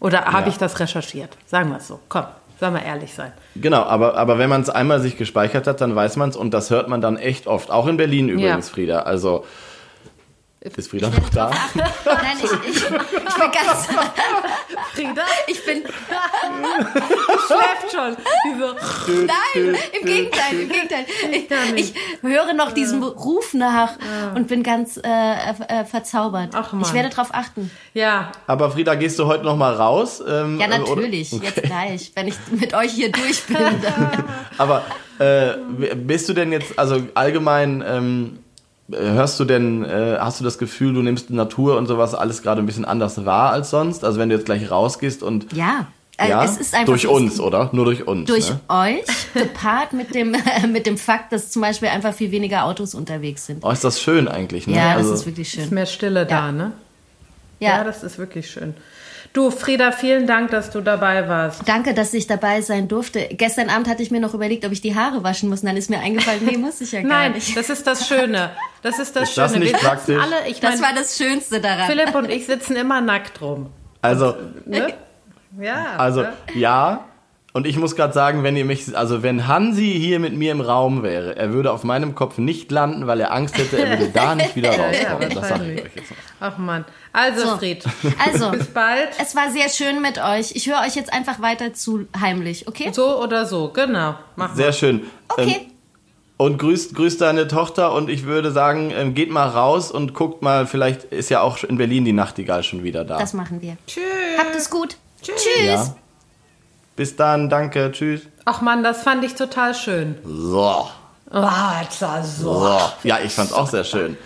Oder 0.00 0.24
habe 0.26 0.42
Ja. 0.44 0.48
ich 0.48 0.56
das 0.58 0.80
recherchiert? 0.80 1.36
Sagen 1.46 1.68
wir 1.70 1.76
es 1.78 1.88
so. 1.88 2.00
Komm, 2.08 2.24
sollen 2.58 2.74
wir 2.74 2.82
ehrlich 2.82 3.12
sein. 3.14 3.32
Genau, 3.56 3.82
aber, 3.82 4.16
aber 4.16 4.38
wenn 4.38 4.48
man 4.48 4.62
es 4.62 4.70
einmal 4.70 5.00
sich 5.00 5.16
gespeichert 5.18 5.66
hat, 5.66 5.80
dann 5.82 5.94
weiß 5.94 6.16
man 6.16 6.30
es 6.30 6.36
und 6.36 6.52
das 6.54 6.70
hört 6.70 6.88
man 6.88 7.00
dann 7.02 7.16
echt 7.18 7.46
oft. 7.46 7.70
Auch 7.70 7.86
in 7.86 7.98
Berlin 7.98 8.28
übrigens, 8.30 8.68
Ja. 8.68 8.74
Frieda. 8.74 8.98
Also, 9.00 9.44
ist 10.76 10.90
Frieda 10.90 11.08
noch 11.10 11.28
da? 11.30 11.50
Nein, 11.74 12.36
ich, 12.42 12.44
ich, 12.70 12.76
ich 12.76 12.84
bin 12.84 13.50
ganz. 13.52 13.86
Frieda, 14.94 15.22
Ich 15.46 15.64
bin. 15.64 15.82
schläft 17.46 17.92
schon. 17.92 18.16
Nein, 19.26 19.76
im 20.00 20.06
Gegenteil, 20.06 20.60
im 20.60 20.68
Gegenteil. 20.68 21.06
Ich, 21.76 21.94
ich 21.94 21.94
höre 22.22 22.52
noch 22.54 22.72
diesem 22.72 23.02
Ruf 23.02 23.54
nach 23.54 23.92
und 24.34 24.48
bin 24.48 24.62
ganz 24.62 24.96
äh, 24.96 25.02
äh, 25.02 25.84
verzaubert. 25.84 26.50
Ach, 26.54 26.72
Mann. 26.72 26.82
ich 26.82 26.92
werde 26.92 27.10
darauf 27.10 27.32
achten. 27.32 27.70
ja, 27.94 28.32
Aber 28.46 28.70
Frieda, 28.70 28.94
gehst 28.94 29.18
du 29.18 29.26
heute 29.26 29.44
noch 29.44 29.56
mal 29.56 29.74
raus? 29.74 30.22
Ähm, 30.26 30.58
Ja, 30.60 30.68
natürlich. 30.68 31.32
Okay. 31.32 31.46
Jetzt 31.46 31.62
gleich. 31.62 32.12
Wenn 32.14 32.28
ich 32.28 32.36
mit 32.50 32.74
euch 32.74 32.92
hier 32.92 33.12
durch 33.12 33.44
bin. 33.44 33.56
Aber 34.58 34.84
äh, 35.18 35.54
bist 35.94 36.28
du 36.28 36.32
denn 36.32 36.52
jetzt, 36.52 36.78
also 36.78 37.00
allgemein, 37.14 37.82
ähm, 37.86 38.38
hörst 38.90 39.40
du 39.40 39.44
denn, 39.44 39.84
äh, 39.84 40.16
hast 40.20 40.40
du 40.40 40.44
das 40.44 40.58
Gefühl, 40.58 40.94
du 40.94 41.02
nimmst 41.02 41.30
Natur 41.30 41.76
und 41.76 41.86
sowas 41.86 42.14
alles 42.14 42.42
gerade 42.42 42.60
ein 42.62 42.66
bisschen 42.66 42.84
anders 42.84 43.24
wahr 43.24 43.50
als 43.52 43.70
sonst? 43.70 44.04
Also 44.04 44.18
wenn 44.18 44.28
du 44.28 44.34
jetzt 44.36 44.46
gleich 44.46 44.70
rausgehst 44.70 45.22
und 45.22 45.52
ja. 45.52 45.88
Äh, 46.18 46.30
ja, 46.30 46.44
Es 46.44 46.56
ist 46.56 46.72
einfach 46.72 46.86
durch 46.86 47.06
uns, 47.06 47.40
oder? 47.40 47.68
Nur 47.72 47.84
durch 47.84 48.06
uns. 48.06 48.26
Durch 48.26 48.48
ne? 48.48 48.58
euch, 48.68 49.04
gepaart 49.34 49.92
mit 49.92 50.14
dem, 50.14 50.34
mit 50.72 50.86
dem 50.86 50.96
Fakt, 50.96 51.30
dass 51.30 51.50
zum 51.50 51.60
Beispiel 51.60 51.88
einfach 51.88 52.14
viel 52.14 52.30
weniger 52.30 52.64
Autos 52.64 52.94
unterwegs 52.94 53.44
sind. 53.44 53.62
Oh, 53.62 53.70
ist 53.70 53.84
das 53.84 54.00
schön 54.00 54.26
eigentlich, 54.26 54.66
ne? 54.66 54.76
Ja, 54.76 54.94
also, 54.94 55.10
das 55.10 55.20
ist 55.20 55.26
wirklich 55.26 55.50
schön. 55.50 55.64
ist 55.64 55.72
mehr 55.72 55.84
Stille 55.84 56.24
da, 56.24 56.46
Ja. 56.46 56.52
ne? 56.52 56.72
Ja, 57.60 57.78
Ja, 57.78 57.84
das 57.84 58.02
ist 58.02 58.18
wirklich 58.18 58.50
schön. 58.50 58.74
Du, 59.36 59.50
Frieda, 59.50 59.92
vielen 59.92 60.26
Dank, 60.26 60.50
dass 60.50 60.70
du 60.70 60.80
dabei 60.80 61.28
warst. 61.28 61.68
danke, 61.68 61.92
dass 61.92 62.14
ich 62.14 62.26
dabei 62.26 62.62
sein 62.62 62.88
durfte. 62.88 63.28
Gestern 63.32 63.68
Abend 63.68 63.86
hatte 63.86 64.02
ich 64.02 64.10
mir 64.10 64.18
noch 64.18 64.32
überlegt, 64.32 64.64
ob 64.64 64.72
ich 64.72 64.80
die 64.80 64.94
Haare 64.94 65.22
waschen 65.24 65.50
muss. 65.50 65.60
Und 65.60 65.66
dann 65.66 65.76
ist 65.76 65.90
mir 65.90 65.98
eingefallen, 66.00 66.40
nee, 66.46 66.56
muss 66.56 66.80
ich 66.80 66.92
ja 66.92 67.02
gar 67.02 67.08
Nein, 67.08 67.32
nicht. 67.32 67.54
das 67.54 67.68
ist 67.68 67.86
das 67.86 68.08
Schöne. 68.08 68.48
Das 68.80 68.98
ist 68.98 69.14
das 69.14 69.28
Ist 69.28 69.36
das 69.36 69.52
Schöne. 69.52 69.64
nicht 69.64 69.72
Wir 69.74 69.78
sitzen 69.78 69.86
praktisch? 69.90 70.22
alle, 70.22 70.48
ich 70.48 70.60
Das 70.60 70.80
meine, 70.80 70.82
war 70.82 71.02
das 71.02 71.18
Schönste 71.18 71.60
daran. 71.60 71.86
Philipp 71.86 72.14
und 72.14 72.30
ich 72.30 72.46
sitzen 72.46 72.76
immer 72.76 73.02
nackt 73.02 73.42
rum. 73.42 73.66
also, 74.00 74.34
Ne? 74.64 74.94
Ja. 75.60 75.96
also 75.98 76.22
ne? 76.22 76.32
ja. 76.54 77.04
Und 77.56 77.66
ich 77.66 77.78
muss 77.78 77.96
gerade 77.96 78.12
sagen, 78.12 78.42
wenn 78.42 78.54
ihr 78.54 78.66
mich, 78.66 78.94
also 78.98 79.22
wenn 79.22 79.46
Hansi 79.48 79.94
hier 79.98 80.20
mit 80.20 80.36
mir 80.36 80.52
im 80.52 80.60
Raum 80.60 81.02
wäre, 81.02 81.36
er 81.36 81.54
würde 81.54 81.72
auf 81.72 81.84
meinem 81.84 82.14
Kopf 82.14 82.36
nicht 82.36 82.70
landen, 82.70 83.06
weil 83.06 83.18
er 83.18 83.32
Angst 83.32 83.56
hätte, 83.56 83.78
er 83.78 83.98
würde 83.98 84.10
da 84.12 84.34
nicht 84.34 84.54
wieder 84.56 84.72
ja, 84.76 84.84
rauskommen. 84.84 85.34
das 85.34 85.48
sag 85.48 85.62
ich 85.62 85.82
euch 85.82 85.94
jetzt 85.94 86.10
mal. 86.10 86.16
Ach 86.40 86.58
Mann. 86.58 86.84
Also, 87.14 87.46
So. 87.46 87.56
Fried, 87.56 87.82
Also, 88.22 88.50
bis 88.50 88.66
bald. 88.66 89.08
es 89.18 89.34
war 89.34 89.50
sehr 89.50 89.70
schön 89.70 90.02
mit 90.02 90.18
euch. 90.22 90.50
Ich 90.54 90.68
höre 90.68 90.82
euch 90.86 90.96
jetzt 90.96 91.10
einfach 91.14 91.40
weiter 91.40 91.72
zu 91.72 92.06
heimlich, 92.20 92.68
okay? 92.68 92.90
So 92.92 93.22
oder 93.22 93.46
so, 93.46 93.70
genau. 93.70 94.16
Mach 94.36 94.50
mal. 94.50 94.54
Sehr 94.54 94.74
schön. 94.74 94.96
Ähm, 94.98 95.06
Okay. 95.48 95.60
Und 96.36 96.58
grüßt, 96.58 96.94
grüßt 96.94 97.22
deine 97.22 97.48
Tochter 97.48 97.94
und 97.94 98.10
ich 98.10 98.26
würde 98.26 98.52
sagen, 98.52 98.92
ähm, 98.94 99.14
geht 99.14 99.30
mal 99.30 99.48
raus 99.48 99.90
und 99.90 100.12
guckt 100.12 100.42
mal, 100.42 100.66
vielleicht 100.66 101.04
ist 101.04 101.30
ja 101.30 101.40
auch 101.40 101.64
in 101.64 101.78
Berlin 101.78 102.04
die 102.04 102.12
Nachtigall 102.12 102.62
schon 102.62 102.84
wieder 102.84 103.06
da. 103.06 103.16
Das 103.18 103.32
machen 103.32 103.62
wir. 103.62 103.78
Tschüss. 103.86 104.02
Habt 104.36 104.54
es 104.54 104.68
gut. 104.68 104.98
Tschüss. 105.22 105.46
ja. 105.64 105.96
Bis 106.96 107.14
dann, 107.16 107.48
danke, 107.50 107.92
tschüss. 107.92 108.22
Ach 108.46 108.62
Mann, 108.62 108.82
das 108.82 109.02
fand 109.02 109.22
ich 109.24 109.34
total 109.34 109.74
schön. 109.74 110.16
So. 110.24 110.88
Oh, 111.30 111.48
jetzt 111.82 112.00
war 112.02 112.22
so. 112.24 112.54
so. 112.60 112.78
Ja, 113.02 113.18
ich 113.22 113.32
fand's 113.32 113.52
auch 113.52 113.66
sehr 113.68 113.84
schön. 113.84 114.16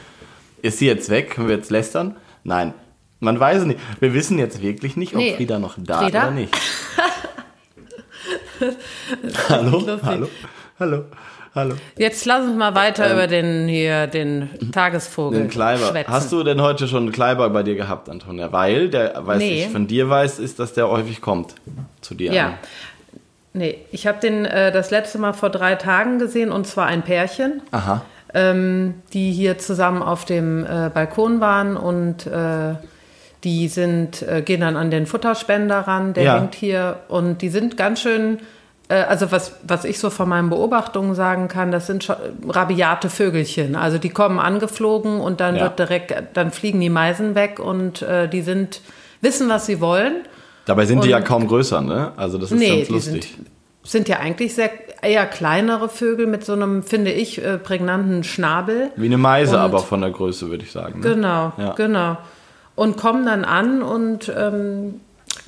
Ist 0.63 0.79
sie 0.79 0.87
jetzt 0.87 1.09
weg? 1.11 1.31
Können 1.31 1.49
wir 1.49 1.57
jetzt 1.57 1.71
lästern? 1.71 2.17
Nein. 2.45 2.73
Man 3.19 3.39
weiß 3.41 3.59
es 3.63 3.65
nicht. 3.65 3.81
Wir 3.99 4.15
wissen 4.15 4.39
jetzt 4.39 4.63
wirklich 4.63 4.97
nicht, 4.97 5.13
ob 5.15 5.19
Nee. 5.19 5.35
Frieda 5.37 5.59
noch 5.59 5.75
da 5.79 5.99
Frieda? 6.03 6.23
oder 6.25 6.31
nicht. 6.31 6.55
hallo? 9.49 9.99
Hallo? 10.03 10.29
Hallo? 10.79 11.05
Hallo? 11.55 11.75
Jetzt 11.99 12.25
lass 12.27 12.45
uns 12.47 12.57
mal 12.57 12.75
weiter 12.77 13.13
über 13.13 13.27
den 13.27 13.67
hier 13.67 14.07
den 14.07 14.49
Tagesvogel 14.73 15.41
Den 15.41 15.51
Kleiber. 15.51 15.87
schwätzen. 15.87 16.13
Hast 16.13 16.31
du 16.31 16.45
denn 16.45 16.63
heute 16.63 16.87
schon 16.87 17.05
einen 17.05 17.13
Kleiber 17.13 17.51
bei 17.51 17.65
dir 17.65 17.75
gehabt, 17.75 18.09
Antonia? 18.09 18.53
Weil, 18.53 18.89
der, 18.89 19.27
weiß 19.27 19.39
Nee. 19.39 19.65
ich 19.65 19.69
von 19.71 19.87
dir 19.89 20.09
weiß, 20.09 20.39
ist, 20.39 20.61
dass 20.61 20.75
der 20.75 20.89
häufig 20.89 21.21
kommt 21.21 21.55
zu 22.03 22.15
dir. 22.15 22.33
Ja. 22.33 22.55
Nee, 23.53 23.79
ich 23.91 24.07
habe 24.07 24.21
den 24.21 24.45
äh, 24.45 24.71
das 24.71 24.93
letzte 24.93 25.19
Mal 25.19 25.33
vor 25.33 25.51
drei 25.51 25.75
Tagen 25.75 26.21
gesehen 26.21 26.53
und 26.53 26.69
zwar 26.69 26.87
ein 26.87 27.03
Pärchen, 27.03 27.63
Aha. 27.73 28.03
ähm, 28.33 28.95
die 29.13 29.33
hier 29.33 29.59
zusammen 29.59 30.03
auf 30.03 30.25
dem 30.25 30.65
äh, 30.65 30.89
Balkon 30.95 31.41
waren 31.41 31.77
und 31.77 32.29
äh, 32.29 32.75
die 33.43 33.67
sind, 33.67 34.23
äh, 34.23 34.43
gehen 34.43 34.61
dann 34.61 34.77
an 34.77 34.93
den 34.93 35.07
Futterspender 35.07 35.81
ran, 35.81 36.13
der 36.15 36.23
Ja. 36.23 36.37
hängt 36.39 36.55
hier 36.55 37.01
und 37.09 37.43
die 37.43 37.49
sind 37.49 37.77
ganz 37.77 38.01
schön, 38.03 38.39
also 38.95 39.31
was, 39.33 39.53
was 39.67 39.85
ich 39.85 39.99
so 39.99 40.11
von 40.11 40.29
meinen 40.29 40.51
Beobachtungen 40.51 41.15
sagen 41.15 41.49
kann, 41.49 41.71
das 41.71 41.87
sind 41.87 42.05
schon 42.05 42.17
rabiate 42.49 43.09
Vögelchen. 43.11 43.77
Also 43.77 43.99
die 43.99 44.11
kommen 44.11 44.39
angeflogen 44.39 45.21
und 45.21 45.41
dann 45.41 45.57
Ja. 45.57 45.63
wird 45.63 45.79
direkt, 45.79 46.15
dann 46.35 46.51
fliegen 46.51 46.81
die 46.81 46.91
Meisen 46.91 47.35
weg 47.35 47.59
und 47.61 48.03
äh, 48.03 48.29
die 48.29 48.43
sind, 48.43 48.81
wissen, 49.21 49.49
was 49.49 49.67
sie 49.67 49.81
wollen. 49.81 50.15
Dabei 50.67 50.87
sind 50.87 51.05
die 51.05 51.09
ja 51.11 51.19
Und- 51.19 51.25
kaum 51.25 51.47
größer, 51.47 51.81
ne? 51.81 52.13
Also 52.17 52.39
das 52.39 52.53
ist 52.53 52.59
Nee, 52.59 52.77
ganz 52.77 52.87
die 52.89 52.93
lustig. 52.93 53.35
sind, 53.37 53.47
sind 53.83 54.09
ja 54.09 54.19
eigentlich 54.19 54.55
sehr 54.55 54.71
eher 55.03 55.25
kleinere 55.27 55.89
Vögel 55.89 56.27
mit 56.27 56.45
so 56.45 56.53
einem, 56.53 56.83
finde 56.83 57.11
ich, 57.11 57.43
äh, 57.43 57.57
prägnanten 57.59 58.23
Schnabel. 58.25 58.91
Wie 58.97 59.07
eine 59.07 59.17
Meise, 59.19 59.57
Und- 59.57 59.63
aber 59.63 59.79
von 59.79 60.01
der 60.03 60.11
Größe, 60.11 60.51
würde 60.51 60.63
ich 60.65 60.73
sagen. 60.73 61.01
Ne? 61.01 61.15
Genau, 61.15 61.53
Ja. 61.57 61.73
genau. 61.77 62.19
Und 62.75 62.97
kommen 62.99 63.25
dann 63.27 63.45
an 63.45 63.83
und 63.83 64.31
ähm, 64.37 65.01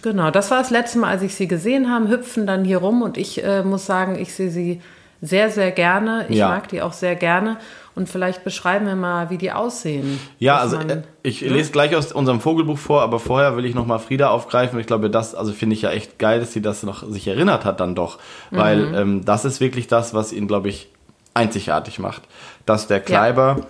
genau, 0.02 0.30
das 0.30 0.50
war 0.50 0.58
das 0.58 0.70
letzte 0.70 0.98
Mal, 0.98 1.08
als 1.10 1.22
ich 1.22 1.34
sie 1.34 1.48
gesehen 1.48 1.90
habe, 1.90 2.08
hüpfen 2.08 2.46
dann 2.46 2.64
hier 2.64 2.78
rum 2.78 3.02
und 3.02 3.16
ich 3.18 3.42
äh, 3.44 3.62
muss 3.62 3.86
sagen, 3.86 4.18
ich 4.18 4.34
sehe 4.34 4.50
sie 4.50 4.80
sehr, 5.20 5.50
sehr 5.50 5.70
gerne. 5.70 6.26
Ich 6.28 6.36
Ja. 6.38 6.48
mag 6.48 6.68
die 6.68 6.82
auch 6.82 6.92
sehr 6.92 7.14
gerne. 7.14 7.58
Und 7.94 8.08
vielleicht 8.08 8.42
beschreiben 8.42 8.86
wir 8.86 8.96
mal, 8.96 9.28
wie 9.30 9.36
die 9.38 9.52
aussehen. 9.52 10.18
Ja, 10.38 10.56
also 10.58 10.78
man- 10.78 10.88
äh, 10.90 11.02
ich 11.22 11.42
lese 11.42 11.70
gleich 11.72 11.94
aus 11.94 12.10
unserem 12.10 12.40
Vogelbuch 12.40 12.78
vor, 12.78 13.02
aber 13.02 13.20
vorher 13.20 13.56
will 13.56 13.64
ich 13.66 13.74
nochmal 13.74 13.98
Frieda 14.00 14.30
aufgreifen. 14.30 14.80
Ich 14.80 14.86
glaube, 14.86 15.10
das, 15.10 15.34
also 15.34 15.52
finde 15.52 15.74
ich 15.76 15.82
ja 15.82 15.90
echt 15.90 16.18
geil, 16.18 16.40
dass 16.40 16.52
sie 16.52 16.62
das 16.62 16.82
noch 16.82 17.06
sich 17.08 17.28
erinnert 17.28 17.64
hat 17.64 17.80
dann 17.80 17.94
doch. 17.94 18.18
Weil 18.50 18.86
Mhm. 18.86 18.94
ähm, 18.94 19.24
das 19.24 19.44
ist 19.44 19.60
wirklich 19.60 19.86
das, 19.88 20.14
was 20.14 20.32
ihn, 20.32 20.48
glaube 20.48 20.70
ich, 20.70 20.88
einzigartig 21.34 21.98
macht. 21.98 22.22
Dass 22.66 22.86
der 22.88 22.98
Kleiber 23.00 23.60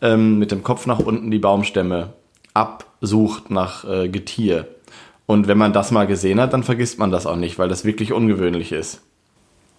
ähm, 0.00 0.38
mit 0.38 0.50
dem 0.52 0.62
Kopf 0.62 0.86
nach 0.86 0.98
unten 1.00 1.30
die 1.30 1.38
Baumstämme 1.40 2.10
absucht 2.54 3.50
nach 3.50 3.84
äh, 3.84 4.08
Getier. 4.08 4.66
Und 5.32 5.48
wenn 5.48 5.56
man 5.56 5.72
das 5.72 5.90
mal 5.90 6.06
gesehen 6.06 6.40
hat, 6.40 6.52
dann 6.52 6.62
vergisst 6.62 6.98
man 6.98 7.10
das 7.10 7.26
auch 7.26 7.36
nicht, 7.36 7.58
weil 7.58 7.68
das 7.68 7.84
wirklich 7.86 8.12
ungewöhnlich 8.12 8.70
ist. 8.72 9.00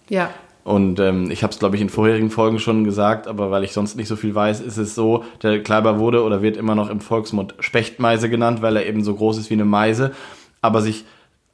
ja, 0.08 0.30
Und 0.64 0.98
ähm, 0.98 1.30
ich 1.30 1.42
habe 1.44 1.52
es, 1.52 1.58
glaube 1.60 1.76
ich, 1.76 1.82
in 1.82 1.90
vorherigen 1.90 2.30
Folgen 2.30 2.58
schon 2.58 2.82
gesagt, 2.82 3.28
aber 3.28 3.50
weil 3.52 3.62
ich 3.62 3.72
sonst 3.72 3.94
nicht 3.96 4.08
so 4.08 4.16
viel 4.16 4.34
weiß, 4.34 4.60
ist 4.60 4.78
es 4.78 4.94
so, 4.96 5.24
der 5.42 5.62
Kleiber 5.62 5.98
wurde 6.00 6.24
oder 6.24 6.42
wird 6.42 6.56
immer 6.56 6.74
noch 6.74 6.90
im 6.90 7.00
Volksmund 7.00 7.54
Spechtmeise 7.60 8.28
genannt, 8.28 8.62
weil 8.62 8.76
er 8.76 8.86
eben 8.86 9.04
so 9.04 9.14
groß 9.14 9.38
ist 9.38 9.50
wie 9.50 9.54
eine 9.54 9.64
Meise, 9.64 10.12
aber 10.60 10.80
sich 10.82 11.04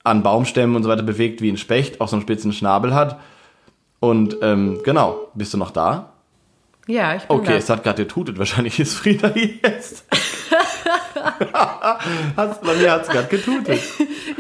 an 0.05 0.23
Baumstämmen 0.23 0.77
und 0.77 0.83
so 0.85 0.89
weiter 0.89 1.03
bewegt 1.03 1.43
wie 1.43 1.51
ein 1.51 1.59
Specht, 1.59 2.01
auch 2.01 2.09
so 2.09 2.17
einen 2.17 2.23
spitzen 2.23 2.53
Schnabel 2.55 2.95
hat. 2.95 3.21
Und 3.99 4.37
ähm, 4.41 4.81
genau, 4.85 5.29
bist 5.35 5.53
du 5.53 5.59
noch 5.59 5.73
da? 5.73 6.13
ja, 6.87 7.15
ich 7.17 7.25
bin 7.25 7.37
Okay, 7.37 7.53
da. 7.53 7.59
es 7.59 7.69
hat 7.69 7.85
gerade 7.85 8.03
getutet, 8.05 8.39
wahrscheinlich 8.39 8.81
ist 8.81 8.95
Frieda 8.95 9.33
jetzt. 9.63 10.05
Hat's, 12.37 12.61
bei 12.61 12.75
mir 12.75 12.93
hat 12.93 13.03
es 13.03 13.09
gerade 13.09 13.29
getutet. 13.29 13.81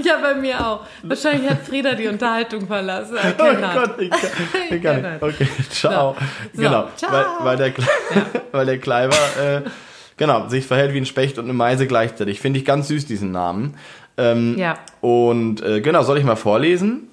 Ja, 0.03 0.19
bei 0.19 0.35
mir 0.35 0.67
auch. 0.67 0.81
Wahrscheinlich 1.03 1.51
hat 1.51 1.67
Frieda 1.67 1.95
die 1.95 2.09
Unterhaltung 2.09 2.67
verlassen. 2.67 3.17
Oh. 3.39 3.45
Gott, 3.75 4.01
ich 4.01 4.11
kann, 4.11 4.21
ich 4.71 4.83
kann 4.83 5.03
nicht. 5.03 5.23
Okay, 5.23 5.49
ciao. 5.71 6.17
So, 6.53 6.63
Genau, 6.63 6.89
ciao. 6.97 7.13
Weil, 7.13 7.27
weil, 7.41 7.57
der, 7.57 7.71
Kle 7.73 7.87
weil 8.53 8.67
der 8.67 8.79
Kleiber 8.79 9.17
äh, 9.41 9.63
genau, 10.17 10.49
sich 10.49 10.67
verhält 10.67 10.93
wie 10.95 10.99
ein 10.99 11.07
Specht 11.07 11.39
und 11.39 11.45
eine 11.45 11.53
Meise 11.53 11.87
gleichzeitig. 11.87 12.41
Finde 12.41 12.59
ich 12.59 12.65
ganz 12.65 12.89
süß, 12.89 13.07
diesen 13.07 13.33
Namen. 13.33 13.77
Ähm, 14.17 14.57
Ja. 14.59 14.79
Und 15.01 15.63
äh, 15.63 15.81
genau, 15.81 16.03
soll 16.03 16.19
ich 16.19 16.25
mal 16.25 16.37
vorlesen? 16.37 17.09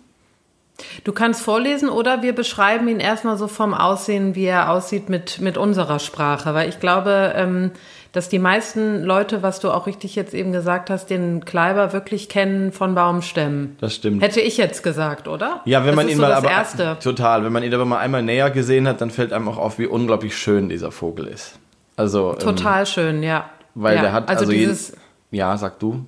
Du 1.03 1.11
kannst 1.11 1.41
vorlesen 1.41 1.89
oder 1.89 2.21
wir 2.21 2.33
beschreiben 2.33 2.87
ihn 2.87 2.99
erstmal 2.99 3.37
so 3.37 3.47
vom 3.47 3.73
Aussehen, 3.73 4.35
wie 4.35 4.45
er 4.45 4.69
aussieht 4.71 5.09
mit, 5.09 5.41
mit 5.41 5.57
unserer 5.57 5.97
Sprache. 5.99 6.53
Weil 6.53 6.69
ich 6.69 6.79
glaube, 6.79 7.33
ähm, 7.35 7.71
dass 8.17 8.29
die 8.29 8.39
meisten 8.39 9.03
Leute, 9.03 9.43
was 9.43 9.59
du 9.59 9.69
auch 9.71 9.85
richtig 9.85 10.15
jetzt 10.15 10.33
eben 10.33 10.51
gesagt 10.51 10.89
hast, 10.89 11.09
den 11.11 11.45
Kleiber 11.45 11.93
wirklich 11.93 12.27
kennen 12.29 12.71
von 12.71 12.95
Baumstämmen. 12.95 13.77
Das 13.79 13.93
stimmt. 13.93 14.23
Hätte 14.23 14.41
ich 14.41 14.57
jetzt 14.57 14.81
gesagt, 14.81 15.27
oder? 15.27 15.61
Ja, 15.65 15.81
wenn 15.81 15.87
das 15.89 15.95
man 15.95 16.09
ihn 16.09 16.15
so 16.15 16.21
mal 16.23 16.29
das 16.29 16.37
aber 16.39 16.49
Erste. 16.49 16.97
total, 17.01 17.45
wenn 17.45 17.51
man 17.53 17.61
ihn 17.63 17.73
aber 17.73 17.85
mal 17.85 17.99
einmal 17.99 18.23
näher 18.23 18.49
gesehen 18.49 18.87
hat, 18.87 18.99
dann 19.01 19.11
fällt 19.11 19.31
einem 19.31 19.47
auch 19.47 19.57
auf, 19.57 19.77
wie 19.77 19.85
unglaublich 19.85 20.35
schön 20.35 20.67
dieser 20.67 20.91
Vogel 20.91 21.27
ist. 21.27 21.59
Also 21.95 22.31
ähm, 22.33 22.39
Total 22.39 22.85
schön, 22.87 23.21
ja. 23.23 23.49
weil 23.75 23.95
ja, 23.95 24.01
der 24.01 24.11
hat 24.13 24.29
also, 24.29 24.41
also, 24.41 24.51
jeden- 24.51 24.69
dieses. 24.71 24.93
ja, 25.31 25.55
sag 25.57 25.77
du. 25.79 26.05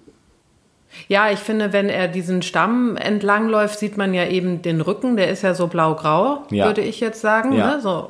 Ja, 1.08 1.30
ich 1.30 1.38
finde, 1.40 1.72
wenn 1.72 1.88
er 1.88 2.08
diesen 2.08 2.42
Stamm 2.42 2.98
entlangläuft, 2.98 3.78
sieht 3.78 3.96
man 3.98 4.16
ja 4.16 4.26
eben 4.26 4.64
den 4.64 4.82
Rücken, 4.82 5.18
der 5.18 5.30
ist 5.30 5.44
ja 5.44 5.54
so 5.54 5.68
blau-grau, 5.68 6.44
Ja. 6.50 6.66
würde 6.66 6.82
ich 6.82 7.00
jetzt 7.00 7.22
sagen. 7.22 7.54
Ja. 7.54 7.76
Ne? 7.76 7.82
So, 7.82 8.10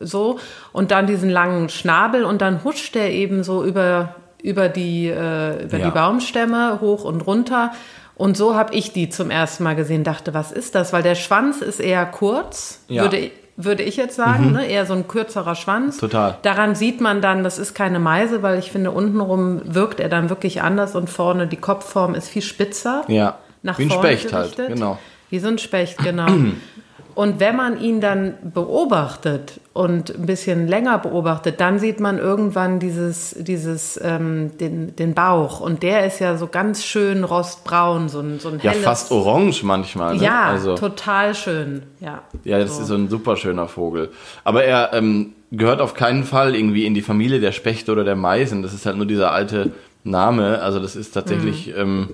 so. 0.00 0.38
Und 0.72 0.90
dann 0.90 1.06
diesen 1.06 1.30
langen 1.30 1.68
Schnabel 1.68 2.24
und 2.24 2.40
dann 2.42 2.64
huscht 2.64 2.96
er 2.96 3.10
eben 3.10 3.42
so 3.44 3.64
über, 3.64 4.14
über, 4.42 4.68
die, 4.68 5.08
äh, 5.08 5.64
über 5.64 5.78
Ja. 5.78 5.84
die 5.86 5.90
Baumstämme 5.90 6.78
hoch 6.80 7.04
und 7.04 7.20
runter. 7.22 7.72
Und 8.16 8.36
so 8.36 8.54
habe 8.54 8.74
ich 8.74 8.92
die 8.92 9.08
zum 9.08 9.30
ersten 9.30 9.64
Mal 9.64 9.74
gesehen, 9.74 10.04
dachte, 10.04 10.34
was 10.34 10.52
ist 10.52 10.74
das? 10.74 10.92
Weil 10.92 11.02
der 11.02 11.16
Schwanz 11.16 11.60
ist 11.62 11.80
eher 11.80 12.06
kurz, 12.06 12.80
Ja. 12.88 13.02
würde, 13.02 13.30
würde 13.56 13.82
ich 13.82 13.96
jetzt 13.96 14.14
sagen, 14.16 14.52
ne? 14.52 14.66
eher 14.66 14.86
so 14.86 14.94
ein 14.94 15.08
kürzerer 15.08 15.54
Schwanz. 15.56 15.98
Total. 15.98 16.36
Daran 16.42 16.74
sieht 16.74 17.00
man 17.00 17.20
dann, 17.20 17.42
das 17.44 17.58
ist 17.58 17.74
keine 17.74 17.98
Meise, 17.98 18.42
weil 18.42 18.58
ich 18.58 18.70
finde, 18.70 18.90
untenrum 18.92 19.62
wirkt 19.64 19.98
er 20.00 20.08
dann 20.08 20.28
wirklich 20.30 20.62
anders 20.62 20.94
und 20.94 21.10
vorne 21.10 21.46
die 21.48 21.56
Kopfform 21.56 22.14
ist 22.14 22.28
viel 22.28 22.42
spitzer. 22.42 23.02
Ja. 23.08 23.38
Nach 23.62 23.78
wie 23.78 23.84
ein 23.84 23.90
vorne 23.90 24.08
Specht 24.08 24.32
halt, 24.32 24.56
gerichtet. 24.56 24.76
genau. 24.76 24.98
Wie 25.30 25.38
so 25.40 25.48
ein 25.48 25.58
Specht, 25.58 25.98
genau. 25.98 26.26
Und 27.14 27.38
wenn 27.38 27.54
man 27.56 27.80
ihn 27.80 28.00
dann 28.00 28.34
beobachtet 28.42 29.60
und 29.72 30.14
ein 30.14 30.26
bisschen 30.26 30.66
länger 30.66 30.98
beobachtet, 30.98 31.60
dann 31.60 31.78
sieht 31.78 32.00
man 32.00 32.18
irgendwann 32.18 32.80
dieses, 32.80 33.36
dieses, 33.38 34.00
ähm, 34.02 34.50
den, 34.58 34.96
den 34.96 35.14
Bauch. 35.14 35.60
Und 35.60 35.82
der 35.82 36.06
ist 36.06 36.18
ja 36.18 36.36
so 36.36 36.48
ganz 36.48 36.84
schön 36.84 37.22
rostbraun, 37.24 38.08
so 38.08 38.20
ein, 38.20 38.40
so 38.40 38.48
ein 38.48 38.58
Ja, 38.62 38.72
helles. 38.72 38.84
fast 38.84 39.12
orange 39.12 39.62
manchmal. 39.62 40.16
Ne? 40.16 40.22
Ja, 40.24 40.42
also, 40.50 40.74
total 40.74 41.34
schön. 41.34 41.82
Ja, 42.00 42.22
Ja, 42.44 42.58
das 42.58 42.78
ist 42.78 42.88
so 42.88 42.94
ein 42.94 43.08
super 43.08 43.36
schöner 43.36 43.68
Vogel. 43.68 44.10
Aber 44.42 44.64
er 44.64 44.92
ähm, 44.92 45.34
gehört 45.52 45.80
auf 45.80 45.94
keinen 45.94 46.24
Fall 46.24 46.54
irgendwie 46.56 46.84
in 46.84 46.94
die 46.94 47.02
Familie 47.02 47.38
der 47.40 47.52
Spechte 47.52 47.92
oder 47.92 48.02
der 48.04 48.16
Meisen. 48.16 48.62
Das 48.62 48.74
ist 48.74 48.86
halt 48.86 48.96
nur 48.96 49.06
dieser 49.06 49.30
alte 49.32 49.70
Name. 50.02 50.60
Also 50.60 50.80
das 50.80 50.96
ist 50.96 51.12
tatsächlich, 51.12 51.68
Mhm. 51.68 51.72
ähm, 51.80 52.08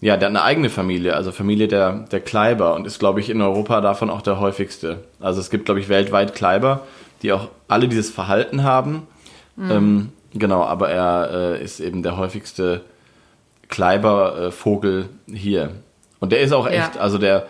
ja, 0.00 0.16
der 0.16 0.28
hat 0.28 0.36
eine 0.36 0.42
eigene 0.42 0.68
Familie, 0.70 1.14
also 1.14 1.32
Familie 1.32 1.68
der, 1.68 2.04
der 2.12 2.20
Kleiber 2.20 2.74
und 2.74 2.86
ist, 2.86 2.98
glaube 2.98 3.20
ich, 3.20 3.30
in 3.30 3.40
Europa 3.40 3.80
davon 3.80 4.10
auch 4.10 4.22
der 4.22 4.38
häufigste. 4.40 5.04
Also 5.20 5.40
es 5.40 5.50
gibt, 5.50 5.64
glaube 5.64 5.80
ich, 5.80 5.88
weltweit 5.88 6.34
Kleiber, 6.34 6.82
die 7.22 7.32
auch 7.32 7.48
alle 7.68 7.88
dieses 7.88 8.10
Verhalten 8.10 8.62
haben. 8.62 9.06
Mhm. 9.56 9.70
Ähm, 9.70 10.08
genau, 10.34 10.62
aber 10.64 10.90
er 10.90 11.30
äh, 11.54 11.64
ist 11.64 11.80
eben 11.80 12.02
der 12.02 12.16
häufigste 12.18 12.82
Kleibervogel 13.68 15.08
hier. 15.32 15.70
Und 16.20 16.32
der 16.32 16.40
ist 16.40 16.52
auch 16.52 16.66
Ja. 16.66 16.72
echt, 16.72 16.98
also 16.98 17.18
der, 17.18 17.46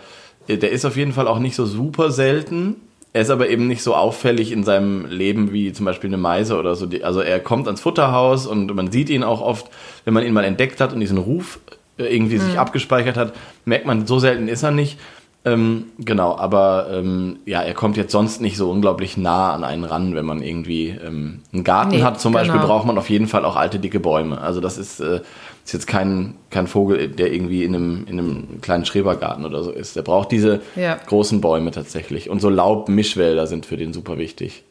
der 0.47 0.71
ist 0.71 0.85
auf 0.85 0.95
jeden 0.97 1.13
Fall 1.13 1.27
auch 1.27 1.39
nicht 1.39 1.55
so 1.55 1.65
super 1.65 2.11
selten. 2.11 2.75
Er 3.13 3.21
ist 3.21 3.29
aber 3.29 3.49
eben 3.49 3.67
nicht 3.67 3.81
so 3.81 3.95
auffällig 3.95 4.51
in 4.51 4.63
seinem 4.63 5.05
Leben 5.05 5.51
wie 5.51 5.73
zum 5.73 5.85
Beispiel 5.85 6.09
eine 6.09 6.17
Meise 6.17 6.57
oder 6.57 6.75
so. 6.75 6.87
Also 7.01 7.21
er 7.21 7.39
kommt 7.39 7.67
ans 7.67 7.81
Futterhaus 7.81 8.45
und 8.45 8.73
man 8.75 8.91
sieht 8.91 9.09
ihn 9.09 9.23
auch 9.23 9.41
oft, 9.41 9.67
wenn 10.05 10.13
man 10.13 10.25
ihn 10.25 10.33
mal 10.33 10.43
entdeckt 10.43 10.79
hat 10.81 10.93
und 10.93 10.99
diesen 10.99 11.17
Ruf 11.17 11.59
äh, 11.97 12.03
irgendwie 12.05 12.37
sich 12.37 12.57
abgespeichert 12.59 13.17
hat, 13.17 13.33
merkt 13.65 13.85
man, 13.85 14.07
so 14.07 14.19
selten 14.19 14.47
ist 14.47 14.63
er 14.63 14.71
nicht. 14.71 14.97
Ähm, 15.45 15.85
genau, 15.99 16.35
aber 16.37 16.87
ähm, 16.91 17.37
ja, 17.45 17.61
er 17.61 17.73
kommt 17.73 17.95
jetzt 17.95 18.11
sonst 18.11 18.41
nicht 18.41 18.57
so 18.57 18.69
unglaublich 18.69 19.15
nah 19.15 19.53
an 19.53 19.63
einen 19.63 19.85
ran, 19.85 20.13
wenn 20.13 20.25
man 20.25 20.41
irgendwie 20.41 20.89
ähm, 20.89 21.39
einen 21.53 21.63
Garten 21.63 21.91
Nee, 21.95 22.03
hat. 22.03 22.19
Zum 22.19 22.33
Beispiel 22.33 22.59
genau. 22.59 22.67
braucht 22.67 22.85
man 22.85 22.97
auf 22.97 23.09
jeden 23.09 23.27
Fall 23.27 23.45
auch 23.45 23.55
alte, 23.55 23.79
dicke 23.79 24.01
Bäume. 24.01 24.41
Also 24.41 24.59
das 24.59 24.77
ist, 24.77 24.99
äh, 24.99 25.21
ist 25.63 25.71
jetzt 25.73 25.87
kein, 25.87 26.33
kein 26.49 26.67
Vogel, 26.67 27.07
der 27.07 27.31
irgendwie 27.31 27.63
in 27.63 27.75
einem, 27.75 28.05
in 28.09 28.19
einem 28.19 28.61
kleinen 28.61 28.83
Schrebergarten 28.83 29.45
oder 29.45 29.63
so 29.63 29.71
ist. 29.71 29.95
Der 29.95 30.01
braucht 30.01 30.33
diese 30.33 30.59
Ja. 30.75 30.95
großen 30.95 31.39
Bäume 31.39 31.71
tatsächlich. 31.71 32.29
Und 32.29 32.41
so 32.41 32.49
Laubmischwälder 32.49 33.47
sind 33.47 33.65
für 33.65 33.77
den 33.77 33.93
super 33.93 34.17
wichtig. 34.17 34.63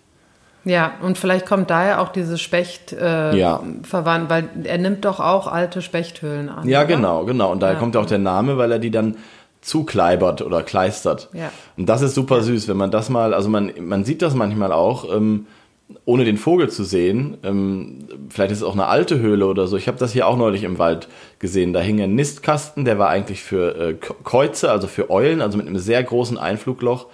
Ja, 0.67 0.95
und 1.01 1.17
vielleicht 1.17 1.47
kommt 1.47 1.71
daher 1.71 2.01
auch 2.01 2.09
diese 2.09 2.39
Specht 2.39 2.93
äh, 2.93 3.37
Ja. 3.37 3.63
verwandt, 3.85 4.29
weil 4.29 4.49
er 4.65 4.79
nimmt 4.79 5.05
doch 5.05 5.21
auch 5.21 5.47
alte 5.47 5.81
Spechthöhlen 5.81 6.49
an. 6.49 6.69
Ja, 6.69 6.81
oder? 6.81 6.89
genau, 6.89 7.25
genau. 7.25 7.53
Und 7.53 7.63
daher 7.63 7.75
Ja. 7.75 7.81
kommt 7.81 7.97
auch 7.97 8.07
der 8.07 8.19
Name, 8.19 8.59
weil 8.59 8.73
er 8.73 8.81
die 8.81 8.91
dann 8.91 9.17
zukleibert 9.61 10.43
oder 10.43 10.63
kleistert. 10.65 11.29
Ja. 11.33 11.53
Und 11.77 11.89
das 11.89 12.03
ist 12.03 12.15
super 12.17 12.43
süß, 12.43 12.67
wenn 12.67 12.77
man 12.77 12.91
das 12.91 13.09
mal, 13.11 13.33
also 13.33 13.49
man, 13.49 13.73
man 13.81 14.05
sieht 14.05 14.23
das 14.23 14.35
manchmal 14.35 14.73
auch, 14.73 15.13
ähm, 15.15 15.47
ohne 16.05 16.25
den 16.25 16.37
Vogel 16.37 16.69
zu 16.69 16.83
sehen, 16.83 17.37
ähm, 17.45 18.09
vielleicht 18.29 18.51
ist 18.51 18.59
es 18.59 18.65
auch 18.65 18.73
eine 18.73 18.87
alte 18.87 19.21
Höhle 19.21 19.47
oder 19.47 19.69
so. 19.69 19.77
Ich 19.77 19.87
habe 19.87 19.99
das 19.99 20.13
hier 20.13 20.27
auch 20.27 20.37
neulich 20.37 20.65
im 20.65 20.81
Wald 20.81 21.07
gesehen. 21.39 21.73
Da 21.73 21.79
hing 21.79 22.01
ein 22.01 22.17
Nistkasten, 22.17 22.85
der 22.85 22.99
war 22.99 23.09
eigentlich 23.09 23.45
für 23.45 23.77
äh, 23.77 23.95
Käuze, 23.95 24.69
also 24.73 24.89
für 24.89 25.11
Eulen, 25.11 25.41
also 25.41 25.57
mit 25.59 25.69
einem 25.69 25.79
sehr 25.79 26.03
großen 26.03 26.39
Einflugloch. 26.39 27.07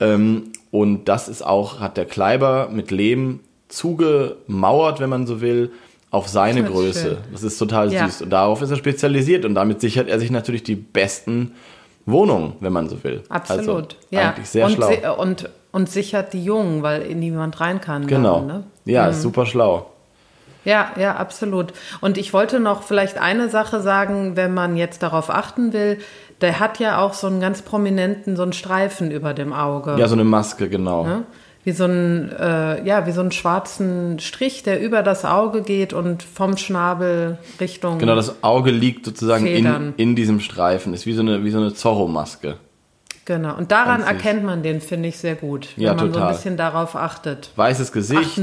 Ähm, 0.00 0.52
und 0.70 1.04
das 1.04 1.28
ist 1.28 1.44
auch, 1.44 1.80
hat 1.80 1.96
der 1.96 2.04
Kleiber 2.04 2.68
mit 2.72 2.90
Lehm 2.90 3.40
zugemauert, 3.68 5.00
wenn 5.00 5.10
man 5.10 5.26
so 5.26 5.40
will, 5.40 5.70
auf 6.10 6.28
seine 6.28 6.62
das 6.62 6.70
Größe. 6.70 7.08
Schön. 7.08 7.32
Das 7.32 7.42
ist 7.42 7.58
total 7.58 7.92
ja. 7.92 8.06
süß. 8.06 8.22
Und 8.22 8.30
darauf 8.30 8.62
ist 8.62 8.70
er 8.70 8.76
spezialisiert 8.76 9.44
und 9.44 9.54
damit 9.54 9.80
sichert 9.80 10.08
er 10.08 10.18
sich 10.18 10.30
natürlich 10.30 10.62
die 10.62 10.76
besten 10.76 11.52
Wohnungen, 12.06 12.54
wenn 12.60 12.72
man 12.72 12.88
so 12.88 13.02
will. 13.02 13.22
Absolut. 13.28 13.68
Also, 13.68 13.86
ja. 14.10 14.30
Eigentlich 14.30 14.48
sehr 14.48 14.66
und, 14.66 14.72
schlau. 14.72 15.20
Und, 15.20 15.50
und 15.72 15.90
sichert 15.90 16.32
die 16.32 16.44
Jungen, 16.44 16.82
weil 16.82 17.02
in 17.02 17.18
niemand 17.18 17.60
rein 17.60 17.80
kann. 17.80 18.06
Genau. 18.06 18.38
Dann, 18.38 18.46
ne? 18.46 18.64
Ja, 18.84 19.04
mhm. 19.04 19.10
ist 19.10 19.22
super 19.22 19.46
schlau. 19.46 19.90
Ja, 20.64 20.92
ja, 20.98 21.16
absolut. 21.16 21.72
Und 22.00 22.18
ich 22.18 22.32
wollte 22.32 22.60
noch 22.60 22.82
vielleicht 22.82 23.18
eine 23.18 23.48
Sache 23.48 23.80
sagen, 23.80 24.36
wenn 24.36 24.54
man 24.54 24.76
jetzt 24.76 25.02
darauf 25.02 25.30
achten 25.30 25.72
will, 25.72 25.98
der 26.40 26.60
hat 26.60 26.78
ja 26.78 26.98
auch 27.00 27.14
so 27.14 27.26
einen 27.26 27.40
ganz 27.40 27.62
prominenten, 27.62 28.36
so 28.36 28.42
einen 28.42 28.52
Streifen 28.52 29.10
über 29.10 29.34
dem 29.34 29.52
Auge. 29.52 29.96
Ja, 29.98 30.08
so 30.08 30.14
eine 30.14 30.24
Maske, 30.24 30.68
genau. 30.68 31.04
Ne? 31.04 31.22
Wie 31.64 31.72
so 31.72 31.84
einen, 31.84 32.30
äh, 32.30 32.84
ja, 32.86 33.06
wie 33.06 33.12
so 33.12 33.22
einen 33.22 33.32
schwarzen 33.32 34.18
Strich, 34.18 34.62
der 34.62 34.82
über 34.82 35.02
das 35.02 35.24
Auge 35.24 35.62
geht 35.62 35.94
und 35.94 36.22
vom 36.22 36.58
Schnabel 36.58 37.38
Richtung. 37.60 37.98
Genau, 37.98 38.14
das 38.14 38.42
Auge 38.42 38.70
liegt 38.70 39.06
sozusagen 39.06 39.46
in, 39.46 39.94
in 39.96 40.16
diesem 40.16 40.40
Streifen. 40.40 40.92
Ist 40.92 41.06
wie 41.06 41.14
so 41.14 41.22
eine, 41.22 41.42
wie 41.44 41.50
so 41.50 41.58
eine 41.58 41.72
Zorro-Maske. 41.72 42.56
Genau, 43.24 43.56
und 43.56 43.72
daran 43.72 44.02
erkennt 44.02 44.44
man 44.44 44.62
den, 44.62 44.82
finde 44.82 45.08
ich, 45.08 45.16
sehr 45.16 45.34
gut, 45.34 45.68
wenn 45.76 45.84
ja, 45.84 45.94
man 45.94 46.08
total. 46.08 46.12
so 46.12 46.20
ein 46.20 46.32
bisschen 46.34 46.56
darauf 46.58 46.94
achtet. 46.94 47.50
Weißes 47.56 47.92
Gesicht, 47.92 48.38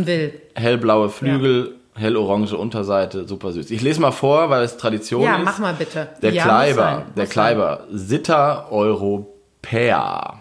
hellblaue 0.56 1.10
Flügel, 1.10 1.66
ja 1.66 1.81
hellorange 1.96 2.56
Unterseite, 2.58 3.28
super 3.28 3.52
süß. 3.52 3.72
Ich 3.72 3.82
lese 3.82 4.02
mal 4.02 4.12
vor, 4.12 4.50
weil 4.50 4.64
es 4.64 4.78
Tradition 4.78 5.24
ja, 5.24 5.34
ist. 5.34 5.40
Ja, 5.40 5.44
mach 5.44 5.60
mal 5.60 5.74
bitte. 5.74 6.10
Der 6.22 6.34
ja, 6.34 6.44
Kleiber, 6.44 7.06
der 7.16 7.28
Kleiber, 7.28 7.86
Sitta 7.92 8.68
Europäa. 8.70 10.40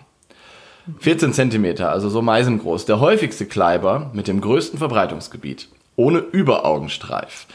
14 0.98 1.32
Zentimeter, 1.32 1.90
also 1.90 2.08
so 2.08 2.22
meisengroß. 2.22 2.86
Der 2.86 3.00
häufigste 3.00 3.46
Kleiber 3.46 4.10
mit 4.12 4.28
dem 4.28 4.40
größten 4.40 4.78
Verbreitungsgebiet. 4.78 5.68
Ohne 5.96 6.18
Überaugenstreif. 6.18 7.46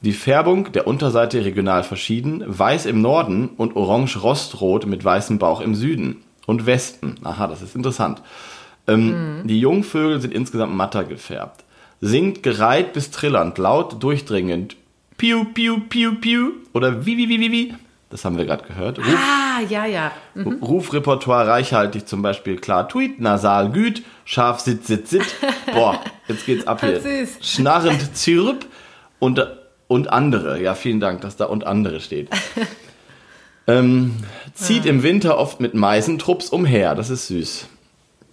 Die 0.00 0.12
Färbung 0.12 0.72
der 0.72 0.86
Unterseite 0.86 1.44
regional 1.44 1.82
verschieden, 1.82 2.42
weiß 2.46 2.86
im 2.86 3.02
Norden 3.02 3.50
und 3.56 3.76
orange-rostrot 3.76 4.86
mit 4.86 5.04
weißem 5.04 5.38
Bauch 5.38 5.60
im 5.60 5.74
Süden 5.74 6.22
und 6.46 6.64
Westen. 6.64 7.16
Aha, 7.22 7.46
das 7.48 7.60
ist 7.60 7.76
interessant. 7.76 8.22
Ähm, 8.86 9.40
mhm. 9.42 9.46
Die 9.46 9.60
Jungvögel 9.60 10.20
sind 10.20 10.32
insgesamt 10.32 10.74
matter 10.74 11.04
gefärbt 11.04 11.64
singt 12.00 12.42
gereiht 12.42 12.92
bis 12.92 13.10
trillernd, 13.10 13.58
laut 13.58 14.02
durchdringend. 14.02 14.76
Piu, 15.16 15.44
piu, 15.44 15.80
piu, 15.88 16.14
piu. 16.14 16.52
Oder 16.72 17.04
wie, 17.04 17.16
wie, 17.16 17.28
wie, 17.28 17.40
wie, 17.40 17.52
wie. 17.52 17.74
Das 18.08 18.24
haben 18.24 18.38
wir 18.38 18.44
gerade 18.44 18.64
gehört. 18.66 18.98
Ruf, 18.98 19.14
ah, 19.14 19.60
ja, 19.68 19.86
ja. 19.86 20.10
Mhm. 20.34 20.58
Rufrepertoire 20.62 21.46
reichhaltig, 21.46 22.06
zum 22.06 22.22
Beispiel 22.22 22.56
klar 22.56 22.88
tweet, 22.88 23.20
nasal 23.20 23.70
güt, 23.70 24.02
scharf 24.24 24.60
sit, 24.60 24.84
sit, 24.84 25.06
sit. 25.06 25.22
Boah, 25.72 26.00
jetzt 26.26 26.44
geht's 26.46 26.66
ab 26.66 26.80
hier. 26.80 27.00
Süß. 27.26 27.38
Schnarrend 27.40 28.16
zirp 28.16 28.66
und, 29.20 29.46
und 29.86 30.10
andere. 30.10 30.60
Ja, 30.60 30.74
vielen 30.74 30.98
Dank, 30.98 31.20
dass 31.20 31.36
da 31.36 31.44
und 31.44 31.64
andere 31.64 32.00
steht. 32.00 32.30
ähm, 33.68 34.16
zieht 34.54 34.86
ja. 34.86 34.90
im 34.90 35.04
Winter 35.04 35.38
oft 35.38 35.60
mit 35.60 35.74
Meisentrupps 35.74 36.48
umher. 36.48 36.96
Das 36.96 37.10
ist 37.10 37.28
süß. 37.28 37.68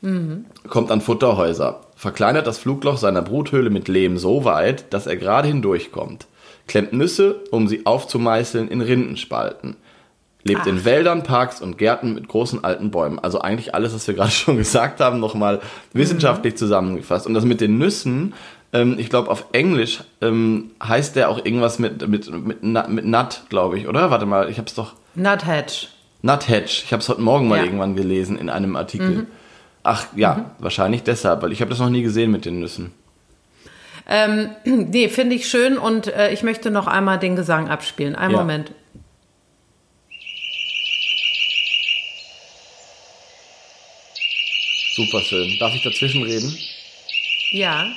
Mhm. 0.01 0.45
Kommt 0.68 0.89
an 0.89 1.01
Futterhäuser 1.01 1.87
verkleinert 1.98 2.45
das 2.45 2.60
Flugloch 2.60 2.98
seiner 2.98 3.24
Bruthöhle 3.24 3.72
mit 3.72 3.88
Lehm 3.88 4.18
so 4.18 4.45
weit, 4.45 4.93
dass 4.93 5.08
er 5.08 5.18
gerade 5.18 5.48
hindurchkommt, 5.48 6.28
klemmt 6.68 6.93
Nüsse, 6.93 7.41
um 7.50 7.68
sie 7.68 7.86
aufzumeißeln 7.88 8.68
in 8.68 8.82
Rindenspalten, 8.82 9.76
lebt 10.43 10.62
Ach. 10.64 10.68
in 10.68 10.86
Wäldern, 10.86 11.24
Parks 11.24 11.60
und 11.60 11.80
Gärten 11.80 12.14
mit 12.14 12.28
großen 12.28 12.64
alten 12.64 12.91
Bäumen. 12.91 13.18
Also 13.18 13.41
eigentlich 13.41 13.74
alles, 13.74 13.95
was 13.95 14.08
wir 14.08 14.14
gerade 14.16 14.32
schon 14.32 14.58
gesagt 14.58 15.02
haben, 15.02 15.20
nochmal 15.20 15.60
wissenschaftlich 15.91 16.54
mhm. 16.54 16.58
zusammengefasst. 16.58 17.26
Und 17.26 17.34
das 17.34 17.45
mit 17.45 17.62
den 17.62 17.80
Nüssen, 17.80 18.36
ähm, 18.74 18.98
ich 19.00 19.10
glaube 19.10 19.32
auf 19.32 19.45
Englisch 19.54 20.04
ähm, 20.22 20.72
heißt 20.82 21.16
der 21.16 21.30
auch 21.30 21.43
irgendwas 21.43 21.80
mit, 21.80 22.08
mit, 22.08 22.32
mit, 22.32 22.62
mit 22.62 23.06
Nut, 23.06 23.41
glaube 23.50 23.80
ich, 23.80 23.88
oder? 23.88 24.12
Warte 24.12 24.28
mal, 24.28 24.50
ich 24.52 24.60
habe 24.60 24.68
es 24.68 24.76
doch... 24.76 24.93
Nuthatch. 25.16 25.89
Nuthatch. 26.22 26.84
Ich 26.84 26.93
habe 26.93 27.02
es 27.02 27.10
heute 27.10 27.22
Morgen 27.22 27.48
mal 27.48 27.58
ja. 27.58 27.64
irgendwann 27.64 27.95
gelesen 27.95 28.38
in 28.38 28.52
einem 28.52 28.76
Artikel. 28.76 29.10
Mhm. 29.10 29.28
Ach 29.90 30.06
ja, 30.18 30.34
mhm. 30.34 30.46
wahrscheinlich 30.60 31.04
deshalb, 31.04 31.42
weil 31.42 31.54
ich 31.54 31.62
habe 31.62 31.70
das 31.70 31.80
noch 31.80 31.90
nie 31.90 32.02
gesehen 32.02 32.30
mit 32.30 32.44
den 32.44 32.60
Nüssen. 32.60 32.92
Ähm, 34.06 34.50
nee, 34.66 35.08
finde 35.08 35.36
ich 35.36 35.48
schön 35.48 35.78
und 35.78 36.08
äh, 36.08 36.34
ich 36.34 36.44
möchte 36.44 36.72
noch 36.72 36.88
einmal 36.88 37.20
den 37.20 37.38
Gesang 37.38 37.70
abspielen. 37.70 38.18
Einen 38.18 38.34
ja. 38.34 38.38
Moment. 38.38 38.74
Super 44.94 45.22
schön. 45.22 45.58
Darf 45.58 45.74
ich 45.74 45.84
dazwischen 45.84 46.24
reden? 46.24 46.54
Ja. 47.52 47.88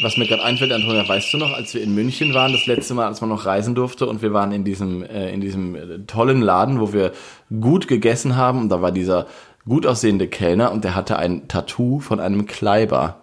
Was 0.00 0.16
mir 0.16 0.26
gerade 0.26 0.42
einfällt, 0.42 0.72
Antonia, 0.72 1.06
weißt 1.06 1.34
du 1.34 1.38
noch, 1.38 1.52
als 1.52 1.74
wir 1.74 1.82
in 1.82 1.94
München 1.94 2.32
waren, 2.32 2.52
das 2.52 2.64
letzte 2.64 2.94
Mal, 2.94 3.08
als 3.08 3.20
man 3.20 3.28
noch 3.28 3.44
reisen 3.44 3.74
durfte 3.74 4.06
und 4.06 4.22
wir 4.22 4.32
waren 4.32 4.52
in 4.52 4.64
diesem, 4.64 5.02
äh, 5.02 5.30
in 5.32 5.42
diesem 5.42 5.74
äh, 5.74 5.98
tollen 6.06 6.40
Laden, 6.40 6.80
wo 6.80 6.94
wir 6.94 7.12
gut 7.60 7.88
gegessen 7.88 8.36
haben 8.36 8.60
und 8.60 8.68
da 8.70 8.80
war 8.80 8.92
dieser 8.92 9.26
gut 9.68 9.86
aussehende 9.86 10.28
Kellner 10.28 10.72
und 10.72 10.84
der 10.84 10.94
hatte 10.94 11.18
ein 11.18 11.48
Tattoo 11.48 12.00
von 12.00 12.20
einem 12.20 12.46
Kleiber. 12.46 13.22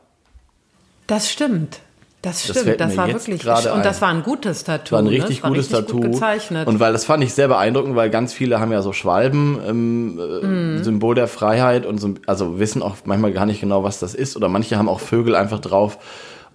Das 1.08 1.32
stimmt. 1.32 1.80
Das 2.24 2.44
stimmt, 2.44 2.68
das, 2.68 2.78
das 2.78 2.98
war 2.98 3.08
wirklich 3.10 3.46
und 3.46 3.84
das 3.84 4.02
war 4.02 4.08
ein 4.08 4.24
gutes 4.24 4.64
Tattoo. 4.64 4.94
War 4.94 5.02
ein 5.02 5.08
richtig 5.08 5.44
ne? 5.44 5.50
gutes 5.50 5.66
richtig 5.66 5.88
Tattoo. 5.88 6.00
Gut 6.00 6.12
gezeichnet. 6.14 6.68
Und 6.70 6.80
weil 6.80 6.94
das 6.94 7.04
fand 7.04 7.22
ich 7.22 7.34
sehr 7.34 7.50
beeindruckend, 7.50 7.98
weil 7.98 8.10
ganz 8.10 8.32
viele 8.32 8.62
haben 8.62 8.72
ja 8.72 8.82
so 8.82 8.94
Schwalben, 8.94 9.60
ähm, 9.68 10.78
mm. 10.78 10.84
Symbol 10.86 11.16
der 11.16 11.28
Freiheit 11.28 11.86
und 11.86 11.98
so, 11.98 12.14
also 12.26 12.60
wissen 12.60 12.82
auch 12.82 12.96
manchmal 13.04 13.34
gar 13.34 13.46
nicht 13.46 13.60
genau, 13.60 13.84
was 13.84 14.00
das 14.00 14.16
ist. 14.16 14.38
Oder 14.38 14.48
manche 14.48 14.78
haben 14.78 14.88
auch 14.88 15.02
Vögel 15.02 15.36
einfach 15.36 15.60
drauf, 15.60 15.98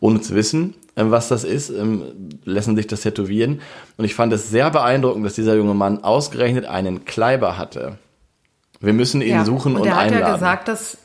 ohne 0.01 0.23
zu 0.23 0.35
wissen, 0.35 0.73
ähm, 0.97 1.11
was 1.11 1.29
das 1.29 1.45
ist, 1.45 1.69
ähm, 1.69 2.03
lassen 2.45 2.75
sich 2.75 2.87
das 2.87 3.03
tätowieren. 3.03 3.61
Und 3.99 4.07
ich 4.07 4.15
fand 4.15 4.33
es 4.33 4.49
sehr 4.49 4.71
beeindruckend, 4.71 5.27
dass 5.27 5.35
dieser 5.35 5.55
junge 5.55 5.75
Mann 5.75 6.03
ausgerechnet 6.03 6.65
einen 6.65 7.05
Kleiber 7.05 7.59
hatte. 7.59 7.99
Wir 8.81 8.93
müssen 8.93 9.21
ihn 9.21 9.31
ja. 9.31 9.45
suchen 9.45 9.75
und, 9.75 9.83
und 9.83 9.89
einladen. 9.89 10.13
Er 10.13 10.19
hat 10.19 10.29
ja 10.29 10.35
gesagt, 10.35 10.69
dass 10.69 10.99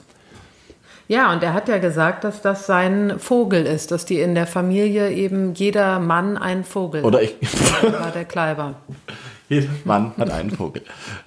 ja, 1.07 1.33
und 1.33 1.43
er 1.43 1.53
hat 1.53 1.67
ja 1.67 1.79
gesagt, 1.79 2.23
dass 2.23 2.41
das 2.41 2.65
sein 2.65 3.19
Vogel 3.19 3.65
ist, 3.65 3.91
dass 3.91 4.05
die 4.05 4.21
in 4.21 4.35
der 4.35 4.47
Familie 4.47 5.11
eben 5.11 5.53
jeder 5.53 5.99
Mann 5.99 6.37
einen 6.37 6.63
Vogel 6.63 7.03
Oder 7.03 7.21
ich. 7.21 7.35
War 7.81 8.11
der 8.11 8.25
Kleiber. 8.25 8.75
Jeder 9.49 9.67
Mann 9.83 10.13
hat 10.17 10.31
einen 10.31 10.49
Vogel. 10.49 10.81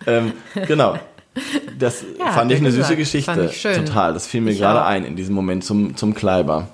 ähm, 0.07 0.32
genau. 0.66 0.99
Das 1.78 2.03
ja, 2.18 2.32
fand 2.32 2.51
ich 2.51 2.59
eine 2.59 2.68
gesagt. 2.68 2.86
süße 2.86 2.97
Geschichte. 2.97 3.30
Fand 3.30 3.51
ich 3.51 3.61
schön. 3.61 3.84
Total. 3.84 4.14
Das 4.14 4.26
fiel 4.26 4.40
mir 4.40 4.53
ich 4.53 4.59
gerade 4.59 4.82
auch. 4.82 4.86
ein 4.86 5.05
in 5.05 5.16
diesem 5.16 5.34
Moment 5.34 5.64
zum, 5.64 5.97
zum 5.97 6.14
Kleiber. 6.14 6.68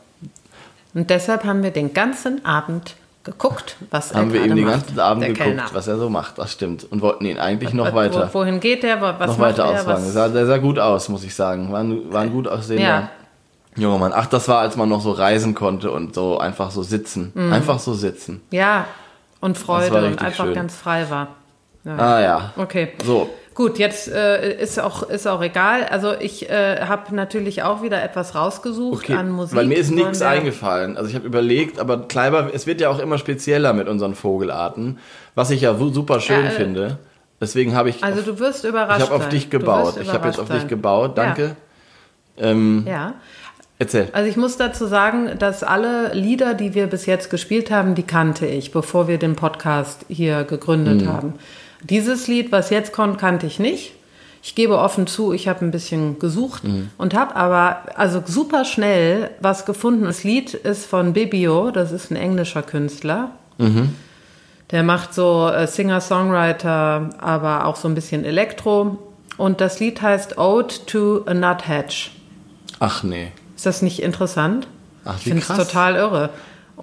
Und 0.95 1.11
deshalb 1.11 1.45
haben 1.45 1.63
wir 1.63 1.73
den 1.73 1.93
ganzen 1.93 2.45
Abend 2.45 2.95
geguckt, 3.25 3.77
was 3.91 4.15
Haben 4.15 4.31
er 4.31 4.35
wir 4.35 4.45
ihm 4.45 4.57
den 4.57 4.67
ganzen 4.67 4.99
Abend 4.99 5.25
geguckt, 5.25 5.45
Kellner. 5.45 5.65
was 5.73 5.87
er 5.87 5.99
so 5.99 6.09
macht, 6.09 6.39
das 6.39 6.53
stimmt. 6.53 6.85
Und 6.91 7.03
wollten 7.03 7.25
ihn 7.25 7.39
eigentlich 7.39 7.73
noch 7.73 7.95
weiter. 7.95 8.29
wohin 8.33 8.61
geht 8.61 8.83
der? 8.83 9.01
Was 9.01 9.33
noch 9.33 9.39
weiter 9.39 9.67
ausfragen. 9.67 10.05
Sah, 10.05 10.29
der 10.29 10.47
sah 10.47 10.59
gut 10.59 10.79
aus, 10.79 11.09
muss 11.09 11.25
ich 11.25 11.35
sagen. 11.35 11.73
War 11.73 11.81
ein, 11.81 12.13
war 12.13 12.23
ein 12.23 12.33
gut 12.33 12.49
aussehender 12.49 12.83
ja. 12.83 13.11
junger 13.77 13.99
Mann. 13.99 14.13
Ach, 14.15 14.27
das 14.27 14.49
war, 14.49 14.59
als 14.61 14.77
man 14.77 14.89
noch 14.89 15.01
so 15.01 15.13
reisen 15.13 15.55
konnte 15.55 15.91
und 15.91 16.15
so 16.15 16.39
einfach 16.39 16.71
so 16.71 16.83
sitzen. 16.83 17.33
Mhm. 17.35 17.53
Einfach 17.53 17.79
so 17.79 17.95
sitzen. 17.95 18.41
Ja, 18.51 18.87
und 19.41 19.59
Freude 19.59 20.07
und 20.07 20.23
einfach 20.23 20.45
schön. 20.45 20.55
ganz 20.55 20.75
frei 20.75 21.09
war. 21.11 21.29
Ja. 21.85 21.97
Ah 21.97 22.21
ja. 22.21 22.53
Okay. 22.57 22.93
So, 23.05 23.29
Gut, 23.55 23.79
jetzt 23.79 24.09
äh, 24.09 24.59
ist 24.61 24.81
auch 24.81 25.03
ist 25.03 25.27
auch 25.27 25.43
egal. 25.43 25.85
Also 25.85 26.15
ich 26.19 26.49
äh, 26.49 26.81
habe 26.81 27.15
natürlich 27.15 27.63
auch 27.63 27.83
wieder 27.83 28.03
etwas 28.03 28.35
rausgesucht 28.35 29.05
okay, 29.05 29.15
an 29.15 29.31
Musik. 29.31 29.57
Weil 29.57 29.67
mir 29.67 29.77
ist 29.77 29.91
nichts 29.91 30.23
eingefallen. 30.23 30.97
Also 30.97 31.11
ich 31.11 31.15
habe 31.15 31.27
überlegt, 31.27 31.79
aber 31.79 32.09
Kleiber, 32.09 32.51
es 32.55 32.67
wird 32.67 32.81
ja 32.81 32.89
auch 32.89 32.99
immer 32.99 33.19
spezieller 33.19 33.75
mit 33.75 33.89
unseren 33.89 34.15
Vogelarten, 34.15 34.99
was 35.35 35.51
ich 35.51 35.61
ja 35.63 35.77
super 35.77 36.21
schön 36.21 36.45
ja, 36.45 36.51
äh, 36.51 36.55
finde. 36.55 36.99
Deswegen 37.43 37.75
habe 37.75 37.91
ich. 37.91 38.03
Also 38.03 38.21
auf, 38.21 38.27
du 38.27 38.39
wirst 38.39 38.65
überrascht. 38.65 39.01
Ich 39.03 39.11
habe 39.11 39.17
auf 39.17 39.29
dich 39.29 39.51
gebaut. 39.51 39.97
Ich 40.01 40.13
habe 40.13 40.29
jetzt 40.29 40.39
auf 40.39 40.49
dich 40.49 40.69
gebaut. 40.69 41.19
Danke. 41.19 41.57
Ja. 42.37 42.47
Ähm, 42.47 42.85
ja. 42.89 43.15
Erzähl. 43.79 44.09
Also 44.13 44.31
ich 44.31 44.37
muss 44.37 44.57
dazu 44.57 44.87
sagen, 44.87 45.31
dass 45.41 45.65
alle 45.65 46.15
Lieder, 46.15 46.55
die 46.55 46.75
wir 46.75 46.87
bis 46.87 47.05
jetzt 47.05 47.31
gespielt 47.31 47.71
haben, 47.73 47.97
die 47.97 48.05
kannte 48.05 48.47
ich, 48.47 48.71
bevor 48.71 49.09
wir 49.09 49.19
den 49.19 49.35
Podcast 49.35 50.07
hier 50.09 50.45
gegründet 50.45 51.03
hm. 51.03 51.13
haben. 51.13 51.35
Dieses 51.83 52.29
Lied, 52.29 52.53
was 52.53 52.71
jetzt 52.71 52.93
kommt, 52.93 53.19
kannte 53.19 53.47
ich 53.47 53.59
nicht. 53.59 53.93
Ich 54.45 54.57
gebe 54.57 54.79
offen 54.79 55.07
zu, 55.07 55.33
ich 55.33 55.47
habe 55.47 55.65
ein 55.65 55.71
bisschen 55.71 56.19
gesucht 56.19 56.65
mhm. 56.65 56.91
und 56.99 57.15
habe 57.15 57.37
aber 57.37 57.83
also 57.95 58.23
super 58.27 58.65
schnell 58.65 59.31
was 59.41 59.67
gefunden. 59.67 60.05
Das 60.05 60.25
Lied 60.25 60.55
ist 60.55 60.85
von 60.85 61.13
Bibio, 61.13 61.71
das 61.71 61.93
ist 61.93 62.11
ein 62.11 62.17
englischer 62.17 62.63
Künstler. 62.63 63.31
Mhm. 63.59 63.95
Der 64.73 64.83
macht 64.83 65.15
so 65.15 65.49
äh, 65.49 65.69
Singer-Songwriter, 65.69 67.11
aber 67.19 67.67
auch 67.67 67.77
so 67.77 67.87
ein 67.87 67.95
bisschen 67.95 68.25
Elektro. 68.25 68.99
Und 69.37 69.61
das 69.61 69.79
Lied 69.79 70.03
heißt 70.03 70.39
Ode 70.39 70.75
to 70.87 71.23
a 71.27 71.35
Nuthatch. 71.35 72.11
Ach 72.81 73.03
nee. 73.05 73.31
Ist 73.55 73.67
das 73.67 73.81
nicht 73.81 74.03
interessant? 74.03 74.67
Ach, 75.05 75.19
ich 75.19 75.27
wie 75.27 75.31
finde 75.31 75.45
es 75.49 75.57
total 75.57 75.95
irre. 75.95 76.31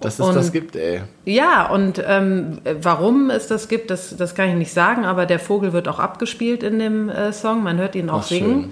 Dass 0.02 0.20
es 0.20 0.26
Und- 0.26 0.36
das 0.36 0.52
gibt, 0.52 0.76
ey. 0.76 1.02
Ja, 1.26 1.68
und 1.70 2.02
ähm, 2.08 2.60
warum 2.82 3.30
es 3.30 3.48
das 3.48 3.68
gibt, 3.68 3.90
das, 3.92 4.16
das 4.16 4.34
kann 4.36 4.50
ich 4.50 4.56
nicht 4.56 4.72
sagen, 4.74 5.04
aber 5.06 5.26
der 5.26 5.40
Vogel 5.40 5.74
wird 5.74 5.88
auch 5.88 6.00
abgespielt 6.00 6.64
in 6.64 6.80
dem 6.80 7.10
äh, 7.10 7.34
Song. 7.34 7.64
Man 7.64 7.78
hört 7.78 7.96
ihn 7.96 8.10
auch 8.10 8.20
Ach, 8.22 8.24
singen. 8.24 8.72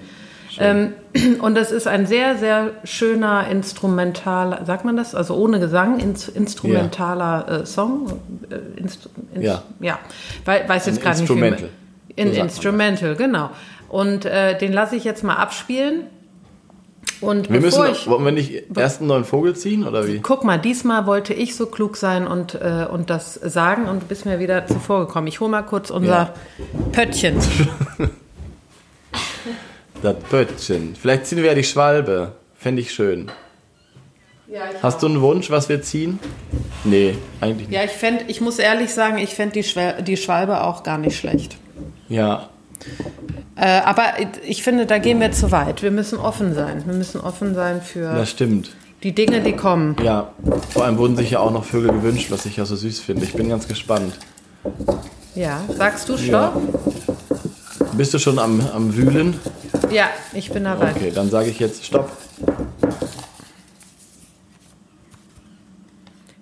Ähm, 0.60 0.92
und 1.40 1.54
das 1.54 1.70
ist 1.70 1.86
ein 1.86 2.06
sehr, 2.06 2.36
sehr 2.38 2.70
schöner 2.84 3.46
instrumentaler, 3.48 4.64
sagt 4.64 4.84
man 4.84 4.96
das? 4.96 5.14
Also 5.14 5.34
ohne 5.36 5.60
Gesang, 5.60 6.00
ins, 6.00 6.28
instrumentaler 6.28 7.62
äh, 7.62 7.66
Song. 7.66 8.18
Äh, 8.50 8.80
instru, 8.80 9.10
ins, 9.34 9.44
Ja. 9.44 9.62
ja. 9.80 9.98
Wei- 10.44 10.66
weiß 10.68 10.86
jetzt 10.86 11.00
gerade 11.02 11.20
nicht. 11.20 11.30
Instrumental. 11.30 11.68
In 12.16 12.34
So 12.34 12.40
Instrumental, 12.40 13.14
genau. 13.16 13.50
Und 13.88 14.24
äh, 14.24 14.56
den 14.58 14.72
lasse 14.72 14.96
ich 14.96 15.04
jetzt 15.04 15.22
mal 15.24 15.36
abspielen. 15.36 16.02
Und 17.20 17.50
Wir 17.50 17.60
müssen, 17.60 17.80
bevor 17.80 17.92
ich. 17.92 18.06
wollen 18.06 18.24
wir 18.24 18.32
nicht 18.32 18.62
erst 18.76 19.00
einen 19.00 19.08
neuen 19.08 19.24
Vogel 19.24 19.56
ziehen 19.56 19.86
oder 19.86 20.06
wie? 20.06 20.20
Guck 20.20 20.44
mal, 20.44 20.58
diesmal 20.58 21.06
wollte 21.06 21.34
ich 21.34 21.56
so 21.56 21.66
klug 21.66 21.96
sein 21.96 22.26
und, 22.26 22.54
äh, 22.54 22.86
und 22.90 23.10
das 23.10 23.34
sagen 23.34 23.86
und 23.86 24.02
du 24.02 24.06
bist 24.06 24.24
mir 24.26 24.38
wieder 24.38 24.66
zuvor 24.66 25.06
gekommen. 25.06 25.26
Ich 25.26 25.40
hole 25.40 25.50
mal 25.50 25.62
kurz 25.62 25.90
unser 25.90 26.08
Ja. 26.08 26.34
Pöttchen. 26.92 27.36
Das 30.02 30.14
Pöttchen. 30.30 30.94
Vielleicht 30.94 31.26
ziehen 31.26 31.38
wir 31.38 31.46
ja 31.46 31.54
die 31.54 31.64
Schwalbe. 31.64 32.32
Fände 32.56 32.80
ich 32.82 32.92
schön. 32.92 33.30
Hast 34.80 35.02
du 35.02 35.06
einen 35.08 35.20
Wunsch, 35.20 35.50
was 35.50 35.68
wir 35.68 35.82
ziehen? 35.82 36.20
Nee, 36.84 37.16
eigentlich 37.40 37.68
nicht. 37.68 37.76
Ja, 37.76 37.84
ich, 37.84 37.90
fänd, 37.90 38.24
ich 38.28 38.40
muss 38.40 38.58
ehrlich 38.60 38.94
sagen, 38.94 39.18
ich 39.18 39.34
fände 39.34 39.60
die 40.02 40.16
Schwalbe 40.16 40.62
auch 40.62 40.84
gar 40.84 40.98
nicht 40.98 41.18
schlecht. 41.18 41.56
Ja, 42.08 42.48
Äh, 43.56 43.80
aber 43.84 44.04
ich 44.46 44.62
finde, 44.62 44.86
da 44.86 44.98
gehen 44.98 45.20
wir 45.20 45.32
zu 45.32 45.50
weit. 45.50 45.82
Wir 45.82 45.90
müssen 45.90 46.18
offen 46.18 46.54
sein. 46.54 46.82
Wir 46.86 46.94
müssen 46.94 47.20
offen 47.20 47.54
sein 47.54 47.82
für 47.82 48.14
das 48.14 48.30
stimmt. 48.30 48.70
die 49.02 49.12
Dinge, 49.14 49.40
die 49.40 49.52
kommen. 49.52 49.96
Ja, 50.02 50.32
vor 50.70 50.84
allem 50.84 50.96
wurden 50.98 51.16
sich 51.16 51.30
ja 51.32 51.40
auch 51.40 51.50
noch 51.50 51.64
Vögel 51.64 51.90
gewünscht, 51.92 52.30
was 52.30 52.46
ich 52.46 52.56
ja 52.56 52.64
so 52.64 52.76
süß 52.76 53.00
finde. 53.00 53.24
Ich 53.24 53.32
bin 53.34 53.48
ganz 53.48 53.66
gespannt. 53.66 54.18
Ja, 55.34 55.60
sagst 55.76 56.08
du 56.08 56.14
Ja. 56.14 56.52
Stopp? 56.52 56.62
Bist 57.96 58.14
du 58.14 58.18
schon 58.18 58.38
am, 58.38 58.60
am 58.74 58.94
Wühlen? 58.96 59.34
Ja, 59.90 60.08
ich 60.32 60.50
bin 60.52 60.64
dabei. 60.64 60.92
Okay, 60.92 61.10
dann 61.12 61.30
sage 61.30 61.48
ich 61.50 61.58
jetzt 61.58 61.84
Stopp. 61.84 62.10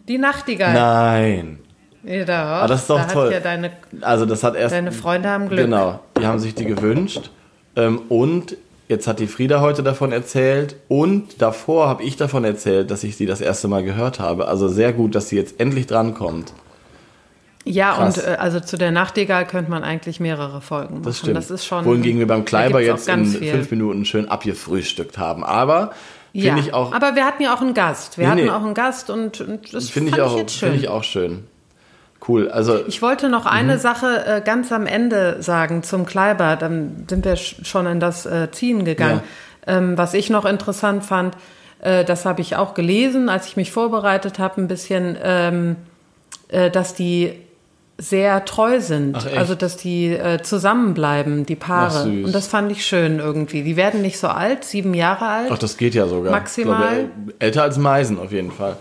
Die 0.09 0.19
Nachtigall. 0.19 0.75
Nein. 0.75 1.59
Ja, 2.07 2.25
da, 2.25 2.63
Ah, 2.63 2.67
das 2.69 2.83
ist 2.83 2.91
doch 2.91 2.99
da 3.01 3.13
toll. 3.13 3.33
Ja 3.33 3.41
deine, 3.41 3.71
Also 4.01 4.27
das 4.27 4.43
hat 4.45 4.55
erst... 4.55 4.75
deine 4.75 4.93
Freunde 4.93 5.29
haben 5.29 5.49
Glück. 5.49 5.61
Genau, 5.65 6.01
die 6.21 6.27
haben 6.27 6.39
sich 6.39 6.55
die 6.55 6.65
gewünscht. 6.65 7.31
Ähm, 7.75 8.01
und 8.09 8.57
jetzt 8.89 9.09
hat 9.09 9.19
die 9.19 9.27
Frieda 9.27 9.61
heute 9.61 9.83
davon 9.83 10.13
erzählt. 10.13 10.77
Und 10.89 11.43
davor 11.43 11.89
habe 11.89 12.05
ich 12.05 12.17
davon 12.17 12.45
erzählt, 12.45 12.91
dass 12.93 13.03
ich 13.05 13.17
sie 13.17 13.27
das 13.27 13.41
erste 13.41 13.67
Mal 13.69 13.83
gehört 13.83 14.21
habe. 14.21 14.47
Also 14.49 14.69
sehr 14.69 14.93
gut, 14.93 15.15
dass 15.17 15.29
sie 15.29 15.37
jetzt 15.37 15.59
endlich 15.61 15.87
drankommt. 15.89 16.53
Ja, 17.65 17.95
Krass. 17.95 18.19
und 18.19 18.25
äh, 18.25 18.37
also 18.37 18.61
zu 18.61 18.77
der 18.79 18.93
Nachtigall 18.93 19.45
könnte 19.45 19.73
man 19.73 19.83
eigentlich 19.83 20.21
mehrere 20.21 20.61
Folgen 20.61 20.95
machen. 20.95 21.03
Das 21.03 21.19
stimmt. 21.19 21.37
Das 21.37 21.51
ist 21.51 21.67
schon, 21.67 21.85
Wohingegen 21.85 22.21
wir 22.21 22.29
beim 22.29 22.45
Kleiber 22.45 22.81
jetzt 22.81 23.09
in 23.09 23.27
viel. 23.27 23.51
fünf 23.51 23.71
Minuten 23.73 24.05
schön 24.05 24.29
abgefrühstückt 24.29 25.19
haben. 25.19 25.43
Aber 25.43 25.91
ja, 26.33 26.57
ich 26.59 26.73
auch, 26.73 26.93
aber 26.93 27.17
wir 27.17 27.25
hatten 27.25 27.43
ja 27.43 27.53
auch 27.53 27.61
einen 27.63 27.75
Gast. 27.75 28.19
Wir 28.19 28.27
Nee, 28.27 28.31
hatten 28.31 28.45
nee. 28.45 28.51
auch 28.51 28.63
einen 28.65 28.75
Gast 28.75 29.11
und, 29.11 29.41
und 29.41 29.75
das 29.75 29.91
finde 29.91 30.13
ich, 30.13 30.21
auch, 30.21 30.37
jetzt 30.37 30.53
schön. 30.55 30.69
finde 30.71 30.85
ich 30.85 30.89
auch 30.89 31.03
schön. 31.03 31.45
Cool. 32.29 32.49
Also 32.51 32.81
Ich 32.87 33.03
wollte 33.03 33.29
noch 33.29 33.47
eine 33.47 33.79
Sache 33.79 34.25
äh, 34.27 34.41
ganz 34.41 34.73
am 34.73 34.87
Ende 34.87 35.43
sagen 35.43 35.83
zum 35.83 36.07
Kleiber. 36.07 36.57
Dann 36.57 37.05
sind 37.09 37.25
wir 37.25 37.37
sch- 37.37 37.65
schon 37.65 37.87
in 37.87 38.01
das 38.01 38.27
äh, 38.27 38.51
Ziehen 38.51 38.85
gegangen. 38.85 39.21
Ähm, 39.67 39.97
was 39.99 40.15
ich 40.15 40.31
noch 40.31 40.45
interessant 40.45 41.05
fand, 41.05 41.37
äh, 41.81 42.05
das 42.05 42.25
habe 42.25 42.41
ich 42.41 42.57
auch 42.57 42.75
gelesen, 42.75 43.29
als 43.29 43.47
ich 43.47 43.57
mich 43.57 43.71
vorbereitet 43.73 44.39
habe, 44.39 44.61
ein 44.61 44.69
bisschen, 44.69 45.17
ähm, 45.23 45.77
äh, 46.49 46.71
dass 46.71 46.95
die 46.95 47.33
sehr 47.99 48.45
treu 48.45 48.79
sind. 48.81 49.17
Also, 49.37 49.55
dass 49.55 49.77
die 49.77 50.09
äh, 50.13 50.43
zusammenbleiben, 50.43 51.47
die 51.47 51.57
Paare. 51.57 52.03
süß. 52.05 52.27
Und 52.27 52.35
das 52.35 52.47
fand 52.47 52.71
ich 52.71 52.85
schön 52.85 53.19
irgendwie. 53.21 53.63
Die 53.63 53.77
werden 53.77 54.03
nicht 54.03 54.19
so 54.19 54.29
alt, 54.29 54.65
sieben 54.65 54.93
Jahre 54.95 55.27
alt. 55.27 55.49
Ach, 55.51 55.59
das 55.59 55.77
geht 55.79 55.95
ja 55.95 56.07
sogar. 56.07 56.31
Maximal. 56.33 56.95
Glaube, 56.97 57.11
älter 57.39 57.63
als 57.63 57.79
Meisen 57.79 58.19
auf 58.19 58.33
jeden 58.33 58.53
Fall. 58.53 58.77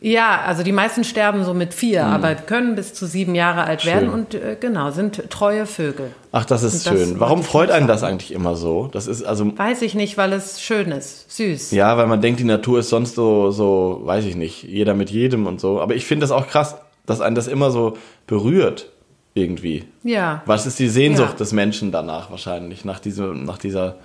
Ja, 0.00 0.40
also 0.46 0.62
die 0.62 0.70
meisten 0.72 1.02
sterben 1.02 1.44
so 1.44 1.54
mit 1.54 1.74
vier, 1.74 2.06
aber 2.06 2.34
können 2.36 2.76
bis 2.76 2.94
zu 2.94 3.04
sieben 3.06 3.34
Jahre 3.34 3.64
alt 3.64 3.84
werden 3.84 4.06
Mhm. 4.08 4.12
Schön. 4.12 4.20
und 4.20 4.34
äh, 4.34 4.56
genau, 4.60 4.90
sind 4.92 5.28
treue 5.30 5.66
Vögel. 5.66 6.12
Ach, 6.30 6.44
das 6.44 6.62
ist 6.62 6.86
das 6.86 6.92
schön. 6.94 7.18
Warum 7.20 7.42
freut 7.42 7.70
einen 7.70 7.88
das 7.88 8.02
eigentlich 8.04 8.32
immer 8.32 8.54
so? 8.54 8.88
Das 8.92 9.06
ist 9.08 9.24
also 9.24 9.56
Weiß 9.58 9.82
ich 9.82 9.94
nicht, 9.94 10.16
weil 10.16 10.32
es 10.32 10.60
schön 10.62 10.92
ist, 10.92 11.30
süß. 11.36 11.72
ja, 11.72 11.96
weil 11.96 12.06
man 12.06 12.20
denkt, 12.20 12.38
die 12.38 12.44
Natur 12.44 12.78
ist 12.78 12.90
sonst 12.90 13.14
so 13.16 13.50
so, 13.50 14.00
weiß 14.04 14.24
ich 14.26 14.36
nicht, 14.36 14.62
jeder 14.62 14.94
mit 14.94 15.10
jedem 15.10 15.46
und 15.46 15.60
so. 15.60 15.80
Aber 15.80 15.94
ich 15.96 16.04
finde 16.06 16.22
das 16.24 16.30
auch 16.30 16.46
krass, 16.46 16.76
dass 17.06 17.20
einen 17.20 17.34
das 17.34 17.48
immer 17.48 17.70
so 17.72 17.96
berührt 18.28 18.90
irgendwie. 19.34 19.84
Ja. 20.04 20.42
Was 20.46 20.66
ist 20.66 20.78
die 20.78 20.88
Sehnsucht 20.88 21.30
Ja. 21.32 21.36
des 21.38 21.52
Menschen 21.52 21.90
danach 21.92 22.30
wahrscheinlich 22.30 22.84
nach 22.84 23.00
diesem 23.00 23.44
nach 23.44 23.58
dieser 23.58 23.96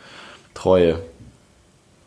Treue? 0.53 0.99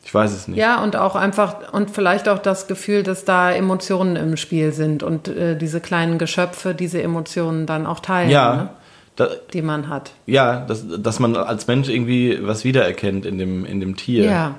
Ich 0.07 0.15
weiß 0.15 0.33
es 0.33 0.47
nicht. 0.47 0.57
Ja, 0.57 0.83
und 0.85 0.95
auch 0.95 1.17
einfach, 1.17 1.73
und 1.73 1.91
vielleicht 1.91 2.29
auch 2.29 2.39
das 2.39 2.69
Gefühl, 2.69 3.03
dass 3.03 3.25
da 3.25 3.51
Emotionen 3.51 4.15
im 4.15 4.37
Spiel 4.37 4.73
sind 4.73 5.03
und 5.03 5.27
äh, 5.27 5.59
diese 5.59 5.81
kleinen 5.81 6.17
Geschöpfe 6.19 6.75
diese 6.77 7.03
Emotionen 7.03 7.67
dann 7.67 7.87
auch 7.87 7.99
teilen, 7.99 8.31
Ja, 8.31 8.55
ne, 8.55 8.69
da, 9.17 9.29
die 9.53 9.63
man 9.63 9.89
hat. 9.89 10.13
ja, 10.27 10.61
dass, 10.61 10.85
dass 10.87 11.19
man 11.19 11.35
als 11.35 11.67
Mensch 11.67 11.89
irgendwie 11.89 12.39
was 12.41 12.65
wiedererkennt 12.65 13.27
in 13.27 13.37
dem 13.37 13.65
in 13.67 13.81
dem 13.81 13.97
Tier. 13.97 14.25
Ja. 14.27 14.55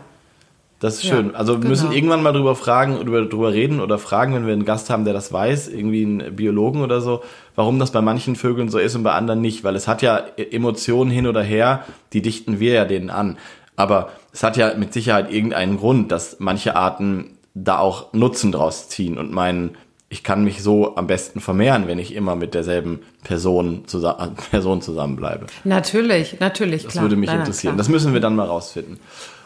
Das 0.81 0.95
ist 0.95 1.03
Ja, 1.05 1.15
schön. 1.15 1.33
Also 1.33 1.53
wir 1.53 1.57
genau. 1.59 1.69
müssen 1.69 1.91
irgendwann 1.93 2.21
mal 2.21 2.33
drüber 2.33 2.55
fragen, 2.55 2.97
drüber, 2.97 3.21
drüber 3.25 3.53
reden 3.53 3.79
oder 3.79 3.97
fragen, 3.97 4.35
wenn 4.35 4.45
wir 4.45 4.53
einen 4.53 4.65
Gast 4.65 4.89
haben, 4.89 5.05
der 5.05 5.13
das 5.13 5.31
weiß, 5.31 5.69
irgendwie 5.69 6.03
einen 6.03 6.35
Biologen 6.35 6.81
oder 6.81 6.99
so, 7.01 7.23
warum 7.55 7.79
das 7.79 7.91
bei 7.91 8.01
manchen 8.01 8.35
Vögeln 8.35 8.67
so 8.69 8.77
ist 8.79 8.95
und 8.95 9.03
bei 9.03 9.13
anderen 9.13 9.41
nicht. 9.41 9.63
Weil 9.63 9.75
es 9.77 9.87
hat 9.87 10.01
ja 10.01 10.17
Emotionen 10.51 11.09
hin 11.09 11.25
oder 11.25 11.41
her, 11.41 11.83
die 12.13 12.21
dichten 12.21 12.59
wir 12.59 12.73
ja 12.73 12.85
denen 12.85 13.09
an. 13.09 13.37
Aber 13.77 14.09
es 14.33 14.43
hat 14.43 14.57
ja 14.57 14.73
mit 14.75 14.91
Sicherheit 14.91 15.31
irgendeinen 15.31 15.77
Grund, 15.77 16.11
dass 16.11 16.37
manche 16.39 16.75
Arten 16.75 17.37
da 17.53 17.79
auch 17.79 18.11
Nutzen 18.11 18.51
draus 18.51 18.89
ziehen 18.89 19.17
und 19.17 19.31
meinen, 19.31 19.77
ich 20.09 20.23
kann 20.23 20.43
mich 20.43 20.61
so 20.61 20.95
am 20.97 21.07
besten 21.07 21.39
vermehren, 21.39 21.87
wenn 21.87 21.99
ich 21.99 22.13
immer 22.13 22.35
mit 22.35 22.53
derselben 22.53 23.01
Person, 23.23 23.83
zusammen, 23.87 24.35
Person 24.51 24.81
zusammenbleibe. 24.81 25.45
Natürlich, 25.63 26.39
natürlich, 26.39 26.83
Das 26.83 26.93
klar. 26.93 27.03
würde 27.03 27.15
mich 27.15 27.27
Nein, 27.27 27.37
nein, 27.37 27.45
interessieren. 27.45 27.73
klar. 27.73 27.77
Das 27.77 27.89
müssen 27.89 28.13
wir 28.13 28.19
dann 28.19 28.35
mal 28.35 28.47
rausfinden. 28.47 28.99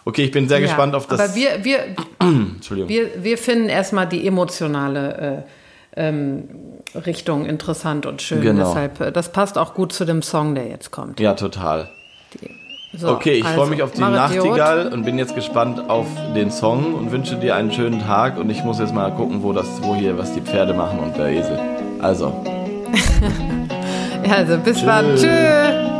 Okay, 0.05 0.23
ich 0.23 0.32
bin 0.32 0.47
sehr 0.47 0.59
Ja, 0.59 0.65
gespannt 0.65 0.95
auf 0.95 1.07
das. 1.07 1.19
Aber 1.19 1.36
wir, 1.36 1.63
wir, 1.63 1.79
Entschuldigung. 2.19 2.89
wir, 2.89 3.23
wir 3.23 3.38
finden 3.38 3.69
erstmal 3.69 4.07
die 4.07 4.25
emotionale 4.25 5.45
äh, 5.95 6.07
ähm, 6.07 6.47
Richtung 6.95 7.45
interessant 7.45 8.05
und 8.05 8.21
schön. 8.21 8.41
Genau. 8.41 8.65
Deshalb, 8.65 8.99
äh, 9.01 9.11
das 9.11 9.32
passt 9.32 9.57
auch 9.57 9.73
gut 9.73 9.93
zu 9.93 10.05
dem 10.05 10.21
Song, 10.21 10.55
der 10.55 10.67
jetzt 10.67 10.91
kommt. 10.91 11.19
Ja, 11.19 11.34
total. 11.34 11.89
So, 12.94 13.10
Okay, 13.10 13.36
ich 13.36 13.46
also, 13.46 13.62
freue 13.62 13.70
mich 13.70 13.84
auf 13.84 13.92
die. 13.92 14.02
Nachtigall 14.02 14.92
und 14.92 15.06
bin 15.06 15.18
jetzt 15.18 15.34
gespannt 15.34 15.89
auf 15.89 16.08
den 16.36 16.52
Song 16.52 16.94
und 16.94 17.12
wünsche 17.12 17.36
dir 17.36 17.56
einen 17.56 17.72
schönen 17.72 18.02
Tag. 18.02 18.38
Und 18.38 18.50
ich 18.50 18.64
muss 18.64 18.80
jetzt 18.80 18.94
mal 18.94 19.12
gucken, 19.12 19.44
wo 19.44 19.54
das, 19.54 19.82
wo 19.82 19.96
hier, 19.96 20.18
was 20.18 20.34
die 20.34 20.42
Pferde 20.42 20.74
machen 20.74 21.00
und 21.00 21.18
der 21.18 21.28
Esel. 21.28 21.60
Also. 22.00 22.34
Also 24.30 24.58
bis 24.60 24.86
dann. 24.86 25.16
Tschüss. 25.16 25.91